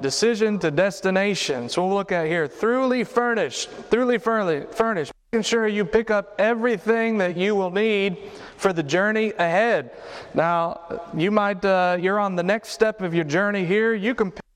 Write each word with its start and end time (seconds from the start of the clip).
decision 0.00 0.58
to 0.60 0.70
destination. 0.70 1.68
So 1.68 1.86
we'll 1.86 1.94
look 1.94 2.12
at 2.12 2.26
here, 2.26 2.46
thoroughly 2.46 3.04
furnished, 3.04 3.70
thoroughly 3.70 4.18
furnished, 4.18 5.12
making 5.32 5.42
sure 5.42 5.66
you 5.66 5.84
pick 5.84 6.10
up 6.10 6.34
everything 6.38 7.18
that 7.18 7.36
you 7.36 7.54
will 7.54 7.70
need 7.70 8.16
for 8.56 8.72
the 8.72 8.82
journey 8.82 9.32
ahead. 9.38 9.90
Now, 10.34 11.02
you 11.16 11.30
might, 11.30 11.64
uh, 11.64 11.98
you're 12.00 12.18
on 12.18 12.36
the 12.36 12.42
next 12.42 12.70
step 12.70 13.02
of 13.02 13.14
your 13.14 13.24
journey 13.24 13.64
here. 13.64 13.94
You 13.94 14.14
can 14.14 14.30
pick 14.30 14.47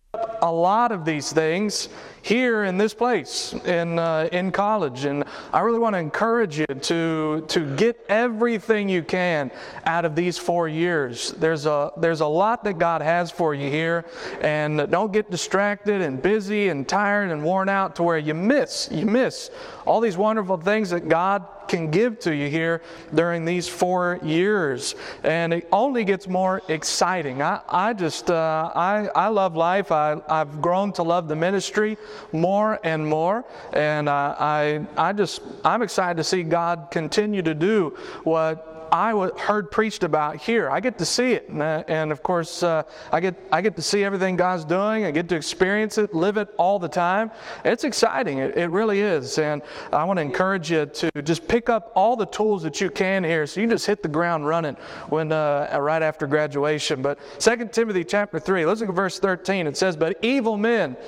a 0.42 0.52
lot 0.52 0.90
of 0.90 1.04
these 1.04 1.32
things 1.32 1.88
here 2.22 2.64
in 2.64 2.79
this 2.79 2.95
place 2.95 3.52
in, 3.64 3.98
uh, 3.98 4.29
in 4.32 4.52
college. 4.52 5.04
And 5.04 5.24
I 5.52 5.61
really 5.61 5.79
want 5.79 5.95
to 5.95 5.98
encourage 5.98 6.59
you 6.59 6.66
to, 6.66 7.45
to 7.48 7.77
get 7.77 8.04
everything 8.09 8.88
you 8.88 9.02
can 9.02 9.50
out 9.84 10.05
of 10.05 10.14
these 10.14 10.38
four 10.38 10.68
years. 10.68 11.32
There's 11.32 11.66
a, 11.66 11.91
there's 11.96 12.20
a 12.20 12.27
lot 12.27 12.64
that 12.64 12.78
God 12.78 13.02
has 13.02 13.30
for 13.30 13.55
you 13.55 13.70
here. 13.70 14.05
And 14.41 14.91
don't 14.91 15.12
get 15.12 15.30
distracted 15.30 16.00
and 16.00 16.20
busy 16.20 16.68
and 16.68 16.88
tired 16.88 17.30
and 17.30 17.43
worn 17.45 17.68
out 17.68 17.96
to 17.96 18.02
where 18.02 18.18
you 18.18 18.34
miss, 18.34 18.88
you 18.93 19.06
miss 19.06 19.51
all 19.84 20.01
these 20.01 20.16
wonderful 20.16 20.56
things 20.56 20.90
that 20.90 21.09
God 21.09 21.46
can 21.72 21.90
give 21.90 22.20
to 22.20 22.34
you 22.34 22.48
here 22.50 22.82
during 23.14 23.46
these 23.46 23.66
four 23.66 24.20
years. 24.22 24.94
And 25.24 25.54
it 25.54 25.68
only 25.72 26.04
gets 26.04 26.28
more 26.28 26.60
exciting. 26.68 27.40
I, 27.40 27.60
I 27.66 27.95
just, 27.95 28.30
uh, 28.30 28.70
I, 28.74 29.08
I 29.14 29.28
love 29.28 29.56
life. 29.56 29.90
I, 29.90 30.20
I've 30.28 30.60
grown 30.60 30.92
to 30.92 31.02
love 31.02 31.28
the 31.28 31.36
ministry 31.36 31.96
more 32.30 32.78
and 32.84 33.06
more. 33.06 33.46
And 33.72 34.08
uh, 34.08 34.36
I, 34.38 34.86
I 34.98 35.14
just, 35.14 35.40
I'm 35.64 35.80
excited 35.80 36.18
to 36.18 36.24
see 36.24 36.42
God 36.42 36.88
continue 36.90 37.40
to 37.40 37.54
do 37.54 37.96
what 38.23 38.71
I 38.92 39.30
heard 39.38 39.70
preached 39.70 40.02
about 40.05 40.37
here. 40.37 40.69
I 40.69 40.78
get 40.80 40.98
to 40.98 41.06
see 41.06 41.32
it, 41.32 41.48
and, 41.48 41.62
uh, 41.62 41.82
and 41.88 42.12
of 42.12 42.23
course, 42.23 42.62
uh, 42.62 42.82
I 43.10 43.20
get 43.20 43.34
I 43.51 43.62
get 43.62 43.74
to 43.77 43.82
see 43.82 44.05
everything 44.05 44.37
God's 44.37 44.66
doing. 44.66 45.06
I 45.06 45.10
get 45.10 45.30
to 45.30 45.34
experience 45.34 45.96
it, 45.96 46.15
live 46.15 46.37
it 46.37 46.51
all 46.59 46.78
the 46.78 46.91
time. 46.91 47.30
It's 47.65 47.84
exciting. 47.84 48.37
It, 48.37 48.55
it 48.55 48.66
really 48.68 49.01
is, 49.01 49.38
and 49.38 49.63
I 49.95 50.04
want 50.04 50.18
to 50.18 50.20
encourage 50.20 50.70
you 50.70 50.85
to 50.85 51.23
just 51.23 51.48
pick 51.48 51.70
up 51.70 51.90
all 51.95 52.16
the 52.16 52.26
tools 52.26 52.63
that 52.65 52.82
you 52.82 52.90
can 52.90 53.24
here, 53.24 53.46
so 53.46 53.63
you 53.63 53.66
just 53.66 53.87
hit 53.87 54.02
the 54.02 54.10
ground 54.10 54.46
running 54.46 54.74
when 55.09 55.32
uh, 55.32 55.74
right 55.80 56.02
after 56.02 56.26
graduation. 56.26 57.01
But 57.01 57.18
2 57.38 57.68
Timothy 57.73 58.04
chapter 58.04 58.38
three, 58.38 58.66
let's 58.66 58.80
look 58.80 58.90
at 58.90 58.95
verse 58.95 59.18
13. 59.18 59.66
It 59.66 59.79
says, 59.79 59.96
"But 59.96 60.18
evil 60.20 60.59
men 60.59 60.98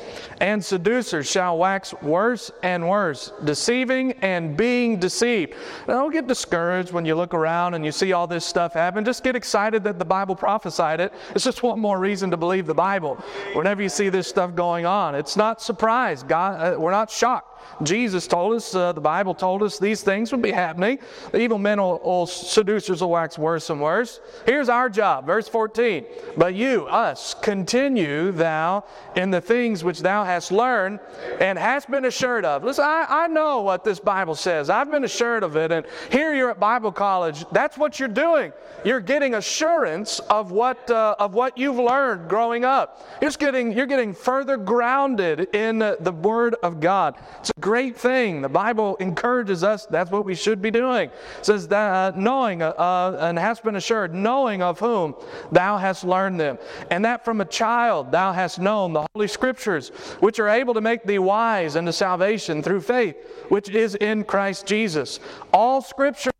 and 0.41 0.65
seducers 0.65 1.31
shall 1.31 1.59
wax 1.59 1.93
worse 2.01 2.51
and 2.63 2.89
worse, 2.89 3.31
deceiving 3.45 4.13
and 4.23 4.57
being 4.57 4.99
deceived." 4.99 5.53
Now, 5.87 6.01
don't 6.01 6.13
get 6.13 6.27
discouraged 6.27 6.91
when 6.91 7.05
you 7.05 7.15
look 7.15 7.35
around 7.35 7.74
and 7.75 7.85
you 7.85 7.93
see 7.93 8.13
all 8.13 8.27
this 8.27 8.45
stuff 8.45 8.73
happen, 8.73 9.05
just 9.05 9.23
get 9.23 9.37
excited 9.37 9.85
that 9.85 9.99
the 9.99 10.05
Bible 10.05 10.35
prophesied 10.35 11.01
it. 11.01 11.13
It's 11.35 11.45
just 11.45 11.63
one 11.63 11.79
more 11.79 11.99
reason 11.99 12.31
to 12.31 12.37
believe 12.37 12.67
the 12.67 12.75
Bible. 12.75 13.17
Whenever 13.55 13.83
you 13.83 13.89
see 13.89 14.09
this 14.09 14.27
stuff 14.27 14.55
going 14.55 14.87
on, 14.87 15.15
it's 15.15 15.37
not 15.37 15.61
surprise. 15.61 16.23
God, 16.23 16.75
uh, 16.75 16.81
we're 16.81 16.91
not 16.91 17.11
shocked. 17.11 17.55
Jesus 17.83 18.27
told 18.27 18.55
us, 18.55 18.75
uh, 18.75 18.93
the 18.93 19.01
Bible 19.01 19.35
told 19.35 19.63
us 19.63 19.79
these 19.79 20.03
things 20.03 20.31
would 20.33 20.43
be 20.43 20.53
happening. 20.53 20.99
The 21.33 21.41
evil 21.41 21.59
men 21.59 21.81
will, 21.81 21.99
will, 21.99 22.27
seducers 22.27 23.01
will 23.01 23.11
wax 23.11 23.39
worse 23.39 23.71
and 23.71 23.81
worse. 23.81 24.21
Here's 24.47 24.69
our 24.69 24.89
job, 24.89 25.27
verse 25.27 25.49
14. 25.49 26.05
But 26.37 26.55
you, 26.55 26.87
us, 26.87 27.35
continue 27.35 28.33
thou 28.33 28.85
in 29.17 29.31
the 29.31 29.41
things 29.41 29.83
which 29.83 30.01
thou 30.01 30.25
hast 30.25 30.53
learned 30.53 31.01
and 31.41 31.59
hast 31.59 31.91
been 31.91 32.05
assured 32.05 32.45
of. 32.45 32.65
Listen, 32.65 32.85
I, 32.85 33.07
I 33.09 33.27
know 33.29 33.63
what 33.63 33.85
this 33.85 33.99
Bible 33.99 34.35
says. 34.35 34.71
I've 34.71 34.91
been 34.91 35.05
assured 35.05 35.43
of 35.43 35.57
it. 35.57 35.73
And 35.73 35.87
here 36.11 36.35
you're 36.35 36.51
at 36.51 36.61
Bible 36.61 36.93
college. 36.93 37.45
That's 37.65 37.79
what 37.79 37.99
you're 37.99 38.09
doing. 38.09 38.53
You're 38.85 39.01
getting 39.01 39.37
assurance 39.37 40.19
of 40.29 40.51
what, 40.51 40.91
uh, 40.91 41.17
of 41.19 41.33
what 41.33 41.57
you've 41.57 41.79
learned 41.79 42.29
growing 42.29 42.63
up. 42.63 43.03
You're 43.23 43.31
getting, 43.31 43.73
you're 43.73 43.87
getting 43.87 44.13
further 44.13 44.59
grounded 44.59 45.55
in 45.55 45.81
uh, 45.81 45.97
the 45.99 46.13
Word 46.13 46.57
of 46.63 46.79
God. 46.79 47.17
It's 47.41 47.49
a 47.57 47.61
great 47.61 47.97
thing. 47.97 48.43
The 48.43 48.51
Bible 48.51 48.97
encourages 48.97 49.65
us. 49.65 49.87
That's 49.87 50.11
what 50.11 50.27
we 50.27 50.35
should 50.35 50.61
be 50.61 50.71
doing. 50.71 51.09
It 51.09 51.47
says 51.47 51.67
that 51.69 52.15
uh, 52.15 52.19
knowing 52.19 52.61
uh, 52.61 52.69
uh, 52.77 53.17
and 53.19 53.39
hast 53.39 53.65
been 53.65 53.77
assured, 53.77 54.13
knowing 54.13 54.61
of 54.61 54.79
whom 54.79 55.15
thou 55.51 55.79
hast 55.79 56.05
learned 56.05 56.39
them, 56.39 56.59
and 56.91 57.03
that 57.07 57.25
from 57.25 57.41
a 57.41 57.47
child 57.47 58.13
thou 58.13 58.35
hast 58.35 58.59
known 58.59 58.93
the 58.93 59.07
Holy 59.15 59.27
Scriptures, 59.27 59.89
which 60.21 60.39
are 60.39 60.51
able 60.51 60.75
to 60.75 60.83
make 60.83 61.05
thee 61.05 61.19
wise 61.19 61.77
unto 61.77 61.93
salvation 61.93 62.63
through 62.63 62.83
faith, 62.83 63.17
which 63.49 63.71
is 63.71 63.95
in 63.95 64.23
Christ 64.23 64.67
Jesus. 64.67 65.19
All 65.51 65.81
Scripture 65.81 66.34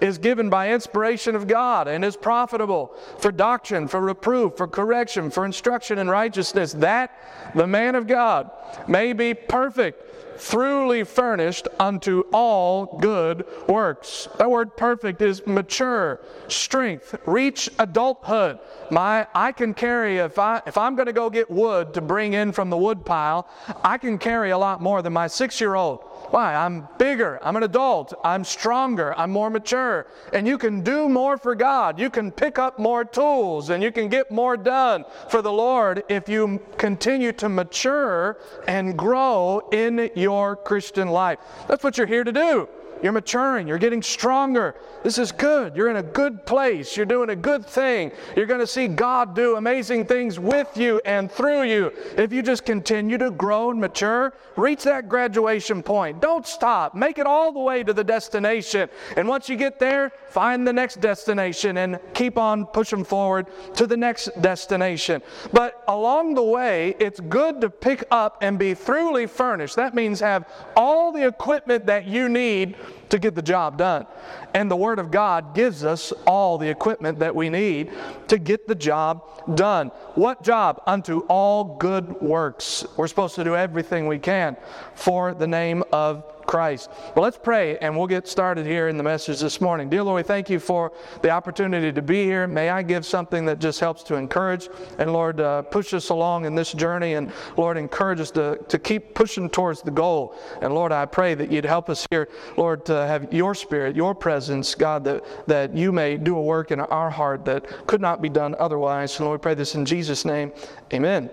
is 0.00 0.18
given 0.18 0.50
by 0.50 0.72
inspiration 0.72 1.36
of 1.36 1.46
God 1.46 1.88
and 1.88 2.04
is 2.04 2.16
profitable 2.16 2.94
for 3.18 3.30
doctrine, 3.30 3.86
for 3.88 4.00
reproof, 4.00 4.56
for 4.56 4.66
correction, 4.66 5.30
for 5.30 5.44
instruction 5.44 5.98
in 5.98 6.08
righteousness, 6.08 6.72
that 6.74 7.10
the 7.54 7.66
man 7.66 7.94
of 7.94 8.06
God 8.06 8.50
may 8.88 9.12
be 9.12 9.34
perfect, 9.34 10.09
truly 10.38 11.04
furnished 11.04 11.68
unto 11.78 12.24
all 12.32 12.98
good 12.98 13.44
works. 13.68 14.28
That 14.38 14.50
word 14.50 14.76
perfect 14.76 15.20
is 15.22 15.46
mature, 15.46 16.20
strength, 16.48 17.14
reach 17.26 17.68
adulthood. 17.78 18.58
My 18.90 19.26
I 19.34 19.52
can 19.52 19.74
carry 19.74 20.18
if 20.18 20.38
I 20.38 20.62
if 20.66 20.78
I'm 20.78 20.96
going 20.96 21.06
to 21.06 21.12
go 21.12 21.30
get 21.30 21.50
wood 21.50 21.94
to 21.94 22.00
bring 22.00 22.32
in 22.32 22.52
from 22.52 22.70
the 22.70 22.76
wood 22.76 23.04
pile, 23.04 23.48
I 23.84 23.98
can 23.98 24.18
carry 24.18 24.50
a 24.50 24.58
lot 24.58 24.80
more 24.80 25.02
than 25.02 25.12
my 25.12 25.26
6-year-old. 25.26 26.00
Why? 26.30 26.54
I'm 26.54 26.86
bigger. 26.98 27.38
I'm 27.42 27.56
an 27.56 27.62
adult. 27.62 28.14
I'm 28.24 28.44
stronger. 28.44 29.18
I'm 29.18 29.30
more 29.30 29.50
mature. 29.50 30.06
And 30.32 30.46
you 30.46 30.58
can 30.58 30.82
do 30.82 31.08
more 31.08 31.36
for 31.36 31.54
God. 31.54 31.98
You 31.98 32.10
can 32.10 32.30
pick 32.30 32.58
up 32.58 32.78
more 32.78 33.04
tools 33.04 33.70
and 33.70 33.82
you 33.82 33.90
can 33.90 34.08
get 34.08 34.30
more 34.30 34.56
done 34.56 35.04
for 35.28 35.42
the 35.42 35.52
Lord 35.52 36.04
if 36.08 36.28
you 36.28 36.60
continue 36.76 37.32
to 37.32 37.48
mature 37.48 38.38
and 38.68 38.96
grow 38.96 39.68
in 39.72 40.09
your 40.14 40.56
Christian 40.56 41.08
life. 41.08 41.38
That's 41.68 41.84
what 41.84 41.98
you're 41.98 42.06
here 42.06 42.24
to 42.24 42.32
do. 42.32 42.68
You're 43.02 43.12
maturing. 43.12 43.66
You're 43.66 43.78
getting 43.78 44.02
stronger. 44.02 44.74
This 45.02 45.18
is 45.18 45.32
good. 45.32 45.74
You're 45.74 45.90
in 45.90 45.96
a 45.96 46.02
good 46.02 46.44
place. 46.44 46.96
You're 46.96 47.06
doing 47.06 47.30
a 47.30 47.36
good 47.36 47.64
thing. 47.64 48.12
You're 48.36 48.46
going 48.46 48.60
to 48.60 48.66
see 48.66 48.88
God 48.88 49.34
do 49.34 49.56
amazing 49.56 50.06
things 50.06 50.38
with 50.38 50.76
you 50.76 51.00
and 51.04 51.30
through 51.30 51.62
you 51.62 51.92
if 52.16 52.32
you 52.32 52.42
just 52.42 52.64
continue 52.64 53.16
to 53.18 53.30
grow 53.30 53.70
and 53.70 53.80
mature. 53.80 54.34
Reach 54.56 54.82
that 54.84 55.08
graduation 55.08 55.82
point. 55.82 56.20
Don't 56.20 56.46
stop. 56.46 56.94
Make 56.94 57.18
it 57.18 57.26
all 57.26 57.52
the 57.52 57.60
way 57.60 57.82
to 57.82 57.92
the 57.92 58.04
destination. 58.04 58.88
And 59.16 59.26
once 59.26 59.48
you 59.48 59.56
get 59.56 59.78
there, 59.78 60.12
find 60.28 60.66
the 60.66 60.72
next 60.72 61.00
destination 61.00 61.78
and 61.78 61.98
keep 62.14 62.36
on 62.36 62.66
pushing 62.66 63.04
forward 63.04 63.46
to 63.76 63.86
the 63.86 63.96
next 63.96 64.30
destination. 64.42 65.22
But 65.52 65.82
along 65.88 66.34
the 66.34 66.42
way, 66.42 66.94
it's 66.98 67.20
good 67.20 67.60
to 67.62 67.70
pick 67.70 68.04
up 68.10 68.38
and 68.42 68.58
be 68.58 68.74
thoroughly 68.74 69.26
furnished. 69.26 69.76
That 69.76 69.94
means 69.94 70.20
have 70.20 70.48
all 70.76 71.12
the 71.12 71.26
equipment 71.26 71.86
that 71.86 72.06
you 72.06 72.28
need 72.28 72.76
to 73.10 73.18
get 73.18 73.34
the 73.34 73.42
job 73.42 73.76
done. 73.76 74.06
And 74.54 74.70
the 74.70 74.76
Word 74.76 74.98
of 74.98 75.10
God 75.10 75.54
gives 75.54 75.84
us 75.84 76.12
all 76.26 76.58
the 76.58 76.68
equipment 76.68 77.18
that 77.18 77.34
we 77.34 77.48
need 77.48 77.90
to 78.28 78.38
get 78.38 78.66
the 78.66 78.74
job 78.74 79.56
done. 79.56 79.88
What 80.14 80.42
job? 80.42 80.82
Unto 80.86 81.20
all 81.28 81.76
good 81.76 82.20
works. 82.20 82.84
We're 82.96 83.08
supposed 83.08 83.34
to 83.36 83.44
do 83.44 83.56
everything 83.56 84.06
we 84.06 84.18
can 84.18 84.56
for 84.94 85.34
the 85.34 85.46
name 85.46 85.82
of 85.92 86.24
Christ. 86.50 86.90
Well, 87.14 87.22
let's 87.22 87.38
pray 87.38 87.78
and 87.78 87.96
we'll 87.96 88.08
get 88.08 88.26
started 88.26 88.66
here 88.66 88.88
in 88.88 88.96
the 88.96 89.04
message 89.04 89.38
this 89.38 89.60
morning. 89.60 89.88
Dear 89.88 90.02
Lord, 90.02 90.16
we 90.16 90.26
thank 90.26 90.50
you 90.50 90.58
for 90.58 90.90
the 91.22 91.30
opportunity 91.30 91.92
to 91.92 92.02
be 92.02 92.24
here. 92.24 92.48
May 92.48 92.70
I 92.70 92.82
give 92.82 93.06
something 93.06 93.44
that 93.44 93.60
just 93.60 93.78
helps 93.78 94.02
to 94.04 94.16
encourage 94.16 94.68
and, 94.98 95.12
Lord, 95.12 95.40
uh, 95.40 95.62
push 95.62 95.94
us 95.94 96.08
along 96.08 96.46
in 96.46 96.56
this 96.56 96.72
journey 96.72 97.14
and, 97.14 97.30
Lord, 97.56 97.76
encourage 97.76 98.18
us 98.18 98.32
to, 98.32 98.58
to 98.66 98.80
keep 98.80 99.14
pushing 99.14 99.48
towards 99.48 99.82
the 99.82 99.92
goal. 99.92 100.34
And, 100.60 100.74
Lord, 100.74 100.90
I 100.90 101.06
pray 101.06 101.36
that 101.36 101.52
you'd 101.52 101.64
help 101.64 101.88
us 101.88 102.04
here, 102.10 102.28
Lord, 102.56 102.84
to 102.86 102.94
have 102.94 103.32
your 103.32 103.54
spirit, 103.54 103.94
your 103.94 104.12
presence, 104.12 104.74
God, 104.74 105.04
that, 105.04 105.22
that 105.46 105.76
you 105.76 105.92
may 105.92 106.16
do 106.16 106.36
a 106.36 106.42
work 106.42 106.72
in 106.72 106.80
our 106.80 107.10
heart 107.10 107.44
that 107.44 107.86
could 107.86 108.00
not 108.00 108.20
be 108.20 108.28
done 108.28 108.56
otherwise. 108.58 109.16
And, 109.18 109.26
Lord, 109.26 109.38
we 109.38 109.42
pray 109.42 109.54
this 109.54 109.76
in 109.76 109.84
Jesus' 109.84 110.24
name. 110.24 110.50
Amen. 110.92 111.30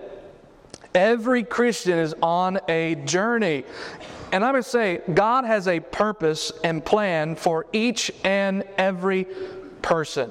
Every 0.94 1.42
Christian 1.42 1.98
is 1.98 2.14
on 2.22 2.60
a 2.68 2.94
journey. 3.04 3.64
And 4.32 4.44
I 4.44 4.52
would 4.52 4.64
say, 4.64 5.00
God 5.12 5.44
has 5.44 5.66
a 5.68 5.80
purpose 5.80 6.52
and 6.62 6.84
plan 6.84 7.36
for 7.36 7.66
each 7.72 8.12
and 8.24 8.64
every 8.76 9.26
person. 9.82 10.30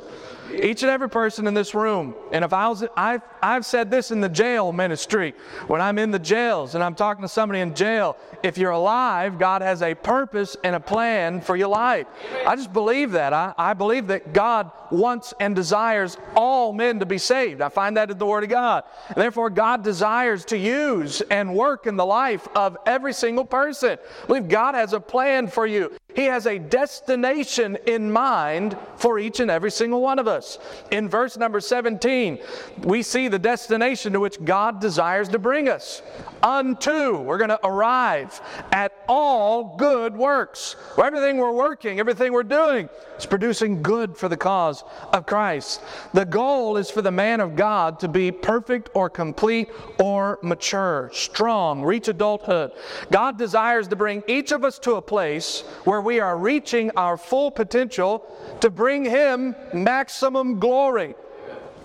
Each 0.54 0.84
and 0.84 0.90
every 0.90 1.10
person 1.10 1.48
in 1.48 1.54
this 1.54 1.74
room. 1.74 2.16
And 2.32 2.44
if 2.44 2.54
I 2.54 2.68
was, 2.68 2.86
I've, 2.96 3.22
I've 3.42 3.66
said 3.66 3.92
this 3.92 4.12
in 4.12 4.22
the 4.22 4.30
jail 4.30 4.72
ministry 4.72 5.34
when 5.68 5.82
I'm 5.82 5.98
in 5.98 6.12
the 6.12 6.20
jails 6.20 6.76
and 6.76 6.84
I'm 6.84 6.96
talking 6.96 7.22
to 7.22 7.28
somebody 7.28 7.60
in 7.60 7.76
jail. 7.76 8.18
If 8.44 8.58
you're 8.58 8.72
alive, 8.72 9.40
God 9.40 9.62
has 9.62 9.82
a 9.82 9.96
purpose 9.96 10.56
and 10.64 10.76
a 10.76 10.80
plan 10.80 11.42
for 11.42 11.56
your 11.56 11.68
life. 11.68 12.08
I 12.46 12.56
just 12.56 12.72
believe 12.72 13.12
that. 13.12 13.34
I, 13.34 13.54
I 13.58 13.74
believe 13.74 14.08
that 14.08 14.34
God 14.34 14.72
wants 14.92 15.34
and 15.40 15.56
desires 15.56 16.18
all 16.36 16.74
men 16.74 17.00
to 17.00 17.06
be 17.06 17.18
saved. 17.18 17.62
I 17.62 17.70
find 17.70 17.98
that 17.98 18.12
in 18.12 18.18
the 18.18 18.26
Word 18.26 18.44
of 18.44 18.50
God. 18.50 18.84
And 19.10 19.18
therefore, 19.18 19.50
God 19.50 19.84
desires 19.84 20.46
to 20.46 20.58
use 20.58 21.22
and 21.22 21.56
work 21.56 21.88
in 21.88 21.96
the 21.96 22.06
life 22.06 22.48
of 22.56 22.78
every 22.86 23.14
single 23.14 23.46
person. 23.46 23.98
I 24.24 24.28
believe 24.28 24.48
God 24.48 24.76
has 24.76 24.94
a 24.94 25.00
plan 25.00 25.48
for 25.48 25.66
you. 25.66 25.92
He 26.16 26.26
has 26.26 26.48
a 26.48 26.58
destination 26.58 27.78
in 27.86 28.12
mind 28.12 28.78
for 28.96 29.20
each 29.20 29.40
and 29.40 29.52
every 29.52 29.72
single 29.72 30.02
one 30.02 30.20
of 30.20 30.28
us. 30.28 30.37
Us. 30.38 30.60
In 30.92 31.10
verse 31.10 31.36
number 31.36 31.60
17, 31.60 32.40
we 32.84 33.02
see 33.02 33.28
the 33.28 33.40
destination 33.40 34.14
to 34.14 34.20
which 34.20 34.44
God 34.46 34.80
desires 34.80 35.28
to 35.30 35.40
bring 35.40 35.68
us. 35.68 36.02
Unto, 36.44 37.20
we're 37.20 37.40
going 37.40 37.50
to 37.50 37.66
arrive 37.66 38.40
at 38.72 38.94
all 39.10 39.76
good 39.78 40.16
works. 40.16 40.76
Everything 41.04 41.38
we're 41.38 41.52
working, 41.52 42.00
everything 42.00 42.32
we're 42.32 42.44
doing 42.44 42.88
is 43.18 43.26
producing 43.26 43.82
good 43.82 44.16
for 44.16 44.30
the 44.30 44.38
cause 44.38 44.84
of 45.12 45.26
Christ. 45.26 45.82
The 46.14 46.26
goal 46.26 46.78
is 46.78 46.92
for 46.92 47.02
the 47.02 47.12
man 47.12 47.42
of 47.42 47.56
God 47.56 48.00
to 48.02 48.08
be 48.08 48.32
perfect 48.32 48.90
or 48.94 49.10
complete 49.10 49.70
or 50.00 50.38
mature, 50.44 51.10
strong, 51.14 51.82
reach 51.82 52.08
adulthood. 52.08 52.72
God 53.12 53.38
desires 53.38 53.88
to 53.88 53.96
bring 53.96 54.24
each 54.28 54.52
of 54.52 54.64
us 54.64 54.78
to 54.80 54.96
a 54.96 55.02
place 55.02 55.62
where 55.86 56.02
we 56.02 56.20
are 56.20 56.38
reaching 56.38 56.92
our 56.92 57.18
full 57.18 57.50
potential 57.50 58.24
to 58.62 58.70
bring 58.70 59.04
Him 59.04 59.56
maximum 59.74 60.27
glory 60.60 61.16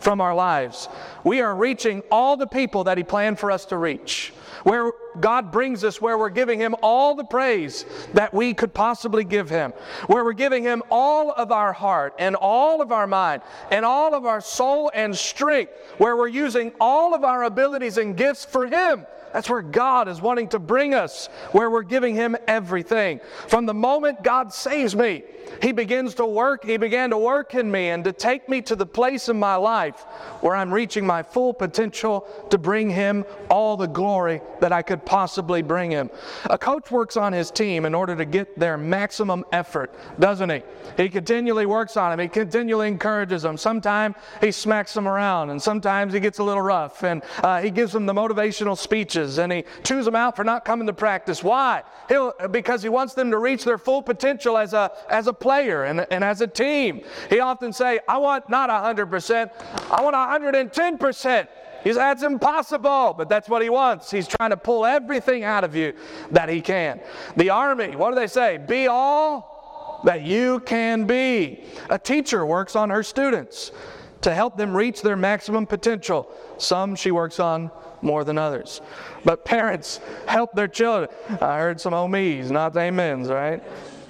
from 0.00 0.20
our 0.20 0.34
lives. 0.34 0.88
We 1.24 1.40
are 1.40 1.54
reaching 1.54 2.02
all 2.10 2.36
the 2.36 2.46
people 2.46 2.84
that 2.84 2.98
He 2.98 3.04
planned 3.04 3.38
for 3.38 3.50
us 3.50 3.64
to 3.66 3.76
reach 3.76 4.32
where 4.64 4.92
God 5.20 5.50
brings 5.52 5.84
us 5.84 6.00
where 6.00 6.18
we're 6.18 6.30
giving 6.30 6.58
Him 6.58 6.74
all 6.82 7.14
the 7.14 7.24
praise 7.24 7.84
that 8.14 8.32
we 8.32 8.54
could 8.54 8.74
possibly 8.74 9.24
give 9.24 9.48
Him, 9.48 9.72
where 10.06 10.24
we're 10.24 10.32
giving 10.32 10.62
Him 10.62 10.82
all 10.90 11.32
of 11.32 11.52
our 11.52 11.72
heart 11.72 12.14
and 12.18 12.36
all 12.36 12.80
of 12.80 12.92
our 12.92 13.06
mind 13.06 13.42
and 13.70 13.84
all 13.84 14.14
of 14.14 14.26
our 14.26 14.40
soul 14.40 14.90
and 14.94 15.16
strength, 15.16 15.72
where 15.98 16.16
we're 16.16 16.28
using 16.28 16.72
all 16.80 17.14
of 17.14 17.24
our 17.24 17.44
abilities 17.44 17.98
and 17.98 18.16
gifts 18.16 18.44
for 18.44 18.66
Him. 18.66 19.06
That's 19.32 19.48
where 19.48 19.62
God 19.62 20.08
is 20.08 20.20
wanting 20.20 20.48
to 20.48 20.58
bring 20.58 20.94
us, 20.94 21.28
where 21.52 21.70
we're 21.70 21.82
giving 21.82 22.14
Him 22.14 22.36
everything. 22.46 23.20
From 23.48 23.66
the 23.66 23.74
moment 23.74 24.22
God 24.22 24.52
saves 24.52 24.94
me, 24.94 25.22
He 25.62 25.72
begins 25.72 26.14
to 26.16 26.26
work, 26.26 26.64
He 26.64 26.76
began 26.76 27.10
to 27.10 27.18
work 27.18 27.54
in 27.54 27.70
me 27.70 27.88
and 27.88 28.04
to 28.04 28.12
take 28.12 28.48
me 28.48 28.60
to 28.62 28.76
the 28.76 28.86
place 28.86 29.28
in 29.28 29.38
my 29.38 29.56
life 29.56 30.02
where 30.40 30.54
I'm 30.54 30.72
reaching 30.72 31.06
my 31.06 31.22
full 31.22 31.54
potential 31.54 32.26
to 32.50 32.58
bring 32.58 32.90
Him 32.90 33.24
all 33.48 33.76
the 33.76 33.86
glory 33.86 34.42
that 34.60 34.72
I 34.72 34.82
could 34.82 35.01
possibly 35.04 35.62
bring 35.62 35.90
Him. 35.90 36.10
A 36.50 36.58
coach 36.58 36.90
works 36.90 37.16
on 37.16 37.32
his 37.32 37.50
team 37.50 37.84
in 37.84 37.94
order 37.94 38.16
to 38.16 38.24
get 38.24 38.58
their 38.58 38.76
maximum 38.76 39.44
effort, 39.52 39.94
doesn't 40.18 40.50
he? 40.50 40.62
He 40.96 41.08
continually 41.08 41.66
works 41.66 41.96
on 41.96 42.12
him, 42.12 42.18
he 42.18 42.28
continually 42.28 42.88
encourages 42.88 43.42
them. 43.42 43.56
Sometimes 43.56 44.16
he 44.40 44.50
smacks 44.52 44.94
them 44.94 45.08
around, 45.08 45.50
and 45.50 45.60
sometimes 45.60 46.12
he 46.12 46.20
gets 46.20 46.38
a 46.38 46.44
little 46.44 46.62
rough, 46.62 47.02
and 47.02 47.22
uh, 47.42 47.60
he 47.60 47.70
gives 47.70 47.92
them 47.92 48.06
the 48.06 48.12
motivational 48.12 48.76
speeches, 48.76 49.38
and 49.38 49.52
he 49.52 49.64
chews 49.84 50.04
them 50.04 50.16
out 50.16 50.36
for 50.36 50.44
not 50.44 50.64
coming 50.64 50.86
to 50.86 50.92
practice. 50.92 51.42
Why? 51.42 51.82
He'll, 52.08 52.32
because 52.50 52.82
he 52.82 52.88
wants 52.88 53.14
them 53.14 53.30
to 53.30 53.38
reach 53.38 53.64
their 53.64 53.78
full 53.78 54.02
potential 54.02 54.58
as 54.58 54.72
a, 54.72 54.92
as 55.08 55.26
a 55.26 55.32
player 55.32 55.84
and, 55.84 56.06
and 56.10 56.22
as 56.22 56.40
a 56.40 56.46
team. 56.46 57.02
He 57.30 57.40
often 57.40 57.72
say, 57.72 58.00
I 58.08 58.18
want 58.18 58.48
not 58.48 58.68
100%, 58.70 59.50
I 59.90 60.02
want 60.02 60.14
110%. 60.16 61.48
He 61.82 61.90
says, 61.90 61.96
that's 61.96 62.22
impossible, 62.22 63.14
but 63.16 63.28
that's 63.28 63.48
what 63.48 63.62
he 63.62 63.70
wants. 63.70 64.10
He's 64.10 64.28
trying 64.28 64.50
to 64.50 64.56
pull 64.56 64.86
everything 64.86 65.44
out 65.44 65.64
of 65.64 65.74
you 65.74 65.94
that 66.30 66.48
he 66.48 66.60
can. 66.60 67.00
The 67.36 67.50
army, 67.50 67.96
what 67.96 68.10
do 68.10 68.16
they 68.16 68.26
say? 68.26 68.58
Be 68.58 68.86
all 68.86 70.00
that 70.04 70.22
you 70.22 70.60
can 70.60 71.04
be. 71.04 71.64
A 71.90 71.98
teacher 71.98 72.46
works 72.46 72.76
on 72.76 72.90
her 72.90 73.02
students 73.02 73.72
to 74.20 74.34
help 74.34 74.56
them 74.56 74.76
reach 74.76 75.02
their 75.02 75.16
maximum 75.16 75.66
potential. 75.66 76.30
Some 76.58 76.94
she 76.94 77.10
works 77.10 77.40
on 77.40 77.70
more 78.00 78.24
than 78.24 78.38
others. 78.38 78.80
But 79.24 79.44
parents 79.44 80.00
help 80.26 80.52
their 80.52 80.68
children. 80.68 81.08
I 81.40 81.58
heard 81.58 81.80
some 81.80 81.94
oh 81.94 82.08
not 82.08 82.76
amens, 82.76 83.28
right? 83.28 83.62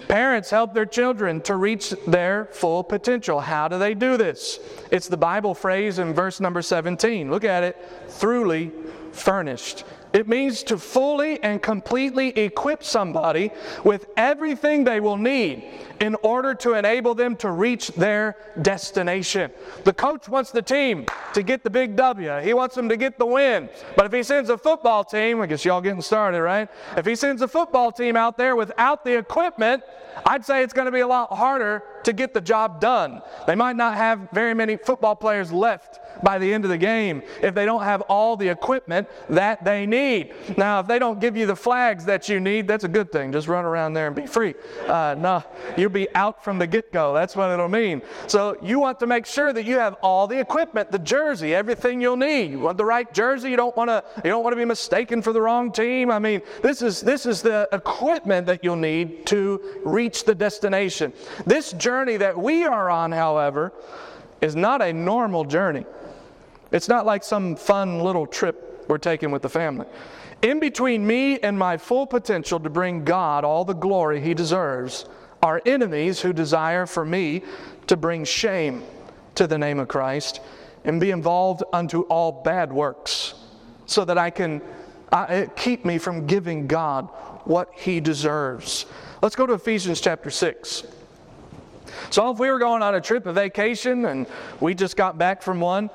Parents 0.09 0.51
help 0.51 0.75
their 0.75 0.87
children 0.87 1.41
to 1.43 1.57
reach 1.57 1.91
their 2.07 2.47
full 2.47 2.83
potential. 2.85 3.41
How 3.41 3.69
do 3.69 3.79
they 3.79 3.95
do 3.95 4.17
this? 4.17 4.59
It's 4.91 5.09
the 5.09 5.17
Bible 5.17 5.55
phrase 5.55 5.99
in 5.99 6.15
verse 6.15 6.41
number 6.41 6.63
17. 6.63 7.31
Look 7.31 7.45
at 7.45 7.63
it. 7.63 7.77
Throughly 8.09 8.73
furnished. 9.13 9.85
It 10.13 10.29
means 10.29 10.63
to 10.65 10.79
fully 10.79 11.43
and 11.43 11.63
completely 11.63 12.29
equip 12.31 12.85
somebody 12.85 13.51
with 13.85 14.07
everything 14.17 14.85
they 14.85 15.01
will 15.01 15.17
need 15.17 15.65
in 16.01 16.17
order 16.23 16.55
to 16.55 16.75
enable 16.75 17.15
them 17.15 17.37
to 17.37 17.51
reach 17.51 17.89
their 17.89 18.37
destination. 18.61 19.51
The 19.85 19.93
coach 19.93 20.29
wants 20.29 20.51
the 20.51 20.63
team 20.63 21.07
to 21.33 21.43
get 21.43 21.65
the 21.65 21.71
big 21.71 21.97
W. 21.97 22.41
He 22.41 22.55
wants 22.55 22.75
them 22.75 22.89
to 22.89 22.97
get 22.97 23.19
the 23.19 23.27
win. 23.27 23.69
But 23.97 24.07
if 24.07 24.13
he 24.13 24.23
sends 24.23 24.51
a 24.51 24.59
football 24.59 25.05
team, 25.05 25.41
I 25.41 25.47
guess 25.47 25.65
y'all 25.65 25.81
getting 25.81 26.03
started, 26.03 26.43
right? 26.43 26.69
If 26.97 27.07
he 27.07 27.15
sends 27.15 27.41
a 27.41 27.49
football 27.49 27.93
team 27.93 28.17
out 28.17 28.37
there 28.37 28.57
without 28.57 29.05
the 29.05 29.17
equipment, 29.17 29.83
I'd 30.27 30.45
say 30.45 30.63
it's 30.63 30.75
going 30.75 30.87
to 30.87 30.93
be 30.93 31.01
a 31.01 31.07
lot 31.07 31.33
harder 31.33 31.83
to 32.05 32.13
get 32.13 32.35
the 32.35 32.41
job 32.41 32.81
done. 32.81 33.23
They 33.47 33.55
might 33.55 33.77
not 33.77 33.97
have 33.97 34.29
very 34.33 34.55
many 34.55 34.77
football 34.77 35.17
players 35.17 35.53
left 35.53 36.01
by 36.23 36.39
the 36.39 36.53
end 36.53 36.65
of 36.65 36.71
the 36.71 36.79
game 36.79 37.23
if 37.43 37.55
they 37.55 37.65
don't 37.65 37.83
have 37.83 38.01
all 38.03 38.37
the 38.37 38.49
equipment 38.49 39.09
that 39.29 39.65
they 39.65 39.87
need. 39.87 40.33
Now, 40.57 40.81
if 40.81 40.87
they 40.87 40.99
don't 40.99 41.21
give 41.21 41.37
you 41.37 41.47
the 41.47 41.57
flags 41.57 42.05
that 42.07 42.29
you 42.29 42.41
need, 42.41 42.69
that's 42.69 42.85
a 42.85 42.89
good 42.89 43.11
thing. 43.11 43.33
Just 43.33 43.49
run 43.49 43.65
around 43.65 43.95
there 43.95 44.07
and 44.07 44.17
be 44.17 44.27
free. 44.27 44.55
Uh, 44.87 45.15
no, 45.19 45.43
you'll 45.77 45.91
be 45.91 46.13
out 46.15 46.45
from 46.45 46.59
the 46.59 46.67
get 46.67 46.93
go. 46.93 47.15
That's 47.15 47.37
what 47.37 47.51
it'll 47.51 47.69
mean. 47.69 48.03
So, 48.27 48.57
you 48.63 48.79
want 48.79 49.01
to 49.01 49.07
make 49.07 49.27
sure 49.27 49.53
that 49.53 49.65
you 49.65 49.77
have 49.79 49.95
all 50.03 50.27
the 50.27 50.39
equipment, 50.39 50.91
the 50.91 50.99
jersey, 50.99 51.55
everything 51.55 52.01
you'll 52.01 52.17
need. 52.17 52.53
You 52.53 52.61
want 52.61 52.79
the 52.79 52.85
right 52.85 53.13
jersey. 53.13 53.51
You 53.51 53.57
don't 53.57 53.77
want 53.77 53.89
to. 53.89 54.05
You 54.25 54.31
don't 54.31 54.43
want 54.43 54.53
to 54.53 54.57
be 54.57 54.65
mistaken 54.65 55.23
for 55.23 55.33
the 55.33 55.41
wrong 55.41 55.73
team. 55.73 56.11
I 56.11 56.19
mean, 56.19 56.43
this 56.63 56.83
is 56.83 57.01
this 57.01 57.27
is 57.27 57.43
the 57.43 57.69
equipment 57.73 58.47
that 58.47 58.63
you'll 58.63 58.77
need 58.77 59.27
to 59.27 59.61
reach 59.85 60.25
the 60.25 60.35
destination. 60.35 61.13
This 61.47 61.73
journey 61.73 62.17
that 62.19 62.39
we 62.39 62.65
are 62.65 62.91
on, 62.91 63.13
however, 63.13 63.73
is 64.41 64.57
not 64.57 64.83
a 64.83 64.93
normal 64.93 65.45
journey. 65.45 65.85
It's 66.73 66.89
not 66.89 67.07
like 67.07 67.23
some 67.23 67.55
fun 67.55 68.01
little 68.01 68.27
trip 68.27 68.85
we're 68.89 68.99
taking 68.99 69.31
with 69.31 69.43
the 69.43 69.49
family. 69.49 69.87
In 70.43 70.59
between 70.59 71.07
me 71.07 71.39
and 71.39 71.57
my 71.57 71.77
full 71.77 72.07
potential 72.07 72.59
to 72.61 72.71
bring 72.71 73.05
God 73.05 73.45
all 73.45 73.65
the 73.65 73.75
glory 73.75 74.21
He 74.21 74.35
deserves 74.35 75.05
are 75.43 75.61
enemies 75.67 76.21
who 76.21 76.33
desire 76.33 76.87
for 76.87 77.05
me 77.05 77.43
to 77.87 77.97
bring 77.97 78.25
shame 78.25 78.83
to 79.35 79.47
the 79.47 79.59
name 79.59 79.79
of 79.79 79.89
Christ 79.89 80.41
and 80.85 81.01
be 81.01 81.11
involved 81.11 81.63
unto 81.73 82.03
all 82.03 82.43
bad 82.43 82.73
works 82.73 83.35
so 83.87 84.05
that 84.05 84.19
I 84.19 84.31
can 84.31 84.63
uh, 85.13 85.47
keep 85.57 85.85
me 85.85 85.99
from 85.99 86.27
giving 86.27 86.67
God 86.67 87.09
what 87.45 87.71
He 87.75 88.01
deserves. 88.01 88.87
Let's 89.21 89.37
go 89.37 89.47
to 89.47 89.53
Ephesians 89.53 90.01
chapter 90.01 90.31
6. 90.31 90.85
So, 92.11 92.31
if 92.31 92.39
we 92.39 92.51
were 92.51 92.59
going 92.59 92.83
on 92.83 92.95
a 92.95 93.01
trip, 93.01 93.27
a 93.27 93.33
vacation, 93.33 94.07
and 94.07 94.27
we 94.61 94.75
just 94.75 94.97
got 94.97 95.19
back 95.19 95.43
from 95.43 95.61
one, 95.61 95.91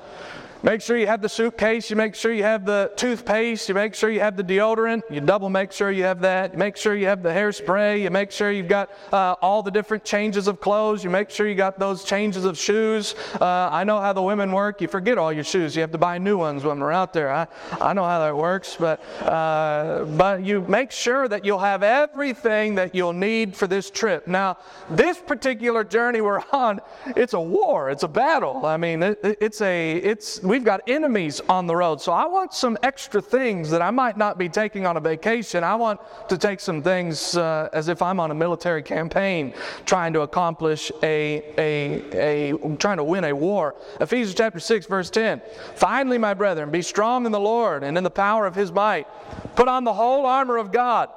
Make 0.64 0.80
sure 0.80 0.98
you 0.98 1.06
have 1.06 1.22
the 1.22 1.28
suitcase. 1.28 1.88
You 1.88 1.94
make 1.94 2.16
sure 2.16 2.32
you 2.32 2.42
have 2.42 2.66
the 2.66 2.90
toothpaste. 2.96 3.68
You 3.68 3.76
make 3.76 3.94
sure 3.94 4.10
you 4.10 4.18
have 4.18 4.36
the 4.36 4.42
deodorant. 4.42 5.02
You 5.08 5.20
double 5.20 5.48
make 5.50 5.70
sure 5.70 5.92
you 5.92 6.02
have 6.02 6.20
that. 6.22 6.54
You 6.54 6.58
make 6.58 6.76
sure 6.76 6.96
you 6.96 7.06
have 7.06 7.22
the 7.22 7.28
hairspray. 7.28 8.02
You 8.02 8.10
make 8.10 8.32
sure 8.32 8.50
you've 8.50 8.66
got 8.66 8.90
uh, 9.12 9.36
all 9.40 9.62
the 9.62 9.70
different 9.70 10.04
changes 10.04 10.48
of 10.48 10.60
clothes. 10.60 11.04
You 11.04 11.10
make 11.10 11.30
sure 11.30 11.46
you 11.46 11.54
got 11.54 11.78
those 11.78 12.02
changes 12.02 12.44
of 12.44 12.58
shoes. 12.58 13.14
Uh, 13.40 13.68
I 13.70 13.84
know 13.84 14.00
how 14.00 14.12
the 14.12 14.22
women 14.22 14.50
work. 14.50 14.80
You 14.80 14.88
forget 14.88 15.16
all 15.16 15.32
your 15.32 15.44
shoes. 15.44 15.76
You 15.76 15.82
have 15.82 15.92
to 15.92 15.98
buy 15.98 16.18
new 16.18 16.36
ones 16.36 16.64
when 16.64 16.80
we're 16.80 16.90
out 16.90 17.12
there. 17.12 17.30
I, 17.30 17.46
I 17.80 17.92
know 17.92 18.04
how 18.04 18.18
that 18.18 18.36
works. 18.36 18.76
But, 18.80 19.00
uh, 19.22 20.06
but 20.16 20.44
you 20.44 20.62
make 20.62 20.90
sure 20.90 21.28
that 21.28 21.44
you'll 21.44 21.60
have 21.60 21.84
everything 21.84 22.74
that 22.74 22.96
you'll 22.96 23.12
need 23.12 23.54
for 23.54 23.68
this 23.68 23.90
trip. 23.90 24.26
Now, 24.26 24.58
this 24.90 25.18
particular 25.18 25.84
journey 25.84 26.20
we're 26.20 26.42
on, 26.50 26.80
it's 27.14 27.34
a 27.34 27.40
war. 27.40 27.90
It's 27.90 28.02
a 28.02 28.08
battle. 28.08 28.66
I 28.66 28.76
mean, 28.76 29.04
it, 29.04 29.20
it's 29.22 29.60
a, 29.60 29.98
it's, 29.98 30.42
we've 30.48 30.64
got 30.64 30.80
enemies 30.88 31.40
on 31.48 31.66
the 31.66 31.76
road. 31.76 32.00
So 32.00 32.12
I 32.12 32.26
want 32.26 32.54
some 32.54 32.78
extra 32.82 33.20
things 33.20 33.70
that 33.70 33.82
I 33.82 33.90
might 33.90 34.16
not 34.16 34.38
be 34.38 34.48
taking 34.48 34.86
on 34.86 34.96
a 34.96 35.00
vacation. 35.00 35.62
I 35.62 35.74
want 35.74 36.00
to 36.28 36.38
take 36.38 36.58
some 36.58 36.82
things 36.82 37.36
uh, 37.36 37.68
as 37.72 37.88
if 37.88 38.00
I'm 38.00 38.18
on 38.18 38.30
a 38.30 38.34
military 38.34 38.82
campaign 38.82 39.52
trying 39.84 40.14
to 40.14 40.22
accomplish 40.22 40.90
a, 41.02 41.42
a, 41.58 42.52
a, 42.52 42.76
trying 42.76 42.96
to 42.96 43.04
win 43.04 43.24
a 43.24 43.32
war. 43.34 43.76
Ephesians 44.00 44.34
chapter 44.34 44.58
6, 44.58 44.86
verse 44.86 45.10
10. 45.10 45.42
Finally, 45.74 46.16
my 46.16 46.32
brethren, 46.32 46.70
be 46.70 46.82
strong 46.82 47.26
in 47.26 47.32
the 47.32 47.40
Lord 47.40 47.84
and 47.84 47.98
in 47.98 48.04
the 48.04 48.10
power 48.10 48.46
of 48.46 48.54
his 48.54 48.72
might. 48.72 49.06
Put 49.54 49.68
on 49.68 49.84
the 49.84 49.92
whole 49.92 50.24
armor 50.24 50.56
of 50.56 50.72
God 50.72 51.10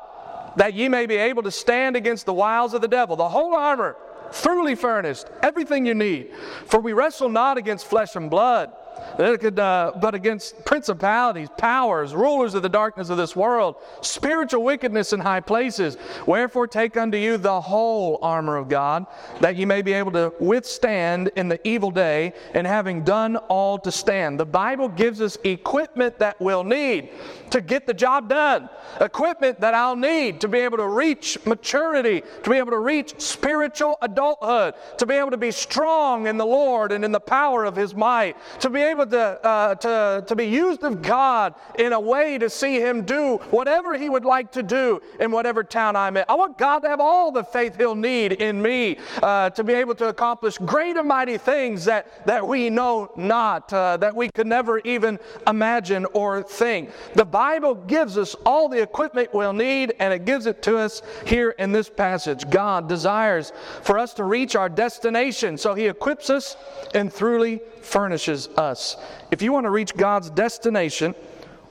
that 0.57 0.73
ye 0.73 0.89
may 0.89 1.05
be 1.05 1.15
able 1.15 1.43
to 1.43 1.51
stand 1.51 1.95
against 1.95 2.25
the 2.25 2.33
wiles 2.33 2.73
of 2.73 2.81
the 2.81 2.87
devil. 2.87 3.15
The 3.15 3.29
whole 3.29 3.55
armor, 3.55 3.95
thoroughly 4.31 4.75
furnished, 4.75 5.27
everything 5.41 5.85
you 5.85 5.93
need. 5.93 6.31
For 6.65 6.81
we 6.81 6.91
wrestle 6.91 7.29
not 7.29 7.57
against 7.57 7.85
flesh 7.85 8.17
and 8.17 8.29
blood 8.29 8.73
could, 9.17 9.59
uh, 9.59 9.93
but 10.01 10.15
against 10.15 10.63
principalities, 10.65 11.49
powers, 11.57 12.13
rulers 12.13 12.53
of 12.53 12.63
the 12.63 12.69
darkness 12.69 13.09
of 13.09 13.17
this 13.17 13.35
world, 13.35 13.75
spiritual 14.01 14.63
wickedness 14.63 15.13
in 15.13 15.19
high 15.19 15.39
places. 15.39 15.97
Wherefore 16.25 16.67
take 16.67 16.97
unto 16.97 17.17
you 17.17 17.37
the 17.37 17.61
whole 17.61 18.19
armor 18.21 18.57
of 18.57 18.69
God, 18.69 19.05
that 19.39 19.55
ye 19.55 19.65
may 19.65 19.81
be 19.81 19.93
able 19.93 20.11
to 20.11 20.33
withstand 20.39 21.31
in 21.35 21.49
the 21.49 21.59
evil 21.67 21.91
day, 21.91 22.33
and 22.53 22.65
having 22.65 23.03
done 23.03 23.37
all 23.37 23.77
to 23.79 23.91
stand. 23.91 24.39
The 24.39 24.45
Bible 24.45 24.87
gives 24.87 25.21
us 25.21 25.37
equipment 25.43 26.19
that 26.19 26.39
we'll 26.39 26.63
need 26.63 27.09
to 27.51 27.61
get 27.61 27.85
the 27.85 27.93
job 27.93 28.29
done, 28.29 28.69
equipment 28.99 29.59
that 29.59 29.73
I'll 29.73 29.95
need 29.95 30.41
to 30.41 30.47
be 30.47 30.59
able 30.59 30.77
to 30.77 30.87
reach 30.87 31.37
maturity, 31.45 32.23
to 32.43 32.49
be 32.49 32.57
able 32.57 32.71
to 32.71 32.79
reach 32.79 33.19
spiritual 33.19 33.97
adulthood, 34.01 34.75
to 34.97 35.05
be 35.05 35.15
able 35.15 35.31
to 35.31 35.37
be 35.37 35.51
strong 35.51 36.27
in 36.27 36.37
the 36.37 36.45
Lord 36.45 36.91
and 36.91 37.03
in 37.03 37.11
the 37.11 37.19
power 37.19 37.65
of 37.65 37.75
His 37.75 37.93
might, 37.93 38.37
to 38.61 38.69
be 38.69 38.81
able 38.91 39.07
to, 39.07 39.45
uh, 39.45 39.75
to, 39.75 40.23
to 40.27 40.35
be 40.35 40.45
used 40.45 40.83
of 40.83 41.01
God 41.01 41.55
in 41.79 41.93
a 41.93 41.99
way 41.99 42.37
to 42.37 42.49
see 42.49 42.79
Him 42.79 43.03
do 43.03 43.37
whatever 43.49 43.97
He 43.97 44.09
would 44.09 44.25
like 44.25 44.51
to 44.51 44.63
do 44.63 45.01
in 45.19 45.31
whatever 45.31 45.63
town 45.63 45.95
I'm 45.95 46.17
in. 46.17 46.25
I 46.29 46.35
want 46.35 46.57
God 46.57 46.79
to 46.79 46.89
have 46.89 46.99
all 46.99 47.31
the 47.31 47.43
faith 47.43 47.77
He'll 47.77 47.95
need 47.95 48.33
in 48.33 48.61
me 48.61 48.97
uh, 49.23 49.49
to 49.51 49.63
be 49.63 49.73
able 49.73 49.95
to 49.95 50.09
accomplish 50.09 50.57
great 50.59 50.97
and 50.97 51.07
mighty 51.07 51.37
things 51.37 51.85
that, 51.85 52.25
that 52.25 52.47
we 52.47 52.69
know 52.69 53.11
not, 53.15 53.71
uh, 53.73 53.97
that 53.97 54.15
we 54.15 54.29
could 54.29 54.47
never 54.47 54.79
even 54.79 55.19
imagine 55.47 56.05
or 56.13 56.43
think. 56.43 56.91
The 57.15 57.25
Bible 57.25 57.75
gives 57.75 58.17
us 58.17 58.35
all 58.45 58.69
the 58.69 58.81
equipment 58.81 59.33
we'll 59.33 59.53
need, 59.53 59.93
and 59.99 60.13
it 60.13 60.25
gives 60.25 60.45
it 60.45 60.61
to 60.63 60.77
us 60.77 61.01
here 61.25 61.51
in 61.51 61.71
this 61.71 61.89
passage. 61.89 62.49
God 62.49 62.87
desires 62.87 63.53
for 63.83 63.97
us 63.97 64.13
to 64.15 64.23
reach 64.23 64.55
our 64.55 64.69
destination, 64.69 65.57
so 65.57 65.73
He 65.73 65.87
equips 65.87 66.29
us 66.29 66.57
and 66.93 67.11
throughly 67.11 67.61
furnishes 67.83 68.47
us. 68.49 68.97
If 69.31 69.41
you 69.41 69.51
want 69.51 69.65
to 69.65 69.69
reach 69.69 69.95
God's 69.95 70.29
destination 70.29 71.15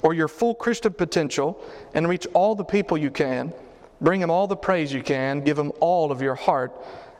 or 0.03 0.15
your 0.15 0.29
full 0.29 0.55
Christian 0.55 0.93
potential 0.93 1.63
and 1.95 2.09
reach 2.09 2.27
all 2.35 2.55
the 2.55 2.65
people 2.65 2.97
you 2.97 3.11
can, 3.11 3.53
bring 4.01 4.21
Him 4.21 4.31
all 4.31 4.47
the 4.47 4.57
praise 4.57 4.93
you 4.93 5.03
can, 5.03 5.43
give 5.43 5.59
Him 5.59 5.73
all 5.81 6.11
of 6.11 6.23
your 6.23 6.35
heart 6.35 6.73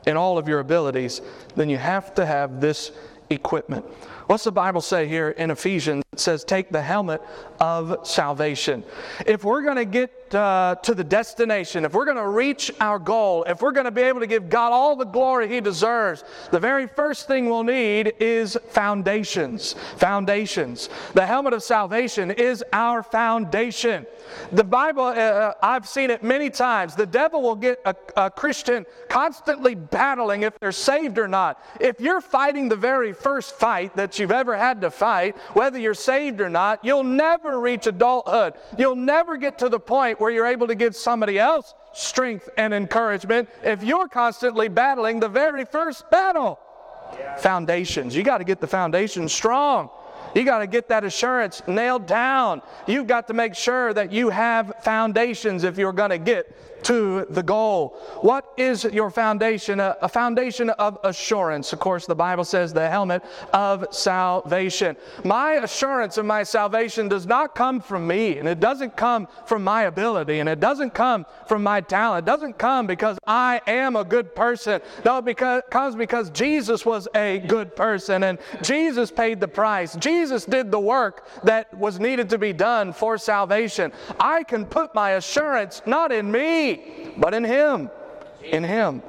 and 0.07 0.17
all 0.17 0.37
of 0.37 0.47
your 0.47 0.59
abilities, 0.59 1.21
then 1.55 1.69
you 1.69 1.77
have 1.77 2.13
to 2.15 2.25
have 2.25 2.59
this 2.59 2.91
equipment. 3.29 3.85
What's 4.31 4.45
the 4.45 4.51
Bible 4.53 4.79
say 4.79 5.09
here 5.09 5.31
in 5.31 5.51
Ephesians? 5.51 6.05
It 6.13 6.19
says, 6.21 6.45
Take 6.45 6.69
the 6.69 6.81
helmet 6.81 7.21
of 7.59 8.07
salvation. 8.07 8.85
If 9.25 9.43
we're 9.43 9.61
going 9.61 9.75
to 9.75 9.83
get 9.83 10.33
uh, 10.33 10.75
to 10.83 10.95
the 10.95 11.03
destination, 11.03 11.83
if 11.83 11.93
we're 11.93 12.05
going 12.05 12.15
to 12.15 12.29
reach 12.29 12.71
our 12.79 12.97
goal, 12.97 13.43
if 13.43 13.61
we're 13.61 13.73
going 13.73 13.85
to 13.85 13.91
be 13.91 14.03
able 14.03 14.21
to 14.21 14.27
give 14.27 14.49
God 14.49 14.71
all 14.71 14.95
the 14.95 15.03
glory 15.03 15.49
He 15.49 15.59
deserves, 15.59 16.23
the 16.49 16.59
very 16.61 16.87
first 16.87 17.27
thing 17.27 17.49
we'll 17.49 17.65
need 17.65 18.13
is 18.21 18.57
foundations. 18.69 19.73
Foundations. 19.97 20.87
The 21.13 21.25
helmet 21.25 21.51
of 21.51 21.61
salvation 21.61 22.31
is 22.31 22.63
our 22.71 23.03
foundation. 23.03 24.05
The 24.53 24.63
Bible, 24.63 25.03
uh, 25.03 25.15
uh, 25.15 25.53
I've 25.61 25.87
seen 25.89 26.09
it 26.09 26.23
many 26.23 26.49
times. 26.49 26.95
The 26.95 27.05
devil 27.05 27.41
will 27.41 27.55
get 27.55 27.81
a, 27.83 27.95
a 28.15 28.31
Christian 28.31 28.85
constantly 29.09 29.75
battling 29.75 30.43
if 30.43 30.57
they're 30.59 30.71
saved 30.71 31.19
or 31.19 31.27
not. 31.27 31.61
If 31.81 31.99
you're 31.99 32.21
fighting 32.21 32.69
the 32.69 32.77
very 32.77 33.11
first 33.11 33.55
fight 33.55 33.93
that 33.97 34.20
you've 34.21 34.31
ever 34.31 34.55
had 34.55 34.79
to 34.81 34.89
fight, 34.89 35.35
whether 35.53 35.77
you're 35.77 35.93
saved 35.93 36.39
or 36.39 36.49
not, 36.49 36.85
you'll 36.85 37.03
never 37.03 37.59
reach 37.59 37.87
adulthood. 37.87 38.53
You'll 38.77 38.95
never 38.95 39.35
get 39.35 39.57
to 39.59 39.67
the 39.67 39.79
point 39.79 40.21
where 40.21 40.31
you're 40.31 40.47
able 40.47 40.67
to 40.67 40.75
give 40.75 40.95
somebody 40.95 41.37
else 41.37 41.73
strength 41.93 42.47
and 42.57 42.73
encouragement 42.73 43.49
if 43.63 43.83
you're 43.83 44.07
constantly 44.07 44.69
battling 44.69 45.19
the 45.19 45.27
very 45.27 45.65
first 45.65 46.09
battle. 46.09 46.59
Foundations. 47.39 48.15
You 48.15 48.23
got 48.23 48.37
to 48.37 48.45
get 48.45 48.61
the 48.61 48.67
foundation 48.67 49.27
strong. 49.27 49.89
You 50.33 50.45
got 50.45 50.59
to 50.59 50.67
get 50.67 50.87
that 50.87 51.03
assurance 51.03 51.61
nailed 51.67 52.05
down. 52.05 52.61
You've 52.87 53.07
got 53.07 53.27
to 53.27 53.33
make 53.33 53.53
sure 53.53 53.93
that 53.93 54.11
you 54.13 54.29
have 54.29 54.73
foundations 54.81 55.65
if 55.65 55.77
you're 55.77 55.91
going 55.91 56.11
to 56.11 56.17
get 56.17 56.55
to 56.83 57.25
the 57.29 57.43
goal. 57.43 57.89
What 58.21 58.45
is 58.57 58.83
your 58.85 59.09
foundation? 59.09 59.79
A, 59.79 59.97
a, 60.01 60.09
foundation 60.09 60.69
of 60.71 60.97
assurance. 61.03 61.73
Of 61.73 61.79
course, 61.79 62.05
the 62.05 62.15
Bible 62.15 62.43
says 62.43 62.73
the 62.73 62.89
helmet 62.89 63.23
of 63.53 63.87
salvation. 63.91 64.95
My 65.23 65.53
assurance 65.53 66.17
of 66.17 66.25
my 66.25 66.43
salvation 66.43 67.07
does 67.07 67.25
not 67.25 67.55
come 67.55 67.81
from 67.81 68.07
me, 68.07 68.37
and 68.37 68.47
it 68.47 68.59
doesn't 68.59 68.95
come 68.97 69.27
from 69.45 69.63
my 69.63 69.83
ability, 69.83 70.39
and 70.39 70.49
it 70.49 70.59
doesn't 70.59 70.93
come 70.93 71.25
from 71.47 71.63
my 71.63 71.81
talent. 71.81 72.25
It 72.27 72.31
doesn't 72.31 72.57
come 72.57 72.87
because 72.87 73.17
I 73.25 73.61
am 73.67 73.95
a 73.95 74.03
good 74.03 74.35
person. 74.35 74.81
No, 75.05 75.19
it 75.19 75.25
because, 75.25 75.63
comes 75.69 75.95
because 75.95 76.29
Jesus 76.31 76.85
was 76.85 77.07
a 77.15 77.39
good 77.39 77.75
person, 77.75 78.23
and 78.23 78.39
Jesus 78.61 79.11
paid 79.11 79.39
the 79.39 79.47
price. 79.47 79.95
Jesus 79.95 80.45
did 80.45 80.71
the 80.71 80.79
work 80.79 81.27
that 81.43 81.73
was 81.73 81.99
needed 81.99 82.29
to 82.29 82.37
be 82.37 82.53
done 82.53 82.93
for 82.93 83.17
salvation. 83.17 83.91
I 84.19 84.43
can 84.43 84.65
put 84.65 84.93
my 84.95 85.11
assurance 85.11 85.81
not 85.85 86.11
in 86.11 86.31
me 86.31 86.70
but 87.17 87.33
in 87.33 87.43
Him. 87.43 87.89
In 88.43 88.63
Him. 88.63 89.01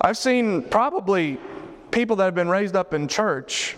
I've 0.00 0.18
seen 0.18 0.62
probably 0.62 1.38
people 1.90 2.16
that 2.16 2.24
have 2.24 2.34
been 2.34 2.48
raised 2.48 2.76
up 2.76 2.94
in 2.94 3.08
church 3.08 3.76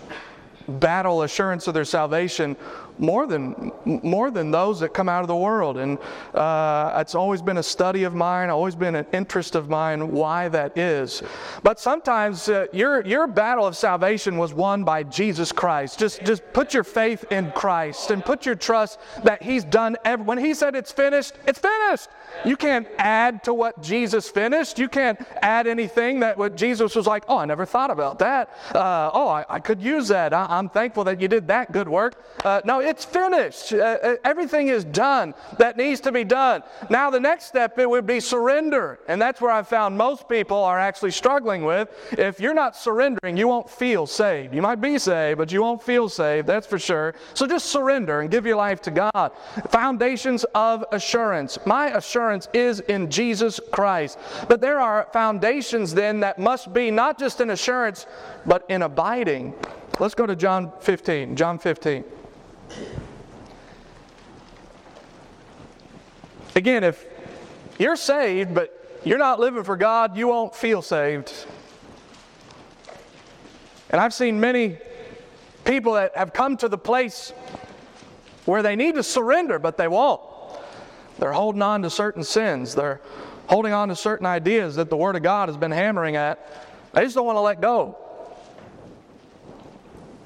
battle 0.68 1.22
assurance 1.22 1.66
of 1.66 1.74
their 1.74 1.84
salvation 1.84 2.56
more 2.98 3.26
than 3.26 3.72
more 3.84 4.30
than 4.30 4.50
those 4.50 4.80
that 4.80 4.92
come 4.92 5.08
out 5.08 5.22
of 5.22 5.28
the 5.28 5.36
world. 5.36 5.78
And 5.78 5.98
uh, 6.34 6.98
it's 7.00 7.14
always 7.14 7.40
been 7.42 7.58
a 7.58 7.62
study 7.62 8.04
of 8.04 8.14
mine 8.14 8.50
always 8.58 8.74
been 8.74 8.96
an 8.96 9.06
interest 9.12 9.54
of 9.54 9.68
mine 9.68 10.10
why 10.10 10.48
that 10.48 10.76
is. 10.76 11.22
But 11.62 11.78
sometimes 11.78 12.48
uh, 12.48 12.66
your 12.72 13.06
your 13.06 13.26
battle 13.26 13.66
of 13.66 13.76
salvation 13.76 14.36
was 14.36 14.52
won 14.52 14.84
by 14.84 15.04
jesus 15.04 15.52
christ. 15.52 15.98
Just 15.98 16.24
just 16.24 16.42
put 16.52 16.74
your 16.74 16.84
faith 16.84 17.24
in 17.30 17.52
christ 17.52 18.10
and 18.10 18.24
put 18.24 18.44
your 18.44 18.56
trust 18.56 18.98
that 19.22 19.42
he's 19.42 19.64
done 19.64 19.96
every, 20.04 20.24
when 20.24 20.38
he 20.38 20.54
said 20.54 20.74
it's 20.74 20.92
finished 20.92 21.34
it's 21.46 21.58
finished. 21.58 22.08
You 22.44 22.56
can't 22.56 22.88
add 22.98 23.44
to 23.44 23.54
what 23.54 23.80
jesus 23.80 24.28
finished. 24.28 24.78
You 24.78 24.88
can't 24.88 25.20
add 25.40 25.66
anything 25.66 26.20
that 26.20 26.36
what 26.36 26.56
jesus 26.56 26.96
was 26.96 27.06
like 27.06 27.24
oh 27.28 27.38
i 27.38 27.44
never 27.44 27.64
thought 27.64 27.90
about 27.90 28.18
that. 28.18 28.50
Uh, 28.74 29.10
oh 29.14 29.28
I, 29.28 29.44
I, 29.48 29.60
could 29.60 29.80
use 29.80 30.08
that. 30.08 30.32
I, 30.32 30.58
am 30.58 30.68
thankful 30.68 31.04
that 31.04 31.20
you 31.20 31.28
did 31.28 31.46
that 31.48 31.70
good 31.70 31.88
work. 31.88 32.24
Uh, 32.44 32.60
no 32.64 32.80
it's 32.88 33.04
finished. 33.04 33.72
Uh, 33.72 33.98
uh, 34.02 34.16
everything 34.24 34.68
is 34.68 34.84
done 34.84 35.34
that 35.58 35.76
needs 35.76 36.00
to 36.00 36.10
be 36.10 36.24
done. 36.24 36.62
Now, 36.88 37.10
the 37.10 37.20
next 37.20 37.44
step 37.44 37.78
it 37.78 37.88
would 37.88 38.06
be 38.06 38.18
surrender. 38.18 38.98
And 39.08 39.20
that's 39.20 39.40
where 39.40 39.50
I 39.50 39.62
found 39.62 39.96
most 39.96 40.28
people 40.28 40.56
are 40.56 40.78
actually 40.78 41.10
struggling 41.10 41.64
with. 41.64 41.88
If 42.12 42.40
you're 42.40 42.54
not 42.54 42.74
surrendering, 42.74 43.36
you 43.36 43.46
won't 43.46 43.68
feel 43.68 44.06
saved. 44.06 44.54
You 44.54 44.62
might 44.62 44.80
be 44.80 44.98
saved, 44.98 45.38
but 45.38 45.52
you 45.52 45.60
won't 45.62 45.82
feel 45.82 46.08
saved, 46.08 46.46
that's 46.46 46.66
for 46.66 46.78
sure. 46.78 47.14
So 47.34 47.46
just 47.46 47.66
surrender 47.66 48.20
and 48.20 48.30
give 48.30 48.46
your 48.46 48.56
life 48.56 48.80
to 48.82 48.90
God. 48.90 49.32
Foundations 49.68 50.44
of 50.54 50.84
assurance. 50.90 51.58
My 51.66 51.88
assurance 51.90 52.48
is 52.54 52.80
in 52.80 53.10
Jesus 53.10 53.60
Christ. 53.70 54.18
But 54.48 54.60
there 54.60 54.80
are 54.80 55.06
foundations 55.12 55.92
then 55.92 56.20
that 56.20 56.38
must 56.38 56.72
be 56.72 56.90
not 56.90 57.18
just 57.18 57.40
in 57.40 57.50
assurance, 57.50 58.06
but 58.46 58.64
in 58.68 58.82
abiding. 58.82 59.54
Let's 60.00 60.14
go 60.14 60.26
to 60.26 60.36
John 60.36 60.72
15. 60.80 61.36
John 61.36 61.58
15. 61.58 62.04
Again, 66.54 66.82
if 66.82 67.06
you're 67.78 67.96
saved, 67.96 68.54
but 68.54 69.00
you're 69.04 69.18
not 69.18 69.38
living 69.38 69.62
for 69.62 69.76
God, 69.76 70.16
you 70.16 70.28
won't 70.28 70.54
feel 70.54 70.82
saved. 70.82 71.32
And 73.90 74.00
I've 74.00 74.12
seen 74.12 74.40
many 74.40 74.78
people 75.64 75.92
that 75.94 76.16
have 76.16 76.32
come 76.32 76.56
to 76.56 76.68
the 76.68 76.78
place 76.78 77.32
where 78.44 78.62
they 78.62 78.74
need 78.74 78.96
to 78.96 79.02
surrender, 79.02 79.58
but 79.58 79.76
they 79.76 79.88
won't. 79.88 80.20
They're 81.18 81.32
holding 81.32 81.62
on 81.62 81.82
to 81.82 81.90
certain 81.90 82.24
sins. 82.24 82.74
They're 82.74 83.00
holding 83.46 83.72
on 83.72 83.88
to 83.88 83.96
certain 83.96 84.26
ideas 84.26 84.76
that 84.76 84.90
the 84.90 84.96
Word 84.96 85.16
of 85.16 85.22
God 85.22 85.48
has 85.48 85.56
been 85.56 85.70
hammering 85.70 86.16
at. 86.16 86.92
They 86.92 87.02
just 87.02 87.14
don't 87.14 87.26
want 87.26 87.36
to 87.36 87.40
let 87.40 87.60
go. 87.60 87.96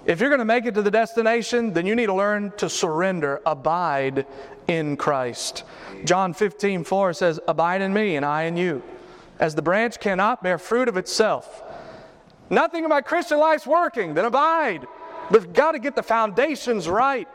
If 0.04 0.20
you're 0.20 0.30
going 0.30 0.40
to 0.40 0.44
make 0.44 0.66
it 0.66 0.74
to 0.74 0.82
the 0.82 0.90
destination, 0.90 1.72
then 1.72 1.86
you 1.86 1.94
need 1.94 2.06
to 2.06 2.14
learn 2.14 2.52
to 2.56 2.68
surrender, 2.68 3.40
abide 3.46 4.26
in 4.66 4.96
Christ. 4.96 5.62
John 6.04 6.34
15, 6.34 6.82
4 6.82 7.12
says, 7.12 7.38
Abide 7.46 7.82
in 7.82 7.92
me, 7.92 8.16
and 8.16 8.26
I 8.26 8.44
in 8.44 8.56
you. 8.56 8.82
As 9.38 9.54
the 9.54 9.62
branch 9.62 10.00
cannot 10.00 10.42
bear 10.42 10.58
fruit 10.58 10.88
of 10.88 10.96
itself. 10.96 11.62
Nothing 12.50 12.82
in 12.82 12.90
my 12.90 13.00
Christian 13.00 13.38
life's 13.38 13.66
working, 13.66 14.14
then 14.14 14.24
abide. 14.24 14.86
You've 15.32 15.52
got 15.52 15.72
to 15.72 15.78
get 15.78 15.94
the 15.94 16.02
foundations 16.02 16.88
right. 16.88 17.28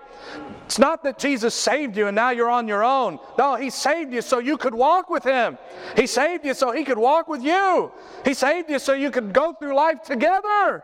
It's 0.66 0.78
not 0.78 1.04
that 1.04 1.18
Jesus 1.18 1.56
saved 1.56 1.96
you 1.96 2.08
and 2.08 2.16
now 2.16 2.32
you're 2.32 2.50
on 2.50 2.68
your 2.68 2.84
own. 2.84 3.20
No, 3.38 3.56
He 3.56 3.70
saved 3.70 4.14
you 4.14 4.22
so 4.22 4.40
you 4.40 4.58
could 4.58 4.74
walk 4.74 5.10
with 5.10 5.24
Him. 5.24 5.58
He 5.96 6.06
saved 6.06 6.46
you 6.46 6.54
so 6.54 6.72
He 6.72 6.84
could 6.84 6.98
walk 6.98 7.30
with 7.30 7.42
you. 7.42 7.92
He 8.26 8.34
saved 8.34 8.70
you 8.70 8.78
so 8.78 8.94
you 8.94 9.10
could 9.10 9.32
go 9.32 9.54
through 9.54 9.74
life 9.74 10.02
together 10.02 10.84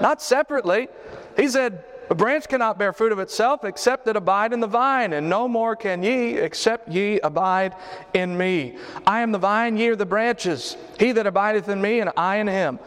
not 0.00 0.22
separately. 0.22 0.88
He 1.36 1.48
said, 1.48 1.84
A 2.10 2.14
branch 2.14 2.48
cannot 2.48 2.78
bear 2.78 2.92
fruit 2.92 3.12
of 3.12 3.18
itself 3.18 3.64
except 3.64 4.06
it 4.08 4.16
abide 4.16 4.52
in 4.52 4.60
the 4.60 4.66
vine, 4.66 5.12
and 5.12 5.28
no 5.28 5.48
more 5.48 5.76
can 5.76 6.02
ye 6.02 6.34
except 6.34 6.88
ye 6.88 7.20
abide 7.20 7.74
in 8.14 8.36
me. 8.36 8.76
I 9.06 9.20
am 9.20 9.32
the 9.32 9.38
vine, 9.38 9.76
ye 9.76 9.88
are 9.88 9.96
the 9.96 10.06
branches. 10.06 10.76
He 10.98 11.12
that 11.12 11.26
abideth 11.26 11.68
in 11.68 11.80
me, 11.80 12.00
and 12.00 12.10
I 12.16 12.36
in 12.36 12.46
him, 12.46 12.78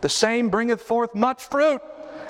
the 0.00 0.08
same 0.08 0.50
bringeth 0.50 0.82
forth 0.82 1.14
much 1.14 1.42
fruit. 1.44 1.80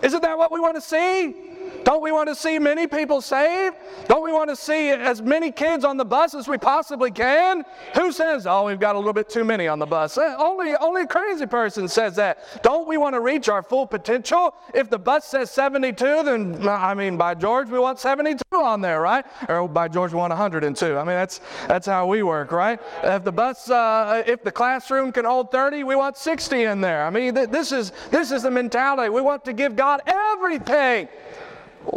Isn't 0.02 0.22
that 0.22 0.38
what 0.38 0.52
we 0.52 0.60
want 0.60 0.76
to 0.76 0.80
see? 0.80 1.55
Don't 1.84 2.02
we 2.02 2.10
want 2.10 2.28
to 2.28 2.34
see 2.34 2.58
many 2.58 2.86
people 2.86 3.20
saved? 3.20 3.76
Don't 4.08 4.24
we 4.24 4.32
want 4.32 4.50
to 4.50 4.56
see 4.56 4.90
as 4.90 5.22
many 5.22 5.52
kids 5.52 5.84
on 5.84 5.96
the 5.96 6.04
bus 6.04 6.34
as 6.34 6.48
we 6.48 6.58
possibly 6.58 7.10
can? 7.10 7.64
Who 7.94 8.10
says, 8.10 8.46
oh, 8.46 8.66
we've 8.66 8.80
got 8.80 8.96
a 8.96 8.98
little 8.98 9.12
bit 9.12 9.28
too 9.28 9.44
many 9.44 9.68
on 9.68 9.78
the 9.78 9.86
bus? 9.86 10.18
Eh, 10.18 10.34
only, 10.38 10.74
only 10.76 11.02
a 11.02 11.06
crazy 11.06 11.46
person 11.46 11.86
says 11.86 12.16
that. 12.16 12.62
Don't 12.62 12.88
we 12.88 12.96
want 12.96 13.14
to 13.14 13.20
reach 13.20 13.48
our 13.48 13.62
full 13.62 13.86
potential? 13.86 14.54
If 14.74 14.90
the 14.90 14.98
bus 14.98 15.26
says 15.26 15.50
72, 15.50 16.24
then, 16.24 16.68
I 16.68 16.94
mean, 16.94 17.16
by 17.16 17.34
George, 17.34 17.68
we 17.68 17.78
want 17.78 17.98
72 18.00 18.42
on 18.52 18.80
there, 18.80 19.00
right? 19.00 19.24
Or 19.48 19.68
by 19.68 19.88
George, 19.88 20.12
we 20.12 20.18
want 20.18 20.30
102. 20.30 20.96
I 20.96 20.98
mean, 20.98 21.06
that's, 21.06 21.40
that's 21.68 21.86
how 21.86 22.06
we 22.06 22.22
work, 22.22 22.50
right? 22.50 22.80
If 23.04 23.24
the 23.24 23.32
bus, 23.32 23.70
uh, 23.70 24.22
if 24.26 24.42
the 24.42 24.52
classroom 24.52 25.12
can 25.12 25.24
hold 25.24 25.52
30, 25.52 25.84
we 25.84 25.94
want 25.94 26.16
60 26.16 26.62
in 26.64 26.80
there. 26.80 27.04
I 27.04 27.10
mean, 27.10 27.34
th- 27.34 27.50
this, 27.50 27.72
is, 27.72 27.92
this 28.10 28.32
is 28.32 28.42
the 28.42 28.50
mentality. 28.50 29.08
We 29.08 29.20
want 29.20 29.44
to 29.44 29.52
give 29.52 29.76
God 29.76 30.00
everything. 30.06 31.08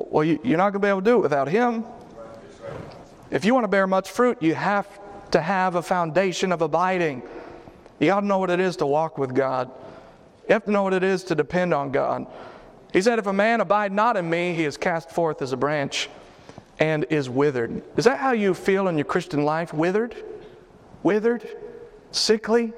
Well, 0.09 0.23
you're 0.23 0.57
not 0.57 0.71
going 0.71 0.73
to 0.73 0.79
be 0.79 0.87
able 0.87 1.01
to 1.01 1.05
do 1.05 1.17
it 1.17 1.21
without 1.21 1.47
Him. 1.47 1.85
If 3.29 3.45
you 3.45 3.53
want 3.53 3.63
to 3.63 3.69
bear 3.69 3.85
much 3.85 4.09
fruit, 4.09 4.41
you 4.41 4.55
have 4.55 4.87
to 5.31 5.41
have 5.41 5.75
a 5.75 5.83
foundation 5.83 6.51
of 6.51 6.61
abiding. 6.63 7.21
You 7.99 8.07
got 8.07 8.21
to 8.21 8.25
know 8.25 8.39
what 8.39 8.49
it 8.49 8.59
is 8.59 8.77
to 8.77 8.87
walk 8.87 9.19
with 9.19 9.35
God. 9.35 9.69
You 10.47 10.53
have 10.53 10.65
to 10.65 10.71
know 10.71 10.81
what 10.81 10.93
it 10.93 11.03
is 11.03 11.23
to 11.25 11.35
depend 11.35 11.73
on 11.73 11.91
God. 11.91 12.25
He 12.91 13.01
said, 13.01 13.19
If 13.19 13.27
a 13.27 13.33
man 13.33 13.61
abide 13.61 13.91
not 13.91 14.17
in 14.17 14.27
me, 14.27 14.55
he 14.55 14.65
is 14.65 14.77
cast 14.77 15.11
forth 15.11 15.43
as 15.43 15.53
a 15.53 15.57
branch 15.57 16.09
and 16.79 17.05
is 17.11 17.29
withered. 17.29 17.83
Is 17.95 18.05
that 18.05 18.17
how 18.17 18.31
you 18.31 18.55
feel 18.55 18.87
in 18.87 18.97
your 18.97 19.05
Christian 19.05 19.43
life? 19.45 19.73
Withered? 19.73 20.15
Withered? 21.03 21.47
Sickly? 22.11 22.73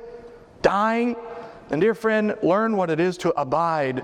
Dying? 0.62 1.16
And 1.70 1.80
dear 1.80 1.96
friend, 1.96 2.36
learn 2.44 2.76
what 2.76 2.90
it 2.90 3.00
is 3.00 3.18
to 3.20 3.30
abide 3.40 4.04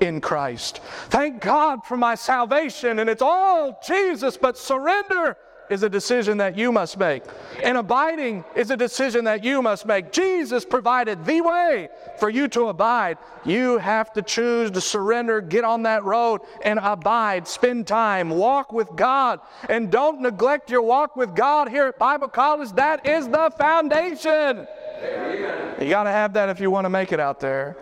in 0.00 0.20
Christ. 0.20 0.80
Thank 1.08 1.40
God 1.40 1.84
for 1.84 1.96
my 1.96 2.14
salvation, 2.14 2.98
and 2.98 3.08
it's 3.08 3.22
all 3.22 3.80
Jesus, 3.86 4.36
but 4.36 4.58
surrender 4.58 5.36
is 5.70 5.82
a 5.82 5.88
decision 5.88 6.38
that 6.38 6.56
you 6.56 6.72
must 6.72 6.98
make. 6.98 7.22
And 7.62 7.76
abiding 7.76 8.44
is 8.54 8.70
a 8.70 8.76
decision 8.76 9.24
that 9.24 9.44
you 9.44 9.62
must 9.62 9.86
make. 9.86 10.12
Jesus 10.12 10.64
provided 10.64 11.24
the 11.24 11.40
way 11.40 11.88
for 12.18 12.30
you 12.30 12.48
to 12.48 12.68
abide. 12.68 13.18
You 13.44 13.78
have 13.78 14.12
to 14.14 14.22
choose 14.22 14.70
to 14.72 14.80
surrender, 14.80 15.40
get 15.40 15.64
on 15.64 15.82
that 15.82 16.04
road, 16.04 16.42
and 16.64 16.78
abide. 16.82 17.48
Spend 17.48 17.86
time, 17.86 18.30
walk 18.30 18.72
with 18.72 18.88
God, 18.96 19.40
and 19.68 19.90
don't 19.90 20.20
neglect 20.20 20.70
your 20.70 20.82
walk 20.82 21.16
with 21.16 21.34
God 21.34 21.68
here 21.68 21.86
at 21.86 21.98
Bible 21.98 22.28
College. 22.28 22.72
That 22.72 23.06
is 23.06 23.28
the 23.28 23.50
foundation. 23.58 24.66
Amen. 25.02 25.74
You 25.80 25.90
got 25.90 26.04
to 26.04 26.10
have 26.10 26.32
that 26.34 26.48
if 26.48 26.60
you 26.60 26.70
want 26.70 26.84
to 26.84 26.90
make 26.90 27.12
it 27.12 27.20
out 27.20 27.40
there. 27.40 27.76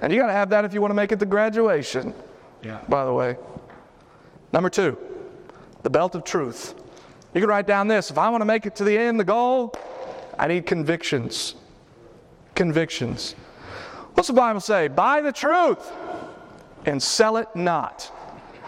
And 0.00 0.12
you 0.12 0.18
got 0.18 0.28
to 0.28 0.32
have 0.32 0.50
that 0.50 0.64
if 0.64 0.72
you 0.72 0.80
want 0.80 0.90
to 0.90 0.96
make 0.96 1.12
it 1.12 1.18
to 1.18 1.26
graduation. 1.26 2.14
Yeah. 2.62 2.80
By 2.88 3.04
the 3.04 3.12
way. 3.12 3.36
Number 4.52 4.70
two, 4.70 4.98
the 5.82 5.90
belt 5.90 6.14
of 6.14 6.24
truth. 6.24 6.74
You 7.34 7.40
can 7.40 7.48
write 7.48 7.66
down 7.66 7.86
this 7.86 8.10
if 8.10 8.18
I 8.18 8.28
want 8.28 8.40
to 8.40 8.46
make 8.46 8.66
it 8.66 8.74
to 8.76 8.84
the 8.84 8.96
end, 8.96 9.20
the 9.20 9.24
goal, 9.24 9.74
I 10.38 10.48
need 10.48 10.66
convictions. 10.66 11.54
Convictions. 12.54 13.34
What's 14.14 14.28
the 14.28 14.34
Bible 14.34 14.60
say? 14.60 14.88
Buy 14.88 15.20
the 15.20 15.32
truth 15.32 15.90
and 16.84 17.02
sell 17.02 17.36
it 17.36 17.48
not. 17.54 18.10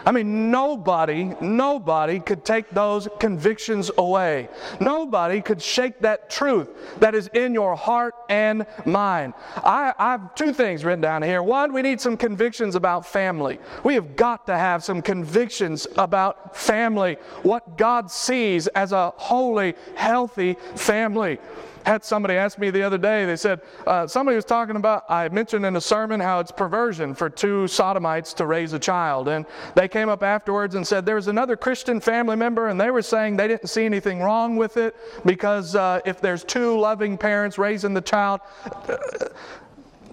I 0.05 0.11
mean, 0.11 0.51
nobody, 0.51 1.31
nobody 1.39 2.19
could 2.19 2.43
take 2.43 2.69
those 2.69 3.07
convictions 3.19 3.89
away. 3.97 4.49
Nobody 4.79 5.41
could 5.41 5.61
shake 5.61 5.99
that 6.01 6.29
truth 6.29 6.67
that 6.99 7.15
is 7.15 7.27
in 7.33 7.53
your 7.53 7.75
heart 7.75 8.15
and 8.29 8.65
mind. 8.85 9.33
I, 9.57 9.93
I, 9.97 10.11
have 10.11 10.35
two 10.35 10.53
things 10.53 10.83
written 10.83 11.01
down 11.01 11.23
here. 11.23 11.41
One, 11.41 11.71
we 11.71 11.81
need 11.81 12.01
some 12.01 12.17
convictions 12.17 12.75
about 12.75 13.05
family. 13.05 13.59
We 13.83 13.93
have 13.95 14.15
got 14.15 14.45
to 14.47 14.57
have 14.57 14.83
some 14.83 15.01
convictions 15.01 15.87
about 15.97 16.55
family, 16.55 17.17
what 17.43 17.77
God 17.77 18.11
sees 18.11 18.67
as 18.67 18.91
a 18.91 19.11
holy, 19.17 19.75
healthy 19.95 20.57
family 20.75 21.39
had 21.85 22.03
somebody 22.03 22.35
ask 22.35 22.57
me 22.57 22.69
the 22.69 22.83
other 22.83 22.97
day, 22.97 23.25
they 23.25 23.35
said, 23.35 23.61
uh, 23.85 24.07
somebody 24.07 24.35
was 24.35 24.45
talking 24.45 24.75
about, 24.75 25.03
I 25.09 25.29
mentioned 25.29 25.65
in 25.65 25.75
a 25.75 25.81
sermon 25.81 26.19
how 26.19 26.39
it's 26.39 26.51
perversion 26.51 27.13
for 27.13 27.29
two 27.29 27.67
sodomites 27.67 28.33
to 28.35 28.45
raise 28.45 28.73
a 28.73 28.79
child. 28.79 29.27
And 29.27 29.45
they 29.75 29.87
came 29.87 30.09
up 30.09 30.23
afterwards 30.23 30.75
and 30.75 30.85
said 30.85 31.05
there 31.05 31.15
was 31.15 31.27
another 31.27 31.55
Christian 31.55 31.99
family 31.99 32.35
member, 32.35 32.67
and 32.67 32.79
they 32.79 32.91
were 32.91 33.01
saying 33.01 33.37
they 33.37 33.47
didn't 33.47 33.67
see 33.67 33.85
anything 33.85 34.19
wrong 34.19 34.55
with 34.55 34.77
it 34.77 34.95
because 35.25 35.75
uh, 35.75 35.99
if 36.05 36.21
there's 36.21 36.43
two 36.43 36.79
loving 36.79 37.17
parents 37.17 37.57
raising 37.57 37.93
the 37.93 38.01
child, 38.01 38.41
uh, 38.87 38.97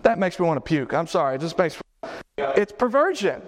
that 0.02 0.18
makes 0.18 0.38
me 0.38 0.46
want 0.46 0.56
to 0.56 0.66
puke. 0.66 0.94
I'm 0.94 1.06
sorry, 1.06 1.36
it 1.36 1.40
just 1.40 1.58
makes 1.58 1.78
it's 2.38 2.72
perversion. 2.72 3.42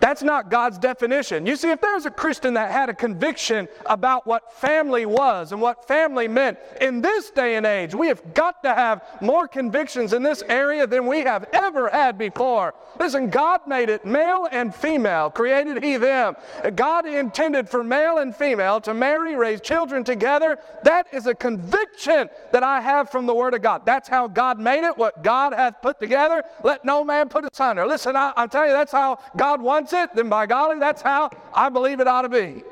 That's 0.00 0.22
not 0.22 0.50
God's 0.50 0.78
definition. 0.78 1.46
You 1.46 1.56
see, 1.56 1.70
if 1.70 1.80
there's 1.80 2.06
a 2.06 2.10
Christian 2.10 2.54
that 2.54 2.70
had 2.70 2.88
a 2.88 2.94
conviction 2.94 3.68
about 3.86 4.26
what 4.26 4.52
family 4.54 5.04
was 5.04 5.52
and 5.52 5.60
what 5.60 5.86
family 5.86 6.26
meant, 6.26 6.58
in 6.80 7.02
this 7.02 7.30
day 7.30 7.56
and 7.56 7.66
age, 7.66 7.94
we 7.94 8.08
have 8.08 8.34
got 8.34 8.62
to 8.62 8.74
have 8.74 9.02
more 9.20 9.46
convictions 9.46 10.12
in 10.12 10.22
this 10.22 10.42
area 10.48 10.86
than 10.86 11.06
we 11.06 11.20
have 11.20 11.46
ever 11.52 11.88
had 11.90 12.16
before. 12.16 12.74
Listen, 12.98 13.28
God 13.28 13.60
made 13.66 13.90
it 13.90 14.04
male 14.04 14.48
and 14.50 14.74
female, 14.74 15.30
created 15.30 15.82
He 15.82 15.98
them. 15.98 16.34
God 16.74 17.06
intended 17.06 17.68
for 17.68 17.84
male 17.84 18.18
and 18.18 18.34
female 18.34 18.80
to 18.80 18.94
marry, 18.94 19.36
raise 19.36 19.60
children 19.60 20.02
together. 20.02 20.58
That 20.82 21.06
is 21.12 21.26
a 21.26 21.34
conviction 21.34 22.30
that 22.52 22.62
I 22.62 22.80
have 22.80 23.10
from 23.10 23.26
the 23.26 23.34
Word 23.34 23.54
of 23.54 23.62
God. 23.62 23.84
That's 23.84 24.08
how 24.08 24.28
God 24.28 24.58
made 24.58 24.84
it, 24.84 24.96
what 24.96 25.22
God 25.22 25.52
hath 25.52 25.82
put 25.82 26.00
together. 26.00 26.42
Let 26.64 26.84
no 26.84 27.04
man 27.04 27.28
put 27.28 27.44
asunder. 27.44 27.86
Listen, 27.86 28.16
I, 28.16 28.32
I 28.36 28.46
tell 28.46 28.66
you, 28.66 28.72
that's 28.72 28.92
how 28.92 29.18
God 29.36 29.60
wants 29.60 29.89
wants 29.92 30.12
it, 30.12 30.16
then 30.16 30.28
by 30.28 30.46
golly, 30.46 30.78
that's 30.78 31.02
how 31.02 31.30
I 31.54 31.68
believe 31.68 32.00
it 32.00 32.08
ought 32.08 32.22
to 32.22 32.28
be. 32.28 32.62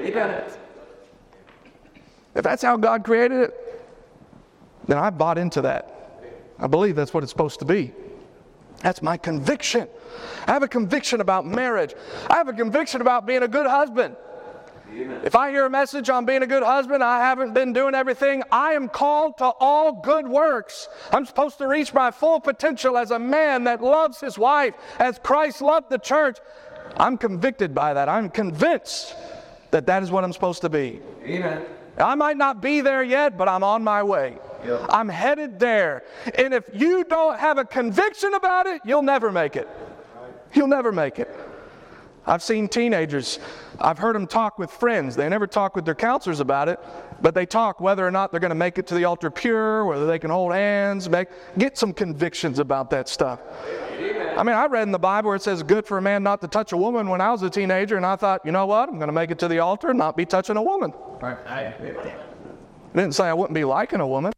Amen. 0.00 0.44
If 2.34 2.44
that's 2.44 2.62
how 2.62 2.76
God 2.76 3.04
created 3.04 3.40
it, 3.40 3.84
then 4.86 4.98
I 4.98 5.10
bought 5.10 5.38
into 5.38 5.62
that. 5.62 5.94
I 6.58 6.66
believe 6.66 6.96
that's 6.96 7.12
what 7.12 7.22
it's 7.22 7.32
supposed 7.32 7.58
to 7.60 7.64
be. 7.64 7.92
That's 8.80 9.02
my 9.02 9.16
conviction. 9.16 9.88
I 10.46 10.52
have 10.52 10.62
a 10.62 10.68
conviction 10.68 11.20
about 11.20 11.46
marriage. 11.46 11.94
I 12.30 12.36
have 12.36 12.48
a 12.48 12.52
conviction 12.52 13.00
about 13.00 13.26
being 13.26 13.42
a 13.42 13.48
good 13.48 13.66
husband. 13.66 14.16
If 14.90 15.36
I 15.36 15.50
hear 15.50 15.66
a 15.66 15.70
message 15.70 16.08
on 16.08 16.24
being 16.24 16.42
a 16.42 16.46
good 16.46 16.62
husband, 16.62 17.04
I 17.04 17.18
haven't 17.18 17.52
been 17.52 17.72
doing 17.72 17.94
everything. 17.94 18.42
I 18.50 18.72
am 18.72 18.88
called 18.88 19.38
to 19.38 19.44
all 19.60 20.00
good 20.00 20.26
works. 20.26 20.88
I'm 21.12 21.26
supposed 21.26 21.58
to 21.58 21.66
reach 21.66 21.92
my 21.92 22.10
full 22.10 22.40
potential 22.40 22.96
as 22.96 23.10
a 23.10 23.18
man 23.18 23.64
that 23.64 23.82
loves 23.82 24.20
his 24.20 24.38
wife, 24.38 24.74
as 24.98 25.18
Christ 25.18 25.60
loved 25.60 25.90
the 25.90 25.98
church. 25.98 26.38
I'm 26.96 27.18
convicted 27.18 27.74
by 27.74 27.94
that. 27.94 28.08
I'm 28.08 28.30
convinced 28.30 29.14
that 29.70 29.86
that 29.86 30.02
is 30.02 30.10
what 30.10 30.24
I'm 30.24 30.32
supposed 30.32 30.62
to 30.62 30.68
be. 30.68 31.00
Amen. 31.24 31.64
I 31.98 32.14
might 32.14 32.36
not 32.36 32.62
be 32.62 32.80
there 32.80 33.02
yet, 33.02 33.36
but 33.36 33.48
I'm 33.48 33.64
on 33.64 33.84
my 33.84 34.02
way. 34.02 34.38
Yep. 34.64 34.86
I'm 34.88 35.08
headed 35.08 35.58
there. 35.60 36.04
And 36.36 36.54
if 36.54 36.68
you 36.72 37.04
don't 37.04 37.38
have 37.38 37.58
a 37.58 37.64
conviction 37.64 38.34
about 38.34 38.66
it, 38.66 38.80
you'll 38.84 39.02
never 39.02 39.30
make 39.30 39.56
it. 39.56 39.68
You'll 40.54 40.68
never 40.68 40.92
make 40.92 41.18
it. 41.18 41.28
I've 42.26 42.42
seen 42.42 42.68
teenagers, 42.68 43.38
I've 43.80 43.98
heard 43.98 44.16
them 44.16 44.26
talk 44.26 44.58
with 44.58 44.70
friends. 44.70 45.14
They 45.14 45.28
never 45.28 45.46
talk 45.46 45.76
with 45.76 45.84
their 45.84 45.94
counselors 45.94 46.40
about 46.40 46.68
it, 46.68 46.80
but 47.22 47.34
they 47.34 47.46
talk 47.46 47.80
whether 47.80 48.06
or 48.06 48.10
not 48.10 48.30
they're 48.30 48.40
going 48.40 48.50
to 48.50 48.56
make 48.56 48.78
it 48.78 48.86
to 48.88 48.94
the 48.94 49.04
altar 49.04 49.30
pure, 49.30 49.84
whether 49.84 50.06
they 50.06 50.18
can 50.18 50.30
hold 50.30 50.52
hands, 50.52 51.08
make, 51.08 51.28
get 51.58 51.78
some 51.78 51.92
convictions 51.92 52.58
about 52.58 52.90
that 52.90 53.08
stuff. 53.08 53.40
I 54.36 54.42
mean, 54.42 54.54
I 54.54 54.66
read 54.66 54.82
in 54.82 54.92
the 54.92 54.98
Bible 54.98 55.28
where 55.28 55.36
it 55.36 55.42
says 55.42 55.62
good 55.62 55.86
for 55.86 55.98
a 55.98 56.02
man 56.02 56.22
not 56.22 56.40
to 56.40 56.48
touch 56.48 56.72
a 56.72 56.76
woman 56.76 57.08
when 57.08 57.20
I 57.20 57.30
was 57.30 57.42
a 57.42 57.50
teenager, 57.50 57.96
and 57.96 58.06
I 58.06 58.16
thought, 58.16 58.40
you 58.44 58.52
know 58.52 58.66
what? 58.66 58.88
I'm 58.88 58.96
going 58.96 59.08
to 59.08 59.12
make 59.12 59.30
it 59.30 59.38
to 59.40 59.48
the 59.48 59.58
altar 59.60 59.90
and 59.90 59.98
not 59.98 60.16
be 60.16 60.24
touching 60.24 60.56
a 60.56 60.62
woman. 60.62 60.92
It 62.92 62.96
didn't 62.96 63.14
say 63.14 63.24
I 63.24 63.34
wouldn't 63.34 63.54
be 63.54 63.64
liking 63.64 64.00
a 64.00 64.06
woman. 64.06 64.32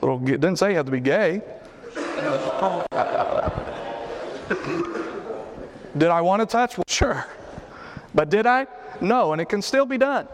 Little, 0.00 0.20
it 0.28 0.40
didn't 0.40 0.56
say 0.56 0.70
you 0.70 0.76
have 0.76 0.86
to 0.86 0.92
be 0.92 1.00
gay. 1.00 1.42
Did 5.96 6.10
I 6.10 6.20
want 6.20 6.40
to 6.40 6.46
touch? 6.46 6.76
Well, 6.76 6.84
sure. 6.86 7.26
But 8.14 8.30
did 8.30 8.46
I? 8.46 8.66
No, 9.00 9.32
and 9.32 9.40
it 9.40 9.48
can 9.48 9.62
still 9.62 9.86
be 9.86 9.98
done. 9.98 10.28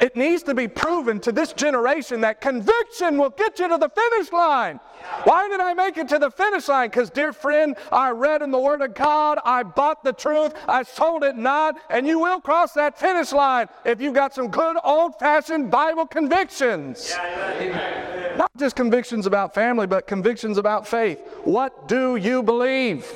It 0.00 0.16
needs 0.16 0.42
to 0.44 0.54
be 0.54 0.66
proven 0.66 1.20
to 1.20 1.30
this 1.30 1.52
generation 1.52 2.22
that 2.22 2.40
conviction 2.40 3.18
will 3.18 3.30
get 3.30 3.60
you 3.60 3.68
to 3.68 3.78
the 3.78 3.88
finish 3.88 4.32
line. 4.32 4.80
Why 5.24 5.48
did 5.48 5.60
I 5.60 5.74
make 5.74 5.96
it 5.96 6.08
to 6.08 6.18
the 6.18 6.30
finish 6.30 6.66
line? 6.66 6.90
Because, 6.90 7.08
dear 7.08 7.32
friend, 7.32 7.76
I 7.92 8.10
read 8.10 8.42
in 8.42 8.50
the 8.50 8.58
Word 8.58 8.82
of 8.82 8.94
God, 8.94 9.38
I 9.44 9.62
bought 9.62 10.02
the 10.02 10.12
truth, 10.12 10.54
I 10.66 10.82
sold 10.82 11.22
it 11.22 11.36
not, 11.36 11.76
and 11.88 12.04
you 12.04 12.18
will 12.18 12.40
cross 12.40 12.72
that 12.72 12.98
finish 12.98 13.32
line 13.32 13.68
if 13.84 14.00
you've 14.00 14.14
got 14.14 14.34
some 14.34 14.48
good 14.48 14.76
old 14.82 15.18
fashioned 15.20 15.70
Bible 15.70 16.06
convictions. 16.06 17.14
Not 18.36 18.50
just 18.56 18.74
convictions 18.74 19.26
about 19.26 19.54
family, 19.54 19.86
but 19.86 20.08
convictions 20.08 20.58
about 20.58 20.86
faith. 20.86 21.20
What 21.44 21.86
do 21.86 22.16
you 22.16 22.42
believe? 22.42 23.06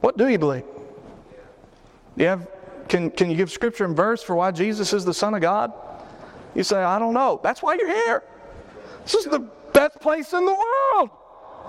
What 0.00 0.16
do 0.16 0.28
you 0.28 0.38
believe? 0.38 0.64
Do 2.16 2.24
you 2.24 2.28
have, 2.28 2.48
can, 2.92 3.10
can 3.10 3.30
you 3.30 3.38
give 3.38 3.50
scripture 3.50 3.86
and 3.86 3.96
verse 3.96 4.22
for 4.22 4.36
why 4.36 4.50
Jesus 4.50 4.92
is 4.92 5.02
the 5.02 5.14
Son 5.14 5.32
of 5.32 5.40
God? 5.40 5.72
You 6.54 6.62
say, 6.62 6.76
I 6.76 6.98
don't 6.98 7.14
know. 7.14 7.40
That's 7.42 7.62
why 7.62 7.72
you're 7.72 7.88
here. 7.88 8.22
This 9.04 9.14
is 9.14 9.24
the 9.24 9.38
best 9.72 9.98
place 9.98 10.34
in 10.34 10.44
the 10.44 10.52
world 10.52 11.08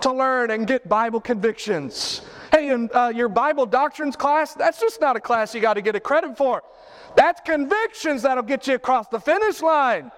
to 0.01 0.11
learn 0.11 0.51
and 0.51 0.67
get 0.67 0.89
Bible 0.89 1.21
convictions. 1.21 2.23
Hey, 2.51 2.71
in 2.71 2.89
uh, 2.93 3.13
your 3.15 3.29
Bible 3.29 3.65
doctrines 3.65 4.17
class, 4.17 4.53
that's 4.53 4.81
just 4.81 4.99
not 4.99 5.15
a 5.15 5.21
class 5.21 5.55
you 5.55 5.61
got 5.61 5.75
to 5.75 5.81
get 5.81 5.95
a 5.95 6.01
credit 6.01 6.35
for. 6.35 6.61
That's 7.15 7.39
convictions 7.39 8.23
that'll 8.23 8.43
get 8.43 8.67
you 8.67 8.75
across 8.75 9.07
the 9.07 9.21
finish 9.21 9.61
line. 9.61 10.11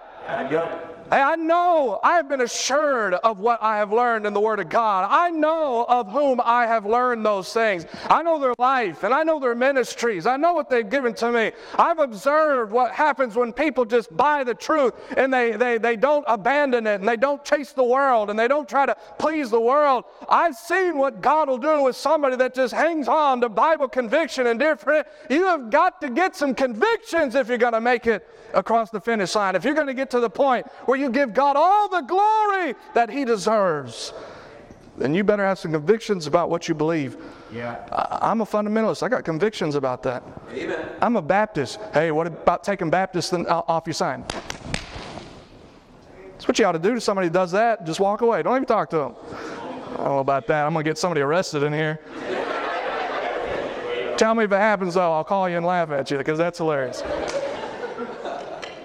I 1.11 1.35
know 1.35 1.99
I 2.03 2.13
have 2.13 2.27
been 2.27 2.41
assured 2.41 3.13
of 3.13 3.39
what 3.39 3.61
I 3.61 3.77
have 3.77 3.93
learned 3.93 4.25
in 4.25 4.33
the 4.33 4.39
Word 4.39 4.59
of 4.59 4.69
God. 4.69 5.07
I 5.09 5.29
know 5.29 5.85
of 5.87 6.11
whom 6.11 6.41
I 6.43 6.65
have 6.65 6.85
learned 6.85 7.25
those 7.25 7.53
things. 7.53 7.85
I 8.09 8.23
know 8.23 8.39
their 8.39 8.55
life 8.57 9.03
and 9.03 9.13
I 9.13 9.23
know 9.23 9.39
their 9.39 9.55
ministries. 9.55 10.25
I 10.25 10.37
know 10.37 10.53
what 10.53 10.69
they've 10.69 10.89
given 10.89 11.13
to 11.15 11.31
me. 11.31 11.51
I've 11.75 11.99
observed 11.99 12.71
what 12.71 12.91
happens 12.91 13.35
when 13.35 13.53
people 13.53 13.85
just 13.85 14.15
buy 14.15 14.43
the 14.43 14.55
truth 14.55 14.93
and 15.15 15.33
they, 15.33 15.51
they, 15.51 15.77
they 15.77 15.95
don't 15.95 16.25
abandon 16.27 16.87
it 16.87 16.99
and 16.99 17.07
they 17.07 17.17
don't 17.17 17.43
chase 17.45 17.71
the 17.71 17.83
world 17.83 18.29
and 18.29 18.39
they 18.39 18.47
don't 18.47 18.67
try 18.67 18.85
to 18.85 18.95
please 19.19 19.49
the 19.49 19.61
world. 19.61 20.05
I've 20.27 20.55
seen 20.55 20.97
what 20.97 21.21
God 21.21 21.49
will 21.49 21.57
do 21.57 21.83
with 21.83 21.95
somebody 21.95 22.35
that 22.37 22.55
just 22.55 22.73
hangs 22.73 23.07
on 23.07 23.41
to 23.41 23.49
Bible 23.49 23.87
conviction 23.87 24.47
and 24.47 24.59
different. 24.59 25.07
You 25.29 25.45
have 25.45 25.69
got 25.69 26.01
to 26.01 26.09
get 26.09 26.35
some 26.35 26.55
convictions 26.55 27.35
if 27.35 27.47
you're 27.47 27.57
going 27.57 27.73
to 27.73 27.81
make 27.81 28.07
it 28.07 28.27
across 28.53 28.89
the 28.89 29.01
finish 29.01 29.35
line. 29.35 29.55
If 29.55 29.63
you're 29.63 29.73
going 29.73 29.87
to 29.87 29.93
get 29.93 30.09
to 30.11 30.19
the 30.19 30.29
point 30.29 30.65
where 30.85 30.94
you 30.95 31.10
give 31.10 31.34
God 31.34 31.55
all 31.55 31.89
the 31.89 32.01
glory 32.01 32.75
that 32.93 33.10
He 33.10 33.25
deserves, 33.25 34.13
then 34.97 35.13
you 35.13 35.23
better 35.23 35.45
have 35.45 35.60
some 35.60 35.71
convictions 35.71 36.27
about 36.27 36.49
what 36.49 36.67
you 36.67 36.75
believe. 36.75 37.17
Yeah. 37.51 37.86
I, 37.91 38.31
am 38.31 38.41
a 38.41 38.45
fundamentalist. 38.45 39.03
I 39.03 39.10
got 39.10 39.23
convictions 39.23 39.75
about 39.75 40.03
that. 40.03 40.23
Amen. 40.51 40.89
I'm 41.01 41.15
a 41.15 41.21
Baptist. 41.21 41.79
Hey, 41.93 42.12
what 42.12 42.27
about 42.27 42.63
taking 42.63 42.89
Baptist 42.89 43.34
off 43.34 43.84
your 43.86 43.93
sign? 43.93 44.23
That's 46.31 46.47
what 46.47 46.60
you 46.60 46.65
ought 46.65 46.73
to 46.73 46.79
do 46.79 46.93
to 46.93 47.01
somebody 47.01 47.27
who 47.27 47.34
does 47.34 47.51
that. 47.51 47.86
Just 47.86 47.99
walk 47.99 48.21
away. 48.21 48.43
Don't 48.43 48.55
even 48.55 48.65
talk 48.65 48.89
to 48.91 48.97
them. 48.97 49.15
I 49.93 49.97
don't 49.97 50.05
know 50.05 50.19
about 50.19 50.47
that. 50.47 50.65
I'm 50.65 50.73
going 50.73 50.84
to 50.84 50.89
get 50.89 50.97
somebody 50.97 51.21
arrested 51.21 51.63
in 51.63 51.73
here. 51.73 51.99
Tell 54.17 54.34
me 54.34 54.45
if 54.45 54.51
it 54.51 54.58
happens, 54.58 54.93
though. 54.93 55.12
I'll 55.13 55.23
call 55.23 55.49
you 55.49 55.58
and 55.58 55.65
laugh 55.65 55.91
at 55.91 56.10
you 56.12 56.17
because 56.17 56.38
that's 56.38 56.58
hilarious. 56.58 57.03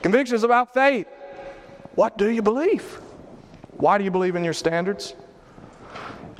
Convictions 0.03 0.43
about 0.43 0.73
faith. 0.73 1.07
What 1.95 2.17
do 2.17 2.31
you 2.31 2.43
believe? 2.43 3.01
Why 3.73 3.99
do 3.99 4.05
you 4.05 4.11
believe 4.11 4.37
in 4.37 4.45
your 4.45 4.53
standards? 4.53 5.15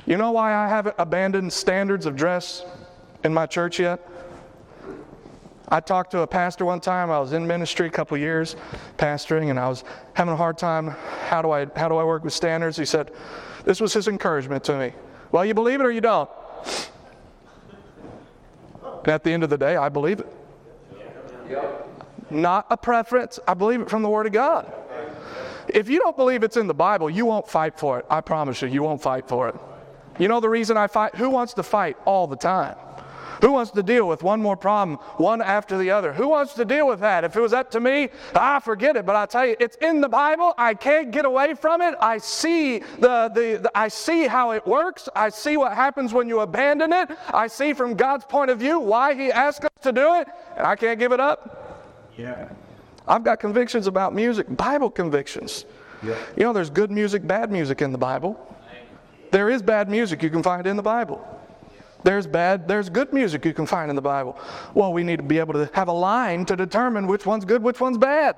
You 0.05 0.17
know 0.17 0.31
why 0.31 0.53
I 0.53 0.67
haven't 0.67 0.95
abandoned 0.97 1.53
standards 1.53 2.05
of 2.05 2.15
dress 2.15 2.65
in 3.23 3.33
my 3.33 3.45
church 3.45 3.79
yet? 3.79 4.07
I 5.69 5.79
talked 5.79 6.11
to 6.11 6.19
a 6.19 6.27
pastor 6.27 6.65
one 6.65 6.81
time. 6.81 7.09
I 7.09 7.19
was 7.19 7.31
in 7.31 7.47
ministry 7.47 7.87
a 7.87 7.89
couple 7.89 8.17
years, 8.17 8.57
pastoring, 8.97 9.49
and 9.49 9.59
I 9.59 9.69
was 9.69 9.85
having 10.13 10.33
a 10.33 10.37
hard 10.37 10.57
time. 10.57 10.89
How 11.29 11.41
do 11.41 11.51
I 11.51 11.65
how 11.77 11.87
do 11.87 11.95
I 11.95 12.03
work 12.03 12.25
with 12.25 12.33
standards? 12.33 12.75
He 12.75 12.83
said, 12.83 13.11
"This 13.63 13.79
was 13.79 13.93
his 13.93 14.09
encouragement 14.09 14.65
to 14.65 14.77
me. 14.77 14.93
Well, 15.31 15.45
you 15.45 15.53
believe 15.53 15.79
it 15.79 15.85
or 15.85 15.91
you 15.91 16.01
don't." 16.01 16.29
And 18.83 19.07
at 19.07 19.23
the 19.23 19.31
end 19.31 19.43
of 19.43 19.49
the 19.49 19.57
day, 19.57 19.77
I 19.77 19.87
believe 19.87 20.19
it. 20.19 20.27
Not 22.29 22.65
a 22.69 22.77
preference. 22.77 23.39
I 23.47 23.53
believe 23.53 23.81
it 23.81 23.89
from 23.89 24.03
the 24.03 24.09
Word 24.09 24.25
of 24.25 24.33
God. 24.33 24.71
If 25.67 25.89
you 25.89 25.99
don't 25.99 26.17
believe 26.17 26.43
it's 26.43 26.57
in 26.57 26.67
the 26.67 26.73
Bible, 26.73 27.09
you 27.09 27.25
won't 27.25 27.47
fight 27.47 27.77
for 27.77 27.99
it. 27.99 28.05
I 28.09 28.21
promise 28.21 28.61
you, 28.61 28.67
you 28.67 28.83
won't 28.83 29.01
fight 29.01 29.27
for 29.27 29.49
it. 29.49 29.55
You 30.19 30.27
know 30.27 30.39
the 30.39 30.49
reason 30.49 30.77
I 30.77 30.87
fight? 30.87 31.15
Who 31.15 31.29
wants 31.29 31.53
to 31.53 31.63
fight 31.63 31.97
all 32.05 32.27
the 32.27 32.35
time? 32.35 32.75
Who 33.41 33.53
wants 33.53 33.71
to 33.71 33.81
deal 33.81 34.07
with 34.07 34.21
one 34.21 34.39
more 34.39 34.55
problem, 34.55 34.99
one 35.17 35.41
after 35.41 35.77
the 35.77 35.89
other? 35.89 36.13
Who 36.13 36.27
wants 36.29 36.53
to 36.53 36.65
deal 36.65 36.87
with 36.87 36.99
that? 36.99 37.23
If 37.23 37.35
it 37.35 37.41
was 37.41 37.53
up 37.53 37.71
to 37.71 37.79
me, 37.79 38.09
I 38.35 38.59
forget 38.59 38.95
it. 38.95 39.05
But 39.05 39.15
I 39.15 39.25
tell 39.25 39.47
you, 39.47 39.55
it's 39.59 39.77
in 39.77 39.99
the 39.99 40.09
Bible. 40.09 40.53
I 40.59 40.75
can't 40.75 41.09
get 41.09 41.25
away 41.25 41.55
from 41.55 41.81
it. 41.81 41.95
I 41.99 42.19
see 42.19 42.79
the, 42.99 43.31
the, 43.33 43.59
the 43.63 43.71
I 43.73 43.87
see 43.87 44.27
how 44.27 44.51
it 44.51 44.65
works. 44.67 45.09
I 45.15 45.29
see 45.29 45.57
what 45.57 45.73
happens 45.73 46.13
when 46.13 46.29
you 46.29 46.41
abandon 46.41 46.93
it. 46.93 47.09
I 47.33 47.47
see 47.47 47.73
from 47.73 47.95
God's 47.95 48.25
point 48.25 48.51
of 48.51 48.59
view 48.59 48.79
why 48.79 49.15
He 49.15 49.31
asked 49.31 49.65
us 49.65 49.71
to 49.81 49.91
do 49.91 50.15
it, 50.15 50.27
and 50.55 50.67
I 50.67 50.75
can't 50.75 50.99
give 50.99 51.11
it 51.11 51.19
up. 51.19 52.13
Yeah. 52.15 52.47
I've 53.07 53.23
got 53.23 53.39
convictions 53.39 53.87
about 53.87 54.13
music, 54.13 54.45
Bible 54.55 54.89
convictions. 54.89 55.65
Yeah. 56.03 56.15
You 56.35 56.43
know, 56.43 56.53
there's 56.53 56.69
good 56.69 56.91
music, 56.91 57.25
bad 57.25 57.51
music 57.51 57.81
in 57.81 57.91
the 57.91 57.97
Bible. 57.97 58.39
There 59.31 59.49
is 59.49 59.61
bad 59.61 59.89
music 59.89 60.21
you 60.23 60.29
can 60.29 60.43
find 60.43 60.67
in 60.67 60.75
the 60.75 60.83
Bible. 60.83 61.25
There's 62.03 62.25
bad, 62.25 62.67
there's 62.67 62.89
good 62.89 63.13
music 63.13 63.45
you 63.45 63.53
can 63.53 63.65
find 63.65 63.89
in 63.89 63.95
the 63.95 64.01
Bible. 64.01 64.37
Well, 64.73 64.91
we 64.91 65.03
need 65.03 65.17
to 65.17 65.23
be 65.23 65.39
able 65.39 65.53
to 65.53 65.69
have 65.73 65.87
a 65.87 65.93
line 65.93 66.45
to 66.45 66.55
determine 66.55 67.07
which 67.07 67.25
one's 67.25 67.45
good, 67.45 67.61
which 67.61 67.79
one's 67.79 67.97
bad. 67.97 68.35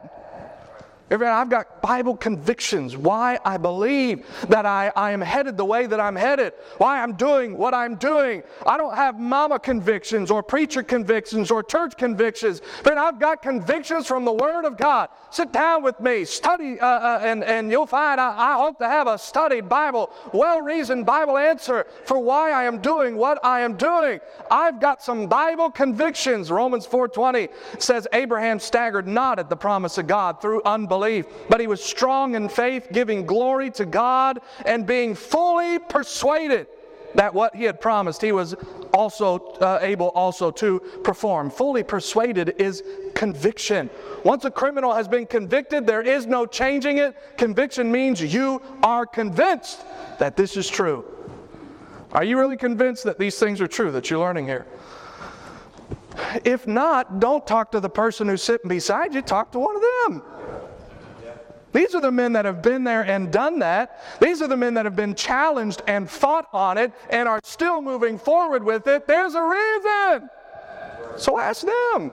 I've 1.22 1.50
got 1.50 1.82
Bible 1.82 2.18
convictions, 2.18 2.98
why 2.98 3.38
I 3.46 3.58
believe 3.58 4.26
that 4.50 4.66
I, 4.66 4.92
I 4.96 5.12
am 5.12 5.22
headed 5.22 5.58
the 5.58 5.66
way 5.66 5.86
that 5.86 6.00
I'm 6.00 6.16
headed, 6.16 6.54
why 6.78 7.02
I'm 7.04 7.14
doing 7.14 7.58
what 7.58 7.74
I'm 7.74 7.96
doing. 7.96 8.42
I 8.66 8.78
don't 8.78 8.96
have 8.96 9.20
mama 9.20 9.60
convictions 9.60 10.32
or 10.32 10.42
preacher 10.42 10.82
convictions 10.82 11.52
or 11.52 11.62
church 11.62 11.98
convictions, 11.98 12.62
but 12.84 12.98
I've 12.98 13.20
got 13.20 13.42
convictions 13.42 14.08
from 14.08 14.26
the 14.26 14.34
Word 14.34 14.66
of 14.66 14.78
God. 14.78 15.10
Sit 15.30 15.52
down 15.52 15.84
with 15.84 16.00
me, 16.00 16.26
study, 16.26 16.80
uh, 16.80 16.88
uh, 16.88 17.20
and, 17.22 17.44
and 17.44 17.70
you'll 17.70 17.86
find 17.86 18.20
I, 18.20 18.54
I 18.54 18.58
hope 18.58 18.80
to 18.80 18.88
have 18.88 19.08
a 19.08 19.18
studied 19.18 19.70
Bible, 19.70 20.12
well 20.34 20.62
reasoned 20.62 21.06
Bible 21.06 21.38
answer 21.38 21.86
for 22.06 22.18
why 22.18 22.52
I 22.52 22.64
am 22.64 22.80
doing 22.80 23.18
what 23.18 23.44
I 23.44 23.62
am 23.62 23.76
doing. 23.76 24.20
I've 24.50 24.80
got 24.80 25.04
some 25.04 25.28
Bible 25.28 25.70
convictions. 25.70 26.50
Romans 26.50 26.88
4:20 26.88 27.50
says 27.80 28.08
Abraham 28.14 28.60
staggered 28.60 29.08
not 29.08 29.38
at 29.38 29.50
the 29.50 29.56
promise 29.56 29.98
of 29.98 30.08
God 30.08 30.42
through 30.42 30.62
unbelief 30.66 31.03
belief, 31.04 31.26
but 31.50 31.60
he 31.60 31.68
was 31.68 31.84
strong 31.84 32.36
in 32.36 32.48
faith, 32.50 32.88
giving 32.92 33.26
glory 33.26 33.70
to 33.72 33.86
God 33.86 34.40
and 34.66 34.86
being 34.86 35.16
fully 35.16 35.80
persuaded 35.80 36.68
that 37.16 37.34
what 37.34 37.56
he 37.56 37.64
had 37.64 37.80
promised 37.80 38.22
he 38.22 38.32
was 38.32 38.56
also 38.92 39.38
uh, 39.62 39.78
able 39.82 40.08
also 40.10 40.50
to 40.50 40.80
perform. 41.04 41.50
Fully 41.50 41.84
persuaded 41.84 42.56
is 42.58 42.84
conviction. 43.14 43.90
Once 44.24 44.46
a 44.46 44.52
criminal 44.52 44.94
has 44.94 45.08
been 45.08 45.28
convicted, 45.28 45.86
there 45.86 46.02
is 46.02 46.26
no 46.26 46.46
changing 46.46 46.98
it. 46.98 47.16
Conviction 47.38 47.92
means 47.92 48.22
you 48.22 48.62
are 48.82 49.06
convinced 49.06 49.86
that 50.18 50.36
this 50.36 50.58
is 50.58 50.68
true. 50.68 51.06
Are 52.14 52.24
you 52.24 52.40
really 52.40 52.58
convinced 52.58 53.04
that 53.04 53.20
these 53.20 53.38
things 53.38 53.62
are 53.62 53.68
true 53.68 53.92
that 53.92 54.10
you're 54.10 54.20
learning 54.20 54.48
here? 54.48 54.66
If 56.44 56.68
not, 56.68 57.20
don't 57.20 57.46
talk 57.46 57.72
to 57.72 57.80
the 57.80 57.90
person 57.90 58.28
who's 58.28 58.44
sitting 58.44 58.70
beside 58.70 59.14
you, 59.14 59.22
talk 59.22 59.52
to 59.52 59.60
one 59.60 59.76
of 59.76 59.82
them. 59.82 60.24
These 61.74 61.96
are 61.96 62.02
the 62.02 62.12
men 62.12 62.34
that 62.34 62.46
have 62.46 62.62
been 62.62 62.84
there 62.84 63.02
and 63.02 63.32
done 63.32 63.60
that. 63.60 64.00
These 64.22 64.42
are 64.42 64.48
the 64.48 64.56
men 64.56 64.76
that 64.76 64.86
have 64.86 64.96
been 64.96 65.16
challenged 65.16 65.82
and 65.88 66.10
fought 66.10 66.48
on 66.54 66.78
it 66.78 66.94
and 67.10 67.28
are 67.28 67.40
still 67.44 67.82
moving 67.82 68.18
forward 68.18 68.64
with 68.64 68.88
it. 68.88 69.08
There's 69.08 69.34
a 69.34 69.44
reason. 69.44 70.30
So 71.18 71.40
ask 71.40 71.66
them. 71.66 72.12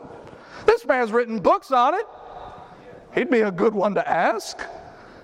This 0.66 0.84
man's 0.86 1.12
written 1.12 1.38
books 1.38 1.70
on 1.70 1.94
it. 1.94 2.06
He'd 3.14 3.30
be 3.30 3.40
a 3.40 3.50
good 3.50 3.74
one 3.74 3.94
to 3.94 4.08
ask, 4.08 4.58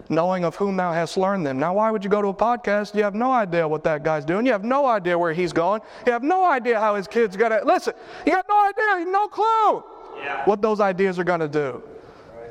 knowing 0.09 0.45
of 0.45 0.57
whom 0.57 0.77
thou 0.77 0.93
hast 0.93 1.17
learned 1.17 1.47
them. 1.47 1.59
Now, 1.59 1.75
why 1.75 1.91
would 1.91 2.05
you 2.05 2.11
go 2.11 2.21
to 2.21 2.29
a 2.29 2.35
podcast? 2.35 2.95
You 2.95 3.05
have 3.05 3.15
no 3.15 3.33
idea 3.33 3.67
what 3.67 3.85
that 3.85 4.03
guy's 4.03 4.25
doing. 4.25 4.45
You 4.45 4.53
have 4.53 4.65
no 4.65 4.87
idea 4.87 5.19
where 5.19 5.33
he's 5.33 5.53
going. 5.53 5.83
You 6.05 6.13
have 6.13 6.23
no 6.23 6.45
idea 6.45 6.79
how 6.81 6.95
his 6.97 7.07
kid's 7.07 7.37
going 7.37 7.53
to. 7.53 7.65
Listen, 7.65 7.95
you 8.27 8.33
got 8.33 8.47
no 8.49 8.69
idea, 8.69 9.11
no 9.11 9.29
clue 9.29 9.85
yeah. 10.19 10.45
what 10.45 10.61
those 10.61 10.81
ideas 10.81 11.19
are 11.19 11.25
going 11.25 11.41
to 11.41 11.49
do. 11.49 11.83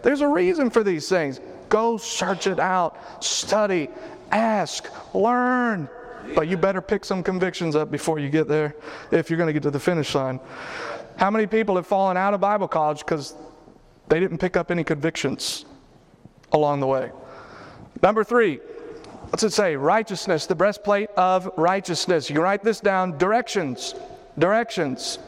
There's 0.04 0.22
a 0.22 0.28
reason 0.28 0.70
for 0.70 0.84
these 0.84 1.10
things. 1.10 1.40
Go 1.76 1.98
search 1.98 2.48
it 2.48 2.58
out, 2.58 3.22
study, 3.22 3.90
ask, 4.32 4.90
learn. 5.14 5.90
But 6.34 6.48
you 6.48 6.56
better 6.56 6.80
pick 6.80 7.04
some 7.04 7.22
convictions 7.22 7.76
up 7.76 7.92
before 7.92 8.18
you 8.18 8.30
get 8.30 8.48
there 8.48 8.78
if 9.12 9.30
you're 9.30 9.36
going 9.36 9.48
to 9.48 9.52
get 9.52 9.64
to 9.64 9.72
the 9.72 9.80
finish 9.82 10.16
line. 10.16 10.40
How 11.18 11.30
many 11.30 11.48
people 11.48 11.76
have 11.76 11.86
fallen 11.86 12.16
out 12.16 12.34
of 12.34 12.40
Bible 12.40 12.70
college 12.70 13.00
because 13.00 13.36
they 14.08 14.22
didn't 14.22 14.38
pick 14.38 14.56
up 14.56 14.72
any 14.72 14.86
convictions 14.86 15.66
along 16.54 16.80
the 16.80 16.88
way? 16.88 17.12
Number 18.02 18.24
three, 18.24 18.62
what's 19.32 19.44
it 19.44 19.52
say? 19.52 19.76
Righteousness, 19.76 20.46
the 20.46 20.56
breastplate 20.56 21.10
of 21.18 21.52
righteousness. 21.58 22.30
You 22.30 22.40
write 22.40 22.64
this 22.64 22.80
down 22.80 23.18
directions. 23.18 23.96
Directions. 24.40 25.20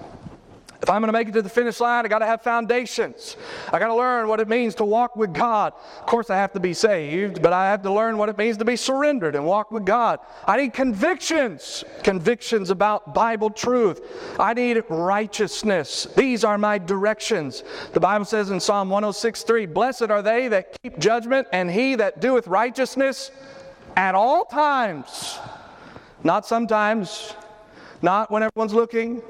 If 0.80 0.92
I'm 0.92 1.02
going 1.02 1.08
to 1.08 1.14
make 1.14 1.28
it 1.28 1.32
to 1.32 1.42
the 1.42 1.50
finish 1.50 1.80
line, 1.80 2.06
I 2.06 2.08
got 2.08 2.20
to 2.20 2.26
have 2.28 2.44
foundations. 2.44 3.36
I 3.74 3.80
got 3.80 3.88
to 3.88 3.96
learn 3.96 4.28
what 4.28 4.40
it 4.40 4.48
means 4.48 4.76
to 4.76 4.86
walk 4.86 5.16
with 5.16 5.34
God. 5.34 5.74
Of 6.00 6.06
course, 6.06 6.30
I 6.30 6.36
have 6.36 6.54
to 6.54 6.60
be 6.60 6.74
saved, 6.74 7.42
but 7.42 7.52
I 7.52 7.72
have 7.72 7.82
to 7.82 7.92
learn 7.92 8.18
what 8.18 8.30
it 8.30 8.38
means 8.38 8.58
to 8.58 8.66
be 8.66 8.76
surrendered 8.76 9.36
and 9.36 9.44
walk 9.44 9.72
with 9.72 9.86
God. 9.86 10.20
I 10.46 10.58
need 10.58 10.74
convictions, 10.74 11.84
convictions 12.04 12.70
about 12.70 13.16
Bible 13.16 13.50
truth. 13.50 14.02
I 14.40 14.54
need 14.54 14.84
righteousness. 14.88 16.08
These 16.16 16.44
are 16.44 16.60
my 16.60 16.78
directions. 16.78 17.64
The 17.94 18.00
Bible 18.00 18.26
says 18.26 18.52
in 18.52 18.60
Psalm 18.60 18.90
106:3, 18.90 19.66
"Blessed 19.66 20.12
are 20.12 20.22
they 20.22 20.48
that 20.48 20.78
keep 20.84 21.00
judgment, 21.00 21.48
and 21.52 21.72
he 21.72 21.96
that 21.96 22.22
doeth 22.22 22.48
righteousness 22.48 23.32
at 23.96 24.14
all 24.14 24.46
times." 24.46 25.40
Not 26.24 26.46
sometimes, 26.46 27.34
not 28.02 28.30
when 28.30 28.44
everyone's 28.44 28.74
looking, 28.74 29.24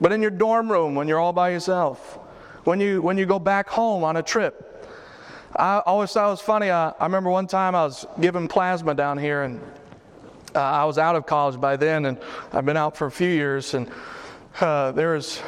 but 0.00 0.12
in 0.12 0.22
your 0.22 0.30
dorm 0.30 0.70
room 0.70 0.94
when 0.94 1.08
you're 1.08 1.20
all 1.20 1.32
by 1.32 1.50
yourself, 1.50 2.18
when 2.64 2.80
you, 2.80 3.02
when 3.02 3.18
you 3.18 3.26
go 3.26 3.38
back 3.38 3.68
home 3.68 4.04
on 4.04 4.16
a 4.16 4.22
trip. 4.22 4.66
I 5.54 5.78
always 5.80 6.12
thought 6.12 6.28
it 6.28 6.30
was 6.30 6.40
funny. 6.40 6.70
I, 6.70 6.90
I 6.90 7.04
remember 7.04 7.30
one 7.30 7.46
time 7.46 7.74
I 7.74 7.84
was 7.84 8.06
giving 8.20 8.46
plasma 8.46 8.94
down 8.94 9.18
here, 9.18 9.42
and 9.42 9.60
uh, 10.54 10.60
I 10.60 10.84
was 10.84 10.96
out 10.96 11.16
of 11.16 11.26
college 11.26 11.60
by 11.60 11.76
then, 11.76 12.06
and 12.06 12.18
I've 12.52 12.64
been 12.64 12.76
out 12.76 12.96
for 12.96 13.06
a 13.06 13.10
few 13.10 13.28
years, 13.28 13.74
and 13.74 13.90
uh, 14.60 14.92
there 14.92 15.14
was 15.14 15.40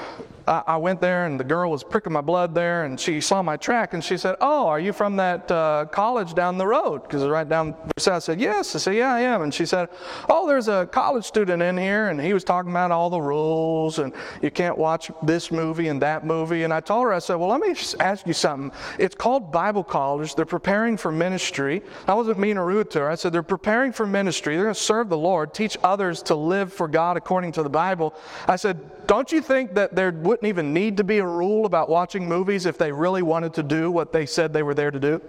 I, 0.47 0.63
I 0.67 0.77
went 0.77 1.01
there 1.01 1.27
and 1.27 1.39
the 1.39 1.45
girl 1.45 1.71
was 1.71 1.85
pricking 1.85 2.13
my 2.13 2.21
blood 2.21 2.55
there 2.55 2.85
and 2.85 2.99
she 2.99 3.21
saw 3.21 3.43
my 3.43 3.57
track 3.57 3.95
and 3.95 4.03
she 4.03 4.17
said, 4.17 4.37
Oh, 4.41 4.67
are 4.67 4.81
you 4.81 4.93
from 4.93 5.17
that 5.17 5.51
uh, 5.51 5.87
college 5.91 6.35
down 6.35 6.59
the 6.59 6.67
road? 6.67 7.03
Because 7.03 7.27
right 7.27 7.49
down 7.49 7.75
the 7.95 8.01
south. 8.01 8.17
I 8.17 8.19
said, 8.19 8.41
Yes. 8.41 8.75
I 8.75 8.79
said, 8.79 8.97
Yeah, 8.97 9.13
I 9.13 9.21
am. 9.21 9.43
And 9.43 9.53
she 9.53 9.67
said, 9.67 9.89
Oh, 10.29 10.47
there's 10.47 10.69
a 10.69 10.87
college 10.87 11.25
student 11.25 11.63
in 11.63 11.77
here 11.77 12.09
and 12.09 12.21
he 12.21 12.33
was 12.33 12.45
talking 12.45 12.71
about 12.71 12.91
all 12.91 13.11
the 13.11 13.21
rules 13.21 13.99
and 13.99 14.13
you 14.41 14.51
can't 14.51 14.77
watch 14.77 15.11
this 15.23 15.51
movie 15.51 15.89
and 15.89 16.01
that 16.03 16.25
movie. 16.27 16.65
And 16.65 16.73
I 16.73 16.81
told 16.81 17.05
her, 17.05 17.13
I 17.13 17.19
said, 17.19 17.37
Well, 17.37 17.49
let 17.49 17.61
me 17.61 17.75
ask 18.01 18.27
you 18.27 18.33
something. 18.33 18.73
It's 18.99 19.15
called 19.15 19.53
Bible 19.53 19.85
college. 19.85 20.35
They're 20.35 20.45
preparing 20.45 20.97
for 20.97 21.13
ministry. 21.13 21.83
I 22.07 22.15
wasn't 22.15 22.39
mean 22.39 22.59
or 22.59 22.67
rude 22.67 22.91
to 22.93 23.01
her. 23.01 23.11
I 23.11 23.15
said, 23.15 23.33
They're 23.33 23.43
preparing 23.43 23.93
for 23.93 24.07
ministry. 24.07 24.57
They're 24.57 24.65
going 24.65 24.75
to 24.75 24.81
serve 24.81 25.09
the 25.09 25.19
Lord, 25.19 25.55
teach 25.55 25.77
others 25.83 26.23
to 26.25 26.35
live 26.35 26.73
for 26.73 26.89
God 26.89 27.17
according 27.17 27.53
to 27.53 27.63
the 27.63 27.71
Bible. 27.71 28.15
I 28.49 28.57
said, 28.57 28.79
don't 29.07 29.33
you 29.33 29.41
think 29.41 29.75
that 29.75 29.95
there 29.95 30.13
wouldn't 30.13 30.47
even 30.47 30.73
need 30.73 30.97
to 30.97 31.05
be 31.05 31.19
a 31.19 31.27
rule 31.27 31.67
about 31.67 31.89
watching 31.89 32.29
movies 32.29 32.67
if 32.67 32.79
they 32.79 32.93
really 32.93 33.23
wanted 33.23 33.55
to 33.55 33.63
do 33.63 33.91
what 33.91 34.13
they 34.13 34.27
said 34.27 34.53
they 34.53 34.63
were 34.63 34.75
there 34.75 34.91
to 34.91 35.01
do? 35.01 35.21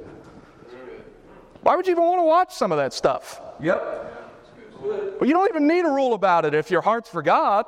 Why 1.62 1.76
would 1.76 1.88
you 1.88 1.92
even 1.92 2.04
want 2.04 2.20
to 2.20 2.24
watch 2.24 2.54
some 2.54 2.72
of 2.72 2.78
that 2.78 2.94
stuff? 2.94 3.42
Yep. 3.62 4.10
Well, 4.84 5.26
you 5.26 5.34
don't 5.34 5.48
even 5.48 5.66
need 5.66 5.86
a 5.86 5.90
rule 5.90 6.14
about 6.14 6.44
it 6.44 6.54
if 6.54 6.70
your 6.70 6.82
heart's 6.82 7.10
for 7.10 7.22
God. 7.22 7.66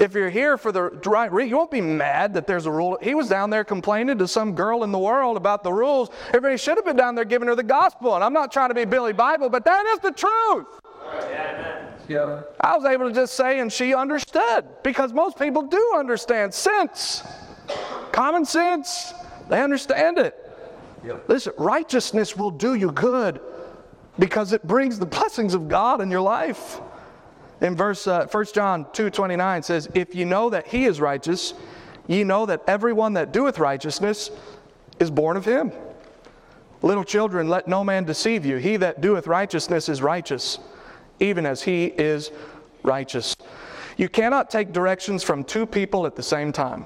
If 0.00 0.14
you're 0.14 0.30
here 0.30 0.56
for 0.56 0.70
the 0.70 0.82
right 1.04 1.32
reason, 1.32 1.50
you 1.50 1.56
won't 1.56 1.70
be 1.70 1.80
mad 1.80 2.34
that 2.34 2.46
there's 2.46 2.66
a 2.66 2.70
rule. 2.70 2.98
He 3.02 3.14
was 3.14 3.28
down 3.28 3.50
there 3.50 3.64
complaining 3.64 4.18
to 4.18 4.28
some 4.28 4.54
girl 4.54 4.84
in 4.84 4.92
the 4.92 4.98
world 4.98 5.36
about 5.36 5.64
the 5.64 5.72
rules. 5.72 6.10
Everybody 6.28 6.56
should 6.56 6.76
have 6.76 6.84
been 6.84 6.96
down 6.96 7.14
there 7.14 7.24
giving 7.24 7.48
her 7.48 7.56
the 7.56 7.62
gospel. 7.62 8.14
And 8.14 8.22
I'm 8.22 8.32
not 8.32 8.52
trying 8.52 8.68
to 8.68 8.74
be 8.74 8.84
Billy 8.84 9.12
Bible, 9.12 9.48
but 9.48 9.64
that 9.64 9.86
is 9.86 9.98
the 10.00 10.12
truth. 10.12 10.66
Yeah. 12.08 12.42
I 12.60 12.76
was 12.76 12.84
able 12.84 13.08
to 13.08 13.14
just 13.14 13.34
say, 13.34 13.60
and 13.60 13.72
she 13.72 13.94
understood 13.94 14.64
because 14.82 15.12
most 15.12 15.38
people 15.38 15.62
do 15.62 15.94
understand 15.96 16.54
sense, 16.54 17.22
common 18.12 18.44
sense. 18.44 19.12
They 19.48 19.62
understand 19.62 20.18
it. 20.18 20.34
Yep. 21.04 21.28
Listen, 21.28 21.52
righteousness 21.56 22.36
will 22.36 22.50
do 22.50 22.74
you 22.74 22.90
good 22.92 23.40
because 24.18 24.52
it 24.52 24.66
brings 24.66 24.98
the 24.98 25.06
blessings 25.06 25.54
of 25.54 25.68
God 25.68 26.00
in 26.00 26.10
your 26.10 26.20
life. 26.20 26.80
In 27.60 27.76
verse 27.76 28.06
uh, 28.06 28.26
1 28.26 28.46
John 28.52 28.86
2 28.92 29.10
29 29.10 29.62
says, 29.62 29.88
If 29.94 30.14
you 30.14 30.24
know 30.24 30.50
that 30.50 30.66
he 30.66 30.84
is 30.84 31.00
righteous, 31.00 31.54
ye 32.06 32.24
know 32.24 32.46
that 32.46 32.62
everyone 32.66 33.14
that 33.14 33.32
doeth 33.32 33.58
righteousness 33.58 34.30
is 34.98 35.10
born 35.10 35.36
of 35.36 35.44
him. 35.44 35.72
Little 36.82 37.04
children, 37.04 37.48
let 37.48 37.66
no 37.66 37.82
man 37.82 38.04
deceive 38.04 38.44
you. 38.44 38.56
He 38.56 38.76
that 38.76 39.00
doeth 39.00 39.26
righteousness 39.26 39.88
is 39.88 40.02
righteous 40.02 40.58
even 41.20 41.46
as 41.46 41.62
he 41.62 41.86
is 41.86 42.30
righteous. 42.82 43.36
You 43.96 44.08
cannot 44.08 44.50
take 44.50 44.72
directions 44.72 45.22
from 45.22 45.44
two 45.44 45.66
people 45.66 46.06
at 46.06 46.16
the 46.16 46.22
same 46.22 46.52
time. 46.52 46.84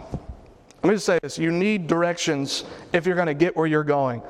Let 0.83 0.89
me 0.89 0.95
just 0.95 1.07
say 1.07 1.19
this 1.23 1.39
you 1.39 1.51
need 1.51 1.87
directions 1.87 2.65
if 2.93 3.07
you're 3.07 3.17
going 3.17 3.27
to 3.27 3.35
get 3.35 3.57
where 3.57 3.67
you're 3.67 3.85
going. 3.85 4.23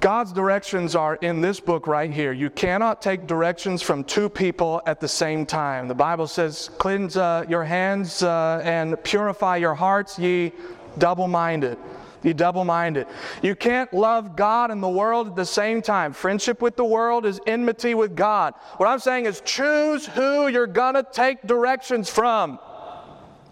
God's 0.00 0.32
directions 0.32 0.94
are 0.94 1.16
in 1.16 1.40
this 1.40 1.58
book 1.58 1.88
right 1.88 2.10
here. 2.10 2.32
You 2.32 2.50
cannot 2.50 3.02
take 3.02 3.26
directions 3.26 3.82
from 3.82 4.04
two 4.04 4.28
people 4.28 4.80
at 4.86 5.00
the 5.00 5.08
same 5.08 5.44
time. 5.44 5.88
The 5.88 5.94
Bible 5.94 6.28
says, 6.28 6.70
Cleanse 6.78 7.16
uh, 7.16 7.44
your 7.48 7.64
hands 7.64 8.22
uh, 8.22 8.60
and 8.62 9.02
purify 9.02 9.56
your 9.56 9.74
hearts, 9.74 10.16
ye 10.16 10.52
double 10.98 11.26
minded. 11.26 11.78
You 12.22 12.34
double 12.34 12.64
minded. 12.64 13.06
You 13.42 13.54
can't 13.54 13.92
love 13.92 14.36
God 14.36 14.70
and 14.70 14.82
the 14.82 14.88
world 14.88 15.28
at 15.28 15.36
the 15.36 15.44
same 15.44 15.82
time. 15.82 16.12
Friendship 16.12 16.60
with 16.60 16.76
the 16.76 16.84
world 16.84 17.24
is 17.24 17.40
enmity 17.46 17.94
with 17.94 18.16
God. 18.16 18.54
What 18.76 18.88
I'm 18.88 18.98
saying 18.98 19.26
is 19.26 19.40
choose 19.44 20.06
who 20.06 20.48
you're 20.48 20.66
going 20.66 20.94
to 20.94 21.04
take 21.04 21.46
directions 21.46 22.10
from. 22.10 22.58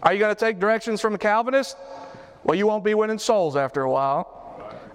Are 0.03 0.13
you 0.13 0.19
going 0.19 0.35
to 0.35 0.39
take 0.39 0.59
directions 0.59 1.01
from 1.01 1.15
a 1.15 1.17
Calvinist? 1.17 1.77
Well, 2.43 2.55
you 2.55 2.67
won't 2.67 2.83
be 2.83 2.93
winning 2.93 3.19
souls 3.19 3.55
after 3.55 3.81
a 3.81 3.89
while. 3.89 4.36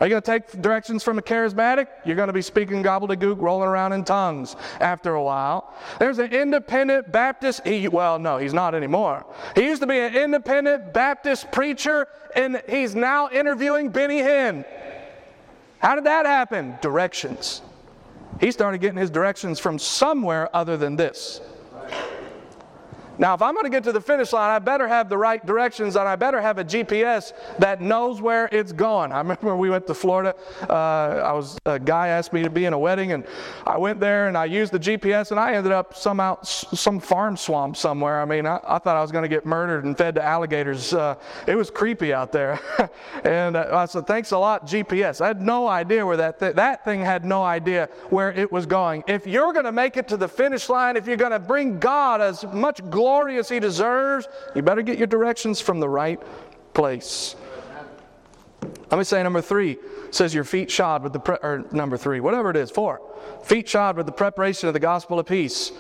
Are 0.03 0.07
you 0.07 0.11
going 0.11 0.23
to 0.23 0.31
take 0.33 0.61
directions 0.61 1.05
from 1.05 1.21
a 1.21 1.23
charismatic? 1.23 1.87
You're 2.05 2.17
going 2.17 2.27
to 2.27 2.33
be 2.33 2.43
speaking 2.43 2.83
gobbledygook, 2.83 3.41
rolling 3.41 3.69
around 3.69 3.93
in 3.93 4.03
tongues 4.03 4.57
after 4.81 5.15
a 5.15 5.23
while. 5.23 5.73
There's 6.01 6.19
an 6.19 6.33
independent 6.33 7.13
Baptist. 7.13 7.65
He, 7.65 7.87
well, 7.87 8.19
no, 8.19 8.37
he's 8.37 8.53
not 8.53 8.75
anymore. 8.75 9.25
He 9.55 9.63
used 9.63 9.81
to 9.81 9.87
be 9.87 10.01
an 10.01 10.17
independent 10.17 10.93
Baptist 10.93 11.53
preacher, 11.53 12.09
and 12.35 12.61
he's 12.69 12.97
now 12.97 13.29
interviewing 13.31 13.91
Benny 13.91 14.19
Hinn. 14.19 14.65
How 15.79 15.95
did 15.95 16.03
that 16.03 16.27
happen? 16.27 16.77
Directions. 16.83 17.63
He 18.41 18.51
started 18.51 18.81
getting 18.81 18.99
his 18.99 19.09
directions 19.09 19.61
from 19.61 19.79
somewhere 19.79 20.51
other 20.53 20.77
than 20.77 20.97
this. 20.97 21.41
Now, 23.19 23.35
if 23.35 23.43
I'm 23.43 23.55
going 23.55 23.65
to 23.65 23.71
get 23.71 23.85
to 23.85 23.93
the 23.93 24.01
finish 24.01 24.33
line, 24.33 24.51
I 24.51 24.59
better 24.59 24.89
have 24.89 25.09
the 25.09 25.19
right 25.19 25.45
directions 25.45 25.97
and 25.97 26.09
I 26.09 26.17
better 26.17 26.41
have 26.41 26.59
a 26.59 26.65
GPS 26.65 27.33
that 27.59 27.83
knows 27.83 28.23
where 28.23 28.49
it's 28.51 28.73
going. 28.73 29.13
I 29.13 29.19
remember 29.19 29.55
we 29.55 29.69
went 29.69 29.87
to 29.89 29.95
Florida. 29.95 30.35
Uh, 30.69 30.73
I 30.73 31.33
was 31.33 31.59
a 31.67 31.79
guy 31.79 32.09
asked 32.09 32.33
me 32.33 32.43
to 32.43 32.51
be 32.51 32.65
in 32.65 32.73
a 32.73 32.79
wedding, 32.79 33.13
and 33.13 33.27
I 33.67 33.77
went 33.77 34.01
there 34.01 34.29
and 34.29 34.37
I 34.37 34.47
used 34.47 34.73
the 34.73 34.79
GPS, 34.79 35.31
and 35.31 35.39
I 35.39 35.55
ended 35.55 35.73
up 35.73 35.95
somehow 35.95 36.41
some 36.43 37.01
farm 37.01 37.37
swamp 37.37 37.77
somewhere. 37.77 38.21
I 38.21 38.25
mean, 38.25 38.47
I, 38.47 38.61
I 38.67 38.79
thought 38.79 38.97
I 38.97 39.03
was 39.03 39.13
going 39.13 39.23
to 39.23 39.29
get 39.29 39.45
murdered 39.45 39.85
and 39.85 39.97
fed 39.97 40.15
to 40.15 40.25
alligators. 40.25 40.95
Uh, 40.95 41.17
it 41.47 41.55
was 41.55 41.71
creepy 41.71 42.15
out 42.15 42.33
there, 42.33 42.59
and 43.25 43.57
uh, 43.57 43.69
I 43.73 43.85
said, 43.85 44.07
"Thanks 44.07 44.33
a 44.33 44.39
lot, 44.39 44.67
GPS." 44.67 45.21
I 45.21 45.27
had 45.29 45.43
no 45.43 45.69
idea 45.69 46.07
where 46.07 46.17
that 46.17 46.41
th- 46.41 46.55
that 46.57 46.85
thing 46.85 47.01
had 47.01 47.25
no 47.25 47.43
idea 47.43 47.89
where 48.09 48.33
it 48.33 48.51
was 48.51 48.65
going. 48.65 49.05
If 49.07 49.27
you're 49.27 49.53
going 49.53 49.67
to 49.67 49.73
make 49.73 49.97
it 49.97 50.09
to 50.09 50.17
the 50.17 50.29
finish 50.29 50.69
line, 50.69 50.97
if 50.97 51.07
you're 51.07 51.17
going 51.17 51.33
to 51.33 51.39
bring 51.39 51.79
God 51.79 52.21
as 52.21 52.45
much 52.45 52.83
glory 52.89 53.02
glory 53.03 53.37
as 53.37 53.49
he 53.49 53.59
deserves, 53.59 54.29
you 54.55 54.63
better 54.63 54.81
get 54.81 54.97
your 54.97 55.09
directions 55.09 55.61
from 55.61 55.81
the 55.81 55.89
right 55.89 56.21
place. 56.73 57.35
Let 58.93 58.99
me 58.99 59.03
say 59.03 59.21
number 59.25 59.41
three 59.41 59.77
says 60.13 60.33
your 60.33 60.45
feet 60.45 60.71
shod 60.71 61.03
with 61.03 61.13
the 61.13 61.19
pre- 61.19 61.39
or 61.43 61.65
number 61.73 61.97
three, 61.97 62.21
whatever 62.21 62.51
it 62.51 62.57
is, 62.57 62.71
four. 62.71 63.01
Feet 63.43 63.69
shod 63.69 63.97
with 63.97 64.07
the 64.07 64.13
preparation 64.13 64.69
of 64.69 64.75
the 64.75 64.81
gospel 64.81 65.19
of 65.19 65.27
peace. 65.27 65.73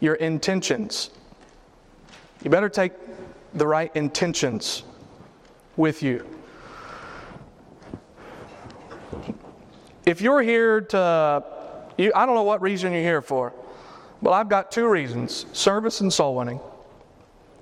Your 0.00 0.14
intentions. 0.14 1.10
You 2.42 2.50
better 2.50 2.70
take 2.70 2.92
the 3.52 3.66
right 3.66 3.94
intentions 3.94 4.82
with 5.76 6.02
you. 6.02 6.26
If 10.06 10.22
you're 10.22 10.42
here 10.42 10.80
to, 10.80 11.44
you, 11.98 12.12
I 12.14 12.24
don't 12.24 12.34
know 12.34 12.44
what 12.44 12.62
reason 12.62 12.92
you're 12.92 13.02
here 13.02 13.20
for. 13.20 13.52
Well, 14.22 14.32
I've 14.32 14.48
got 14.48 14.70
two 14.70 14.88
reasons 14.88 15.46
service 15.52 16.00
and 16.00 16.12
soul 16.12 16.36
winning. 16.36 16.60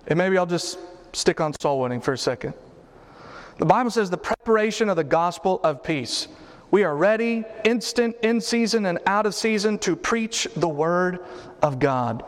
And 0.06 0.18
maybe 0.18 0.36
I'll 0.38 0.46
just 0.46 0.78
stick 1.12 1.40
on 1.40 1.54
soul 1.60 1.80
winning 1.80 2.00
for 2.00 2.12
a 2.12 2.18
second. 2.18 2.54
The 3.58 3.66
Bible 3.66 3.90
says 3.90 4.10
the 4.10 4.18
preparation 4.18 4.88
of 4.88 4.96
the 4.96 5.04
gospel 5.04 5.60
of 5.64 5.82
peace. 5.82 6.28
We 6.70 6.84
are 6.84 6.94
ready, 6.94 7.44
instant, 7.64 8.16
in 8.22 8.40
season, 8.40 8.86
and 8.86 8.98
out 9.06 9.26
of 9.26 9.34
season 9.34 9.78
to 9.80 9.96
preach 9.96 10.46
the 10.54 10.68
word 10.68 11.20
of 11.62 11.78
God. 11.78 12.24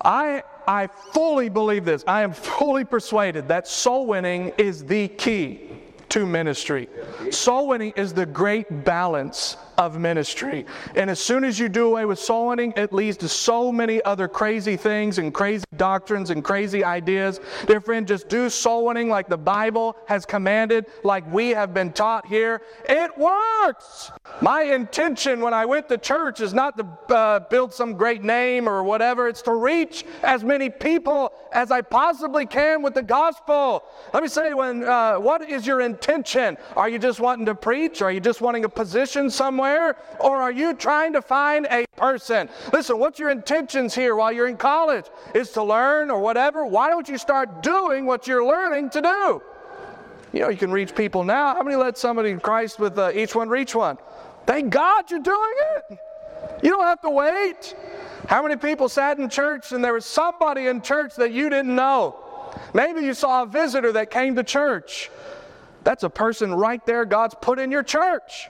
I, 0.00 0.42
I 0.66 0.88
fully 0.88 1.48
believe 1.48 1.84
this. 1.84 2.02
I 2.06 2.22
am 2.22 2.32
fully 2.32 2.84
persuaded 2.84 3.48
that 3.48 3.68
soul 3.68 4.06
winning 4.06 4.52
is 4.58 4.84
the 4.84 5.08
key 5.08 5.70
to 6.08 6.26
ministry. 6.26 6.88
Soul 7.30 7.68
winning 7.68 7.92
is 7.96 8.12
the 8.12 8.26
great 8.26 8.84
balance 8.84 9.56
of 9.78 9.98
ministry. 9.98 10.66
And 10.94 11.10
as 11.10 11.20
soon 11.20 11.44
as 11.44 11.58
you 11.58 11.68
do 11.68 11.86
away 11.88 12.04
with 12.04 12.18
soul 12.18 12.48
winning, 12.48 12.72
it 12.76 12.92
leads 12.92 13.16
to 13.18 13.28
so 13.28 13.70
many 13.70 14.02
other 14.04 14.28
crazy 14.28 14.76
things 14.76 15.18
and 15.18 15.32
crazy 15.34 15.64
doctrines 15.76 16.30
and 16.30 16.42
crazy 16.42 16.82
ideas. 16.84 17.40
Dear 17.66 17.80
friend, 17.80 18.06
just 18.06 18.28
do 18.28 18.48
soul 18.48 18.86
winning 18.86 19.08
like 19.08 19.28
the 19.28 19.36
Bible 19.36 19.96
has 20.06 20.24
commanded, 20.24 20.86
like 21.04 21.30
we 21.32 21.50
have 21.50 21.74
been 21.74 21.92
taught 21.92 22.26
here. 22.26 22.62
It 22.88 23.16
works. 23.18 24.10
My 24.40 24.62
intention 24.62 25.40
when 25.40 25.54
I 25.54 25.66
went 25.66 25.88
to 25.88 25.98
church 25.98 26.40
is 26.40 26.54
not 26.54 26.76
to 26.78 27.14
uh, 27.14 27.40
build 27.40 27.72
some 27.72 27.94
great 27.94 28.22
name 28.22 28.68
or 28.68 28.82
whatever, 28.82 29.28
it's 29.28 29.42
to 29.42 29.54
reach 29.54 30.04
as 30.22 30.42
many 30.42 30.70
people 30.70 31.32
as 31.52 31.70
I 31.70 31.82
possibly 31.82 32.46
can 32.46 32.82
with 32.82 32.94
the 32.94 33.02
gospel. 33.02 33.84
Let 34.12 34.22
me 34.22 34.28
say, 34.28 34.54
when, 34.54 34.84
uh, 34.84 35.16
what 35.16 35.48
is 35.48 35.66
your 35.66 35.80
intention? 35.80 36.56
Are 36.76 36.88
you 36.88 36.98
just 36.98 37.20
wanting 37.20 37.46
to 37.46 37.54
preach? 37.54 38.02
Are 38.02 38.12
you 38.12 38.20
just 38.20 38.40
wanting 38.40 38.64
a 38.64 38.68
position 38.68 39.30
somewhere? 39.30 39.65
Somewhere? 39.66 39.96
Or 40.20 40.36
are 40.36 40.52
you 40.52 40.74
trying 40.74 41.12
to 41.14 41.22
find 41.22 41.66
a 41.70 41.86
person? 41.96 42.48
Listen, 42.72 42.98
what's 42.98 43.18
your 43.18 43.30
intentions 43.30 43.94
here 43.94 44.16
while 44.16 44.32
you're 44.32 44.48
in 44.48 44.56
college? 44.56 45.06
Is 45.34 45.50
to 45.52 45.62
learn 45.62 46.10
or 46.10 46.20
whatever? 46.20 46.66
Why 46.66 46.88
don't 46.90 47.08
you 47.08 47.18
start 47.18 47.62
doing 47.62 48.06
what 48.06 48.26
you're 48.26 48.44
learning 48.44 48.90
to 48.90 49.00
do? 49.02 49.42
You 50.32 50.40
know, 50.40 50.48
you 50.48 50.56
can 50.56 50.70
reach 50.70 50.94
people 50.94 51.24
now. 51.24 51.54
How 51.54 51.62
many 51.62 51.76
let 51.76 51.96
somebody 51.96 52.30
in 52.30 52.40
Christ 52.40 52.78
with 52.78 52.98
uh, 52.98 53.10
each 53.14 53.34
one 53.34 53.48
reach 53.48 53.74
one? 53.74 53.96
Thank 54.44 54.70
God 54.70 55.10
you're 55.10 55.20
doing 55.20 55.54
it. 55.76 55.98
You 56.62 56.70
don't 56.70 56.84
have 56.84 57.00
to 57.02 57.10
wait. 57.10 57.74
How 58.28 58.42
many 58.42 58.56
people 58.56 58.88
sat 58.88 59.18
in 59.18 59.28
church 59.28 59.72
and 59.72 59.82
there 59.82 59.94
was 59.94 60.04
somebody 60.04 60.66
in 60.66 60.82
church 60.82 61.16
that 61.16 61.32
you 61.32 61.48
didn't 61.48 61.74
know? 61.74 62.16
Maybe 62.74 63.00
you 63.00 63.14
saw 63.14 63.42
a 63.42 63.46
visitor 63.46 63.92
that 63.92 64.10
came 64.10 64.36
to 64.36 64.44
church. 64.44 65.10
That's 65.84 66.02
a 66.02 66.10
person 66.10 66.52
right 66.52 66.84
there 66.84 67.04
God's 67.04 67.34
put 67.40 67.58
in 67.58 67.70
your 67.70 67.82
church. 67.82 68.48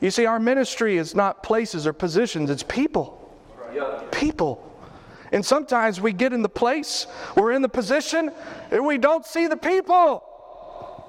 You 0.00 0.10
see, 0.10 0.26
our 0.26 0.38
ministry 0.38 0.96
is 0.96 1.14
not 1.14 1.42
places 1.42 1.86
or 1.86 1.92
positions, 1.92 2.50
it's 2.50 2.62
people. 2.62 3.14
people. 4.12 4.64
And 5.32 5.44
sometimes 5.44 6.00
we 6.00 6.12
get 6.12 6.32
in 6.32 6.42
the 6.42 6.48
place, 6.48 7.06
we're 7.36 7.52
in 7.52 7.62
the 7.62 7.68
position, 7.68 8.30
and 8.70 8.86
we 8.86 8.96
don't 8.98 9.26
see 9.26 9.46
the 9.46 9.56
people. 9.56 10.24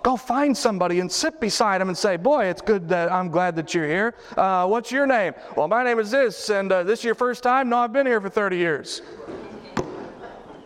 Go 0.04 0.16
find 0.16 0.58
somebody 0.58 1.02
and 1.02 1.12
sit 1.12 1.40
beside 1.42 1.82
them 1.82 1.90
and 1.90 1.98
say, 1.98 2.16
Boy, 2.18 2.46
it's 2.46 2.62
good 2.62 2.88
that 2.90 3.12
I'm 3.12 3.30
glad 3.30 3.56
that 3.58 3.74
you're 3.74 3.88
here. 3.88 4.16
Uh, 4.36 4.66
what's 4.66 4.92
your 4.92 5.06
name? 5.06 5.34
Well, 5.56 5.68
my 5.68 5.84
name 5.84 6.00
is 6.00 6.10
this, 6.10 6.50
and 6.50 6.72
uh, 6.72 6.84
this 6.84 7.00
is 7.00 7.06
your 7.06 7.16
first 7.16 7.44
time? 7.44 7.70
No, 7.70 7.80
I've 7.80 7.94
been 7.94 8.06
here 8.06 8.22
for 8.22 8.30
30 8.30 8.58
years. 8.58 9.02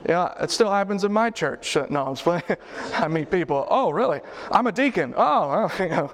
Yeah, 0.07 0.33
it 0.43 0.51
still 0.51 0.69
happens 0.69 1.03
in 1.03 1.13
my 1.13 1.29
church. 1.29 1.77
Uh, 1.77 1.87
no, 1.89 2.05
I'm 2.05 2.13
just 2.13 2.23
playing. 2.23 2.43
I 2.93 3.07
meet 3.07 3.31
people. 3.31 3.65
Oh, 3.69 3.89
really? 3.89 4.19
I'm 4.51 4.67
a 4.67 4.71
deacon. 4.71 5.13
Oh, 5.15 5.49
well, 5.49 5.71
you 5.79 5.89
know. 5.89 6.11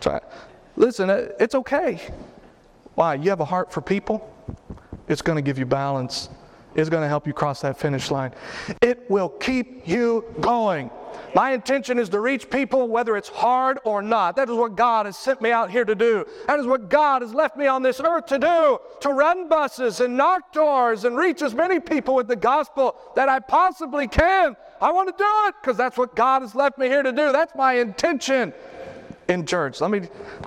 Try. 0.00 0.20
Listen, 0.76 1.10
uh, 1.10 1.28
it's 1.38 1.54
okay. 1.54 2.00
Why? 2.94 3.14
You 3.14 3.30
have 3.30 3.40
a 3.40 3.44
heart 3.44 3.72
for 3.72 3.80
people. 3.80 4.34
It's 5.08 5.22
going 5.22 5.36
to 5.36 5.42
give 5.42 5.58
you 5.58 5.66
balance 5.66 6.28
is 6.74 6.88
going 6.88 7.02
to 7.02 7.08
help 7.08 7.26
you 7.26 7.32
cross 7.32 7.60
that 7.62 7.78
finish 7.78 8.10
line. 8.10 8.32
It 8.80 9.10
will 9.10 9.28
keep 9.28 9.86
you 9.88 10.24
going. 10.40 10.90
My 11.34 11.52
intention 11.52 11.98
is 11.98 12.08
to 12.10 12.20
reach 12.20 12.50
people 12.50 12.88
whether 12.88 13.16
it's 13.16 13.28
hard 13.28 13.78
or 13.84 14.02
not. 14.02 14.36
That 14.36 14.48
is 14.48 14.54
what 14.54 14.76
God 14.76 15.06
has 15.06 15.16
sent 15.16 15.40
me 15.40 15.50
out 15.50 15.70
here 15.70 15.84
to 15.84 15.94
do. 15.94 16.24
That 16.46 16.60
is 16.60 16.66
what 16.66 16.88
God 16.88 17.22
has 17.22 17.34
left 17.34 17.56
me 17.56 17.66
on 17.66 17.82
this 17.82 18.00
earth 18.00 18.26
to 18.26 18.38
do 18.38 18.78
to 19.00 19.08
run 19.10 19.48
buses 19.48 20.00
and 20.00 20.16
knock 20.16 20.52
doors 20.52 21.04
and 21.04 21.16
reach 21.16 21.42
as 21.42 21.54
many 21.54 21.80
people 21.80 22.14
with 22.14 22.28
the 22.28 22.36
gospel 22.36 22.96
that 23.16 23.28
I 23.28 23.40
possibly 23.40 24.06
can. 24.06 24.56
I 24.80 24.92
want 24.92 25.08
to 25.08 25.14
do 25.16 25.30
it 25.48 25.54
because 25.60 25.76
that's 25.76 25.96
what 25.96 26.14
God 26.14 26.42
has 26.42 26.54
left 26.54 26.78
me 26.78 26.86
here 26.86 27.02
to 27.02 27.12
do. 27.12 27.32
That's 27.32 27.54
my 27.54 27.74
intention 27.74 28.52
in 29.30 29.46
church. 29.46 29.80
Let 29.80 29.90
me, 29.90 30.02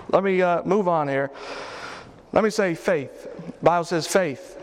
let 0.10 0.24
me 0.24 0.42
uh, 0.42 0.64
move 0.64 0.88
on 0.88 1.08
here. 1.08 1.32
Let 2.32 2.44
me 2.44 2.50
say 2.50 2.76
faith. 2.76 3.28
The 3.46 3.66
Bible 3.66 3.86
says 3.86 4.08
faith 4.08 4.60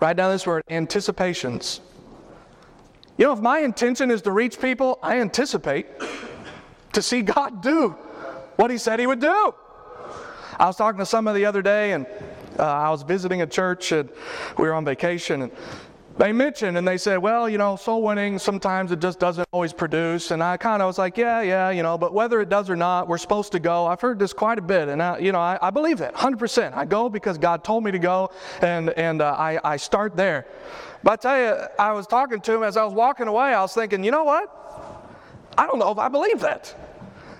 Write 0.00 0.16
down 0.16 0.30
this 0.30 0.46
word 0.46 0.62
anticipations. 0.70 1.80
You 3.16 3.26
know, 3.26 3.32
if 3.32 3.40
my 3.40 3.60
intention 3.60 4.12
is 4.12 4.22
to 4.22 4.30
reach 4.30 4.60
people, 4.60 5.00
I 5.02 5.20
anticipate 5.20 5.86
to 6.92 7.02
see 7.02 7.22
God 7.22 7.62
do 7.62 7.90
what 8.56 8.70
He 8.70 8.78
said 8.78 9.00
He 9.00 9.08
would 9.08 9.20
do. 9.20 9.54
I 10.56 10.66
was 10.66 10.76
talking 10.76 10.98
to 10.98 11.06
somebody 11.06 11.40
the 11.40 11.46
other 11.46 11.62
day, 11.62 11.92
and 11.92 12.06
uh, 12.58 12.62
I 12.62 12.90
was 12.90 13.02
visiting 13.02 13.42
a 13.42 13.46
church, 13.46 13.90
and 13.90 14.08
we 14.56 14.68
were 14.68 14.74
on 14.74 14.84
vacation, 14.84 15.42
and 15.42 15.52
they 16.18 16.32
mentioned 16.32 16.76
and 16.76 16.86
they 16.86 16.98
said, 16.98 17.18
well, 17.18 17.48
you 17.48 17.58
know, 17.58 17.76
soul 17.76 18.02
winning, 18.02 18.40
sometimes 18.40 18.90
it 18.90 18.98
just 19.00 19.20
doesn't 19.20 19.48
always 19.52 19.72
produce. 19.72 20.32
And 20.32 20.42
I 20.42 20.56
kind 20.56 20.82
of 20.82 20.86
was 20.88 20.98
like, 20.98 21.16
yeah, 21.16 21.42
yeah, 21.42 21.70
you 21.70 21.84
know, 21.84 21.96
but 21.96 22.12
whether 22.12 22.40
it 22.40 22.48
does 22.48 22.68
or 22.68 22.74
not, 22.74 23.06
we're 23.06 23.18
supposed 23.18 23.52
to 23.52 23.60
go. 23.60 23.86
I've 23.86 24.00
heard 24.00 24.18
this 24.18 24.32
quite 24.32 24.58
a 24.58 24.62
bit. 24.62 24.88
And, 24.88 25.00
I, 25.00 25.18
you 25.18 25.30
know, 25.30 25.38
I, 25.38 25.58
I 25.62 25.70
believe 25.70 25.98
that 25.98 26.14
100%. 26.14 26.76
I 26.76 26.84
go 26.84 27.08
because 27.08 27.38
God 27.38 27.62
told 27.62 27.84
me 27.84 27.92
to 27.92 28.00
go, 28.00 28.30
and, 28.60 28.90
and 28.90 29.22
uh, 29.22 29.30
I, 29.38 29.60
I 29.62 29.76
start 29.76 30.16
there. 30.16 30.46
But 31.04 31.12
I 31.12 31.16
tell 31.16 31.38
you, 31.38 31.66
I 31.78 31.92
was 31.92 32.08
talking 32.08 32.40
to 32.40 32.52
him 32.52 32.64
as 32.64 32.76
I 32.76 32.84
was 32.84 32.92
walking 32.92 33.28
away, 33.28 33.54
I 33.54 33.62
was 33.62 33.72
thinking, 33.72 34.02
you 34.02 34.10
know 34.10 34.24
what? 34.24 34.52
I 35.56 35.66
don't 35.66 35.78
know 35.78 35.92
if 35.92 35.98
I 35.98 36.08
believe 36.08 36.40
that. 36.40 36.74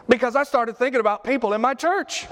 Because 0.08 0.36
I 0.36 0.44
started 0.44 0.76
thinking 0.76 1.00
about 1.00 1.24
people 1.24 1.52
in 1.52 1.60
my 1.60 1.74
church. 1.74 2.26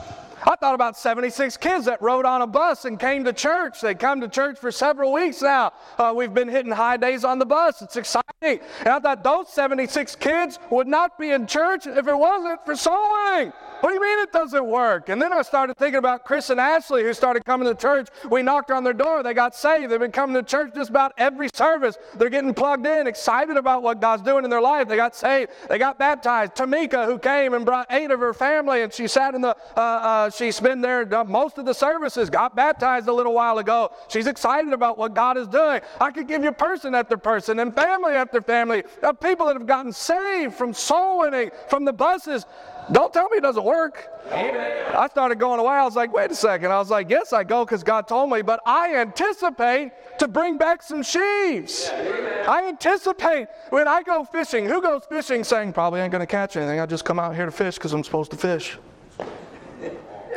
I 0.48 0.54
thought 0.54 0.76
about 0.76 0.96
76 0.96 1.56
kids 1.56 1.87
that 1.87 2.00
rode 2.00 2.24
on 2.24 2.40
a 2.40 2.46
bus 2.46 2.85
and 2.85 3.00
came 3.00 3.24
to 3.24 3.32
church. 3.32 3.80
They 3.80 3.96
come 3.96 4.20
to 4.20 4.28
church 4.28 4.61
for 4.61 4.70
several 4.70 5.12
weeks 5.12 5.42
now. 5.42 5.72
Uh, 5.98 6.12
we've 6.14 6.32
been 6.32 6.46
hitting 6.46 6.70
high 6.70 6.96
days 6.96 7.24
on 7.24 7.40
the 7.40 7.44
bus. 7.44 7.82
It's 7.82 7.96
exciting. 7.96 8.61
And 8.80 8.88
I 8.88 9.00
thought 9.00 9.24
those 9.24 9.48
76 9.48 10.14
kids 10.16 10.61
would 10.70 10.87
not 10.87 11.18
be 11.18 11.30
in 11.30 11.48
church 11.48 11.88
if 11.88 12.06
it 12.06 12.16
wasn't 12.16 12.64
for 12.64 12.76
sowing. 12.76 13.52
What 13.80 13.90
do 13.90 13.94
you 13.94 14.00
mean 14.00 14.18
it 14.20 14.32
doesn't 14.32 14.66
work? 14.66 15.08
And 15.08 15.20
then 15.20 15.32
I 15.32 15.42
started 15.42 15.76
thinking 15.76 15.98
about 15.98 16.24
Chris 16.24 16.50
and 16.50 16.58
Ashley 16.58 17.02
who 17.02 17.12
started 17.12 17.44
coming 17.44 17.68
to 17.68 17.74
church. 17.74 18.08
We 18.30 18.42
knocked 18.42 18.70
on 18.70 18.84
their 18.84 18.92
door. 18.92 19.22
They 19.22 19.34
got 19.34 19.54
saved. 19.54 19.90
They've 19.90 20.00
been 20.00 20.12
coming 20.12 20.34
to 20.34 20.42
church 20.42 20.74
just 20.74 20.90
about 20.90 21.12
every 21.18 21.48
service. 21.52 21.98
They're 22.14 22.30
getting 22.30 22.54
plugged 22.54 22.86
in, 22.86 23.06
excited 23.06 23.56
about 23.56 23.82
what 23.82 24.00
God's 24.00 24.22
doing 24.22 24.44
in 24.44 24.50
their 24.50 24.60
life. 24.60 24.88
They 24.88 24.96
got 24.96 25.14
saved. 25.14 25.50
They 25.68 25.78
got 25.78 25.98
baptized. 25.98 26.54
Tamika, 26.54 27.06
who 27.06 27.18
came 27.18 27.54
and 27.54 27.64
brought 27.64 27.86
eight 27.90 28.10
of 28.10 28.20
her 28.20 28.32
family, 28.32 28.82
and 28.82 28.92
she 28.92 29.06
sat 29.06 29.34
in 29.34 29.40
the, 29.40 29.56
uh, 29.76 29.80
uh, 29.80 30.30
she's 30.30 30.58
been 30.58 30.80
there 30.80 31.06
most 31.24 31.58
of 31.58 31.66
the 31.66 31.74
services, 31.74 32.30
got 32.30 32.56
baptized 32.56 33.08
a 33.08 33.12
little 33.12 33.34
while 33.34 33.58
ago. 33.58 33.90
She's 34.08 34.26
excited 34.26 34.72
about 34.72 34.98
what 34.98 35.14
God 35.14 35.36
is 35.36 35.48
doing. 35.48 35.80
I 36.00 36.10
could 36.10 36.28
give 36.28 36.42
you 36.42 36.52
person 36.52 36.94
after 36.94 37.16
person 37.16 37.58
and 37.60 37.74
family 37.74 38.14
after 38.14 38.40
family 38.40 38.84
of 39.02 39.20
people 39.20 39.46
that 39.46 39.56
have 39.56 39.66
gotten 39.66 39.92
saved 39.92 40.54
from 40.54 40.72
soul 40.72 41.20
winning, 41.20 41.50
from 41.68 41.84
the 41.84 41.92
buses. 41.92 42.46
Don't 42.92 43.12
tell 43.12 43.29
me 43.29 43.38
it 43.38 43.42
doesn't 43.42 43.64
work. 43.64 44.09
Amen. 44.29 44.94
I 44.94 45.09
started 45.09 45.38
going 45.38 45.59
away. 45.59 45.75
I 45.75 45.85
was 45.85 45.96
like, 45.96 46.12
wait 46.12 46.31
a 46.31 46.35
second. 46.35 46.70
I 46.70 46.79
was 46.79 46.90
like, 46.90 47.11
yes, 47.11 47.33
I 47.33 47.42
go 47.42 47.64
because 47.64 47.83
God 47.83 48.07
told 48.07 48.31
me, 48.31 48.42
but 48.42 48.61
I 48.64 48.94
anticipate 48.94 49.90
to 50.18 50.29
bring 50.29 50.57
back 50.57 50.83
some 50.83 51.03
sheaves. 51.03 51.90
Yeah, 51.92 52.46
I 52.49 52.68
anticipate 52.68 53.49
when 53.70 53.88
I 53.88 54.03
go 54.03 54.25
fishing. 54.25 54.66
Who 54.66 54.81
goes 54.81 55.03
fishing 55.09 55.42
saying, 55.42 55.72
probably 55.72 56.01
ain't 56.01 56.12
going 56.12 56.20
to 56.20 56.27
catch 56.27 56.57
anything? 56.57 56.79
I 56.79 56.87
just 56.87 57.05
come 57.05 57.18
out 57.18 57.35
here 57.35 57.46
to 57.46 57.51
fish 57.51 57.75
because 57.75 57.92
I'm 57.92 58.05
supposed 58.05 58.31
to 58.31 58.37
fish? 58.37 58.79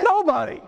Nobody. 0.02 0.62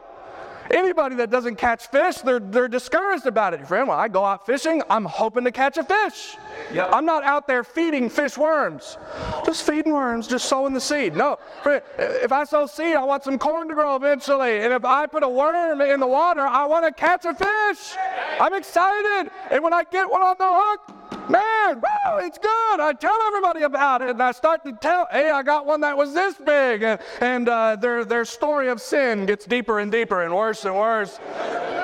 Anybody 0.74 1.16
that 1.16 1.30
doesn't 1.30 1.56
catch 1.56 1.88
fish, 1.88 2.18
they're, 2.18 2.40
they're 2.40 2.68
discouraged 2.68 3.26
about 3.26 3.54
it. 3.54 3.68
Friend, 3.68 3.88
when 3.88 3.98
I 3.98 4.08
go 4.08 4.24
out 4.24 4.46
fishing, 4.46 4.82
I'm 4.90 5.06
hoping 5.06 5.44
to 5.44 5.52
catch 5.52 5.78
a 5.78 5.84
fish. 5.84 6.38
Yep. 6.74 6.90
I'm 6.94 7.06
not 7.06 7.24
out 7.24 7.48
there 7.48 7.64
feeding 7.64 8.10
fish 8.10 8.38
worms. 8.38 8.98
Just 9.46 9.64
feeding 9.64 9.92
worms, 9.92 10.28
just 10.28 10.46
sowing 10.46 10.74
the 10.74 10.82
seed. 10.82 11.16
No. 11.16 11.40
friend, 11.64 11.82
If 11.98 12.32
I 12.32 12.46
sow 12.46 12.66
seed, 12.68 12.96
I 12.96 13.04
want 13.04 13.24
some 13.24 13.38
corn 13.38 13.68
to 13.68 13.74
grow 13.74 13.96
eventually. 13.96 14.62
And 14.62 14.74
if 14.74 14.86
I 14.86 15.08
put 15.08 15.24
a 15.24 15.30
worm 15.30 15.82
in 15.82 16.00
the 16.00 16.08
water, 16.08 16.42
I 16.42 16.66
want 16.66 16.86
to 16.86 16.92
catch 16.94 17.26
a 17.26 17.34
fish. 17.34 17.96
I'm 18.40 18.54
excited. 18.54 19.32
And 19.50 19.64
when 19.64 19.74
I 19.74 19.84
get 19.84 20.10
one 20.10 20.22
on 20.22 20.36
the 20.38 20.48
hook, 20.50 21.01
Man, 21.32 21.82
wow, 21.82 22.18
it's 22.18 22.38
good. 22.38 22.80
I 22.80 22.94
tell 22.94 23.18
everybody 23.28 23.64
about 23.64 24.02
it, 24.02 24.10
and 24.10 24.22
I 24.22 24.32
start 24.32 24.64
to 24.66 24.74
tell, 24.74 25.08
hey, 25.12 25.30
I 25.30 25.44
got 25.44 25.66
one 25.66 25.82
that 25.82 25.96
was 25.96 26.14
this 26.14 26.36
big, 26.36 26.84
and, 26.84 27.00
and 27.22 27.48
uh, 27.48 27.76
their 27.76 28.04
their 28.04 28.26
story 28.26 28.70
of 28.70 28.82
sin 28.82 29.26
gets 29.26 29.46
deeper 29.46 29.80
and 29.80 29.92
deeper 29.92 30.24
and 30.24 30.36
worse 30.36 30.66
and 30.66 30.76
worse. 30.76 31.20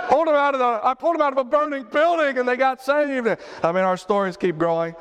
pulled 0.10 0.28
them 0.28 0.36
out 0.36 0.54
of 0.54 0.60
the, 0.60 0.80
I 0.84 0.94
pulled 0.94 1.16
them 1.16 1.22
out 1.22 1.34
of 1.34 1.40
a 1.40 1.44
burning 1.44 1.84
building, 1.84 2.38
and 2.38 2.48
they 2.48 2.58
got 2.58 2.82
saved. 2.82 3.28
I 3.64 3.72
mean, 3.72 3.84
our 3.84 3.98
stories 3.98 4.38
keep 4.38 4.58
growing. 4.58 4.96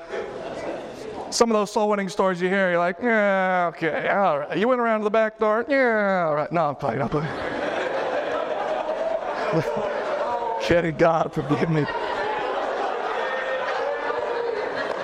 Some 1.30 1.50
of 1.50 1.54
those 1.54 1.72
soul 1.72 1.88
winning 1.88 2.08
stories 2.08 2.40
you 2.40 2.48
hear, 2.48 2.70
you're 2.70 2.78
like, 2.78 2.96
yeah, 3.02 3.70
okay, 3.74 4.08
all 4.08 4.40
right. 4.40 4.56
You 4.56 4.68
went 4.68 4.80
around 4.80 5.00
to 5.00 5.04
the 5.04 5.10
back 5.10 5.38
door, 5.38 5.64
yeah, 5.68 6.26
all 6.28 6.34
right. 6.34 6.50
No, 6.52 6.68
I'm 6.68 6.76
playing, 6.76 7.02
I'm 7.02 7.08
playing. 7.08 7.26
Shedding 10.62 10.96
God, 10.96 11.32
forgive 11.32 11.70
me. 11.70 11.84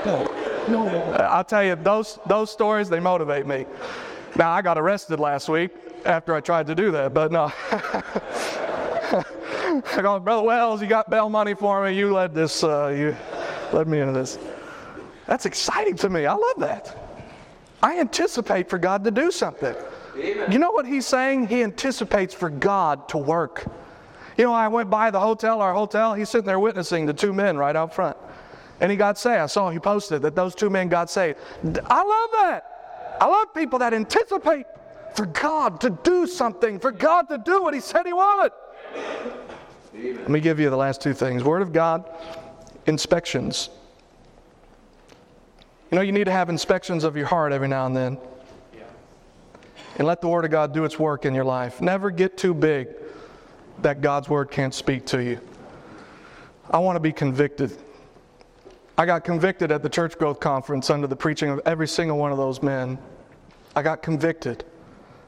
No, 0.05 0.25
no. 0.69 0.87
I'll 1.15 1.45
tell 1.45 1.63
you, 1.63 1.77
those, 1.77 2.19
those 2.27 2.51
stories, 2.51 2.89
they 2.89 3.01
motivate 3.01 3.47
me. 3.47 3.67
Now, 4.37 4.51
I 4.51 4.63
got 4.63 4.79
arrested 4.79 5.21
last 5.21 5.49
week 5.49 5.71
after 6.05 6.35
I 6.35 6.41
tried 6.41 6.67
to 6.69 6.75
do 6.75 6.91
that, 6.93 7.15
but 7.15 7.31
no. 7.31 7.53
I 9.95 10.03
go, 10.03 10.19
Brother 10.19 10.43
Wells, 10.43 10.83
you 10.83 10.89
got 10.89 11.09
bail 11.09 11.29
money 11.29 11.55
for 11.55 11.85
me. 11.85 11.93
You 11.93 12.13
led 12.13 12.35
this, 12.35 12.65
uh, 12.65 12.89
you 12.89 13.17
led 13.73 13.87
me 13.87 14.01
into 14.01 14.13
this. 14.13 14.39
That's 15.27 15.47
exciting 15.47 15.97
to 15.97 16.09
me. 16.09 16.27
I 16.27 16.35
love 16.35 16.59
that. 16.59 16.99
I 17.83 17.99
anticipate 18.01 18.69
for 18.69 18.79
God 18.79 19.05
to 19.05 19.11
do 19.11 19.31
something. 19.31 19.75
Amen. 20.17 20.51
You 20.53 20.59
know 20.59 20.73
what 20.73 20.87
he's 20.87 21.07
saying? 21.07 21.47
He 21.49 21.63
anticipates 21.63 22.35
for 22.35 22.51
God 22.51 23.09
to 23.11 23.19
work. 23.19 23.65
You 24.37 24.45
know, 24.45 24.53
I 24.53 24.69
went 24.69 24.91
by 24.91 25.11
the 25.11 25.21
hotel, 25.21 25.61
our 25.61 25.75
hotel, 25.75 26.15
he's 26.15 26.29
sitting 26.29 26.47
there 26.47 26.59
witnessing 26.59 27.07
the 27.07 27.15
two 27.15 27.33
men 27.33 27.57
right 27.57 27.77
out 27.77 27.95
front 27.95 28.17
and 28.83 28.91
he 28.91 28.97
got 28.97 29.17
saved. 29.17 29.39
I 29.39 29.47
saw 29.47 29.71
he 29.71 29.79
posted 29.79 30.23
that 30.23 30.35
those 30.35 30.57
two 30.57 30.69
men 30.69 30.89
got 30.89 31.09
saved. 31.09 31.39
I 31.65 32.03
love 32.03 32.31
that. 32.43 33.17
I 33.21 33.27
love 33.27 33.55
people 33.55 33.79
that 33.79 33.95
anticipate 33.95 34.67
for 35.15 35.27
God 35.27 35.81
to 35.83 35.91
do 35.91 36.27
something, 36.27 36.81
for 36.81 36.91
God 36.91 37.29
to 37.29 37.39
do 37.39 37.63
what 37.63 37.75
he 37.75 37.81
said 37.81 38.05
he 38.07 38.13
would. 38.13 38.51
Let 39.95 40.29
me 40.29 40.41
give 40.41 40.59
you 40.59 40.69
the 40.69 40.77
last 40.77 41.01
two 41.01 41.15
things 41.15 41.45
Word 41.45 41.63
of 41.63 41.73
God, 41.73 42.11
inspections. 42.87 43.71
You 45.93 45.97
know, 45.97 46.03
you 46.03 46.13
need 46.13 46.25
to 46.25 46.33
have 46.33 46.49
inspections 46.49 47.05
of 47.05 47.17
your 47.17 47.27
heart 47.27 47.53
every 47.53 47.69
now 47.69 47.87
and 47.87 47.97
then. 47.97 48.19
And 49.99 50.09
let 50.09 50.21
the 50.21 50.29
Word 50.29 50.45
of 50.45 50.51
God 50.51 50.75
do 50.75 50.85
its 50.85 50.99
work 50.99 51.25
in 51.25 51.35
your 51.35 51.45
life. 51.45 51.81
Never 51.81 52.11
get 52.11 52.37
too 52.37 52.55
big 52.55 52.89
that 53.83 54.01
God's 54.01 54.29
Word 54.29 54.51
can't 54.51 54.75
speak 54.75 55.07
to 55.07 55.23
you. 55.23 55.39
I 56.71 56.79
want 56.79 56.97
to 56.97 57.01
be 57.01 57.13
convicted. 57.13 57.79
I 59.03 59.05
got 59.05 59.25
convicted 59.25 59.73
at 59.73 59.83
the 59.83 59.89
church 59.89 60.17
growth 60.17 60.39
conference 60.39 60.89
under 60.89 61.09
the 61.09 61.17
preaching 61.17 61.51
of 61.51 61.61
every 61.67 61.89
single 61.89 62.19
one 62.19 62.31
of 62.31 62.39
those 62.39 62.63
men. 62.63 62.97
I 63.75 63.83
got 63.83 64.01
convicted. 64.01 64.65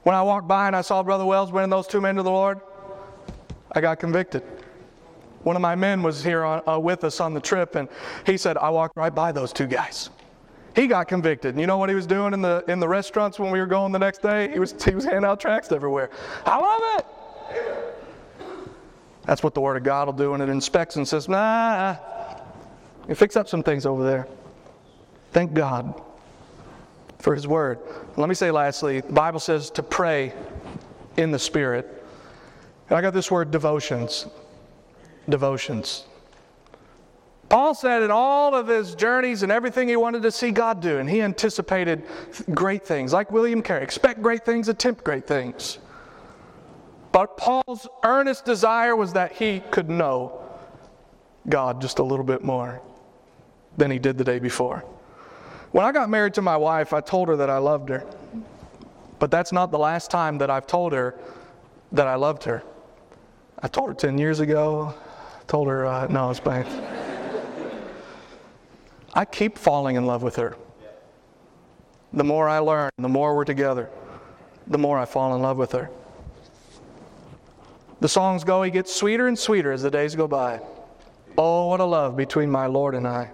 When 0.05 0.15
I 0.15 0.23
walked 0.23 0.47
by 0.47 0.69
and 0.69 0.77
I 0.77 0.81
saw 0.81 1.03
Brother 1.03 1.25
Wells 1.25 1.51
winning 1.51 1.71
those 1.71 1.89
two 1.89 2.01
men 2.01 2.15
to 2.15 2.23
the 2.23 2.31
Lord, 2.31 2.61
I 3.73 3.81
got 3.81 3.99
convicted. 3.99 4.45
One 5.43 5.57
of 5.57 5.63
my 5.63 5.75
men 5.75 6.05
was 6.05 6.23
here 6.23 6.45
on, 6.45 6.63
uh, 6.69 6.79
with 6.79 7.03
us 7.03 7.19
on 7.19 7.35
the 7.35 7.41
trip, 7.41 7.75
and 7.75 7.89
he 8.25 8.37
said, 8.37 8.57
I 8.59 8.71
walked 8.71 8.97
right 8.97 9.13
by 9.13 9.33
those 9.33 9.53
two 9.53 9.67
guys. 9.67 10.09
He 10.77 10.87
got 10.87 11.09
convicted. 11.09 11.57
And 11.57 11.61
you 11.61 11.67
know 11.67 11.79
what 11.79 11.89
he 11.89 11.97
was 11.97 12.07
doing 12.07 12.33
in 12.33 12.43
the, 12.43 12.65
in 12.69 12.79
the 12.79 12.87
restaurants 12.87 13.41
when 13.41 13.51
we 13.51 13.59
were 13.59 13.67
going 13.67 13.91
the 13.91 13.99
next 13.99 14.23
day? 14.23 14.53
He 14.53 14.61
was, 14.61 14.81
he 14.85 14.95
was 14.95 15.03
handing 15.03 15.25
out 15.25 15.41
tracts 15.41 15.73
everywhere. 15.73 16.11
I 16.47 16.61
love 16.61 17.01
it. 17.01 17.07
That's 19.25 19.43
what 19.43 19.53
the 19.53 19.61
Word 19.61 19.77
of 19.77 19.83
God 19.83 20.07
will 20.07 20.13
do 20.13 20.31
when 20.31 20.41
it 20.41 20.49
inspects 20.49 20.95
and 20.95 21.09
says, 21.09 21.29
nah, 21.29 21.97
you 23.09 23.15
fix 23.15 23.37
up 23.37 23.49
some 23.49 23.63
things 23.63 23.87
over 23.87 24.05
there. 24.05 24.27
Thank 25.33 25.53
God 25.55 26.01
for 27.19 27.35
His 27.35 27.47
Word. 27.47 27.79
Let 28.17 28.29
me 28.29 28.35
say 28.35 28.51
lastly, 28.51 29.01
the 29.01 29.13
Bible 29.13 29.41
says 29.41 29.71
to 29.71 29.83
pray 29.83 30.33
in 31.17 31.31
the 31.31 31.39
Spirit. 31.39 32.05
And 32.89 32.99
I 32.99 33.01
got 33.01 33.15
this 33.15 33.31
word 33.31 33.51
devotions. 33.51 34.27
Devotions. 35.29 36.05
Paul 37.49 37.75
said 37.75 38.03
in 38.03 38.11
all 38.11 38.55
of 38.55 38.67
his 38.67 38.95
journeys 38.95 39.43
and 39.43 39.53
everything 39.53 39.89
he 39.89 39.97
wanted 39.97 40.23
to 40.23 40.31
see 40.31 40.51
God 40.51 40.81
do, 40.81 40.99
and 40.99 41.09
he 41.09 41.23
anticipated 41.23 42.03
great 42.53 42.85
things, 42.85 43.13
like 43.13 43.31
William 43.31 43.63
Carey 43.63 43.83
expect 43.83 44.23
great 44.23 44.45
things, 44.45 44.69
attempt 44.69 45.05
great 45.05 45.27
things. 45.27 45.79
But 47.13 47.37
Paul's 47.37 47.87
earnest 48.03 48.45
desire 48.45 48.97
was 48.97 49.13
that 49.13 49.33
he 49.33 49.61
could 49.71 49.89
know 49.89 50.41
God 51.49 51.81
just 51.81 52.01
a 52.01 52.03
little 52.03 52.25
bit 52.25 52.43
more 52.43 52.83
than 53.77 53.91
he 53.91 53.99
did 53.99 54.19
the 54.19 54.25
day 54.25 54.39
before. 54.39 54.85
When 55.73 55.85
I 55.85 55.93
got 55.93 56.09
married 56.09 56.35
to 56.35 56.43
my 56.43 56.57
wife, 56.57 56.93
I 56.93 57.01
told 57.01 57.29
her 57.29 57.37
that 57.37 57.51
I 57.51 57.59
loved 57.59 57.89
her. 57.89 58.05
But 59.19 59.31
that's 59.31 59.53
not 59.53 59.71
the 59.71 59.79
last 59.79 60.11
time 60.11 60.39
that 60.39 60.51
I've 60.51 60.67
told 60.67 60.93
her 60.93 61.15
that 61.93 62.07
I 62.07 62.15
loved 62.15 62.45
her. 62.45 62.63
I 63.61 63.69
told 63.69 63.89
her 63.89 63.95
10 63.95 64.19
years 64.19 64.41
ago. 64.41 64.95
I 65.41 65.43
told 65.47 65.69
her, 65.69 65.87
uh, 65.87 66.07
no, 66.09 66.31
it's 66.31 66.41
bad. 66.41 66.67
I 69.15 69.25
keep 69.25 69.57
falling 69.57 69.97
in 69.97 70.07
love 70.07 70.23
with 70.23 70.37
her. 70.37 70.57
The 72.13 72.25
more 72.25 72.49
I 72.49 72.59
learn, 72.59 72.91
the 72.99 73.09
more 73.09 73.35
we're 73.35 73.45
together, 73.45 73.91
the 74.67 74.79
more 74.79 74.99
I 74.99 75.05
fall 75.05 75.35
in 75.35 75.43
love 75.43 75.57
with 75.57 75.73
her. 75.73 75.91
The 78.01 78.09
songs 78.09 78.45
go, 78.45 78.63
he 78.63 78.71
gets 78.71 78.95
sweeter 78.95 79.29
and 79.29 79.39
sweeter 79.39 79.73
as 79.73 79.83
the 79.83 79.91
days 79.91 80.15
go 80.15 80.29
by. 80.29 80.61
Oh, 81.39 81.69
what 81.69 81.81
a 81.81 81.85
love 81.85 82.17
between 82.17 82.51
my 82.51 82.67
Lord 82.67 82.95
and 82.95 83.09
I. 83.09 83.31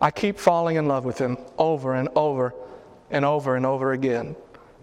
I 0.00 0.10
keep 0.10 0.38
falling 0.38 0.76
in 0.76 0.88
love 0.88 1.04
with 1.04 1.18
him 1.18 1.36
over 1.58 1.94
and 1.94 2.08
over 2.16 2.54
and 3.10 3.24
over 3.24 3.56
and 3.56 3.66
over 3.66 3.92
again. 3.92 4.34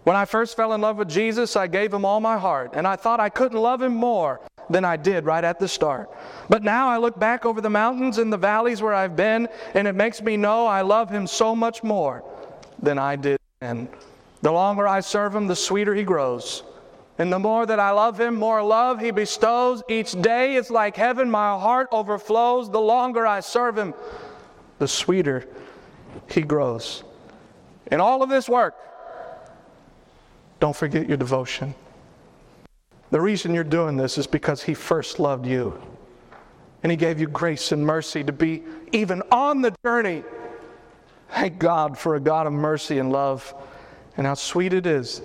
When 0.04 0.16
I 0.16 0.26
first 0.26 0.56
fell 0.56 0.74
in 0.74 0.82
love 0.82 0.98
with 0.98 1.10
Jesus, 1.10 1.56
I 1.56 1.68
gave 1.68 1.94
him 1.94 2.06
all 2.06 2.20
my 2.20 2.38
heart, 2.38 2.72
and 2.74 2.88
I 2.88 2.96
thought 2.96 3.20
I 3.20 3.30
couldn't 3.30 3.60
love 3.60 3.82
him 3.82 3.94
more 3.94 4.40
than 4.70 4.86
I 4.86 4.96
did 4.96 5.26
right 5.26 5.44
at 5.44 5.60
the 5.60 5.68
start. 5.68 6.10
But 6.50 6.64
now 6.64 6.88
I 6.88 6.98
look 6.98 7.20
back 7.20 7.46
over 7.46 7.62
the 7.62 7.70
mountains 7.70 8.18
and 8.18 8.32
the 8.32 8.38
valleys 8.38 8.82
where 8.82 8.94
I've 8.94 9.16
been, 9.16 9.48
and 9.74 9.88
it 9.88 9.96
makes 9.96 10.22
me 10.22 10.38
know 10.38 10.66
I 10.66 10.82
love 10.82 11.10
him 11.10 11.26
so 11.28 11.56
much 11.56 11.84
more 11.84 12.24
than 12.82 12.98
I 12.98 13.16
did 13.16 13.40
then. 13.60 13.90
The 14.42 14.52
longer 14.52 14.88
I 14.88 15.00
serve 15.00 15.36
him, 15.36 15.48
the 15.48 15.56
sweeter 15.56 15.96
he 15.96 16.04
grows. 16.04 16.64
And 17.18 17.34
the 17.34 17.40
more 17.40 17.66
that 17.66 17.80
I 17.80 17.90
love 17.92 18.20
him, 18.20 18.36
more 18.36 18.62
love 18.62 19.00
he 19.00 19.10
bestows. 19.10 19.82
Each 19.90 20.12
day 20.22 20.56
is 20.56 20.70
like 20.70 20.96
heaven, 20.96 21.32
my 21.32 21.58
heart 21.60 21.88
overflows. 21.92 22.70
The 22.70 22.80
longer 22.80 23.26
I 23.26 23.40
serve 23.40 23.78
him, 23.78 23.96
the 24.80 24.88
sweeter 24.88 25.48
he 26.28 26.42
grows. 26.42 27.04
In 27.92 28.00
all 28.00 28.24
of 28.24 28.30
this 28.30 28.50
work, 28.50 28.76
don't 30.60 30.76
forget 30.76 31.08
your 31.08 31.18
devotion. 31.18 31.76
The 33.12 33.22
reason 33.22 33.54
you're 33.54 33.64
doing 33.64 33.96
this 33.96 34.18
is 34.18 34.28
because 34.28 34.64
He 34.64 34.74
first 34.74 35.20
loved 35.20 35.46
you. 35.46 35.80
And 36.84 36.92
He 36.92 36.98
gave 36.98 37.20
you 37.20 37.28
grace 37.28 37.72
and 37.72 37.86
mercy 37.86 38.24
to 38.24 38.34
be 38.34 38.64
even 38.92 39.22
on 39.32 39.62
the 39.62 39.74
journey. 39.86 40.24
Thank 41.30 41.60
God 41.60 41.98
for 41.98 42.16
a 42.16 42.20
God 42.20 42.48
of 42.48 42.54
mercy 42.54 43.00
and 43.00 43.12
love. 43.12 43.54
And 44.18 44.26
how 44.26 44.34
sweet 44.34 44.74
it 44.74 44.86
is 44.86 45.22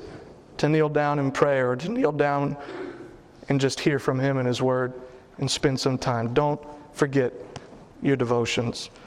to 0.59 0.69
kneel 0.69 0.89
down 0.89 1.19
in 1.19 1.33
prayer 1.33 1.71
or 1.71 1.77
to 1.77 1.89
kneel 1.89 2.13
down 2.13 2.57
and 3.49 3.61
just 3.61 3.81
hear 3.81 3.99
from 3.99 4.21
Him 4.21 4.37
and 4.37 4.47
His 4.47 4.63
Word 4.63 4.93
and 5.39 5.51
spend 5.51 5.81
some 5.81 5.99
time. 5.99 6.33
Don't 6.35 6.61
forget 6.93 7.33
your 8.03 8.17
devotions. 8.17 8.91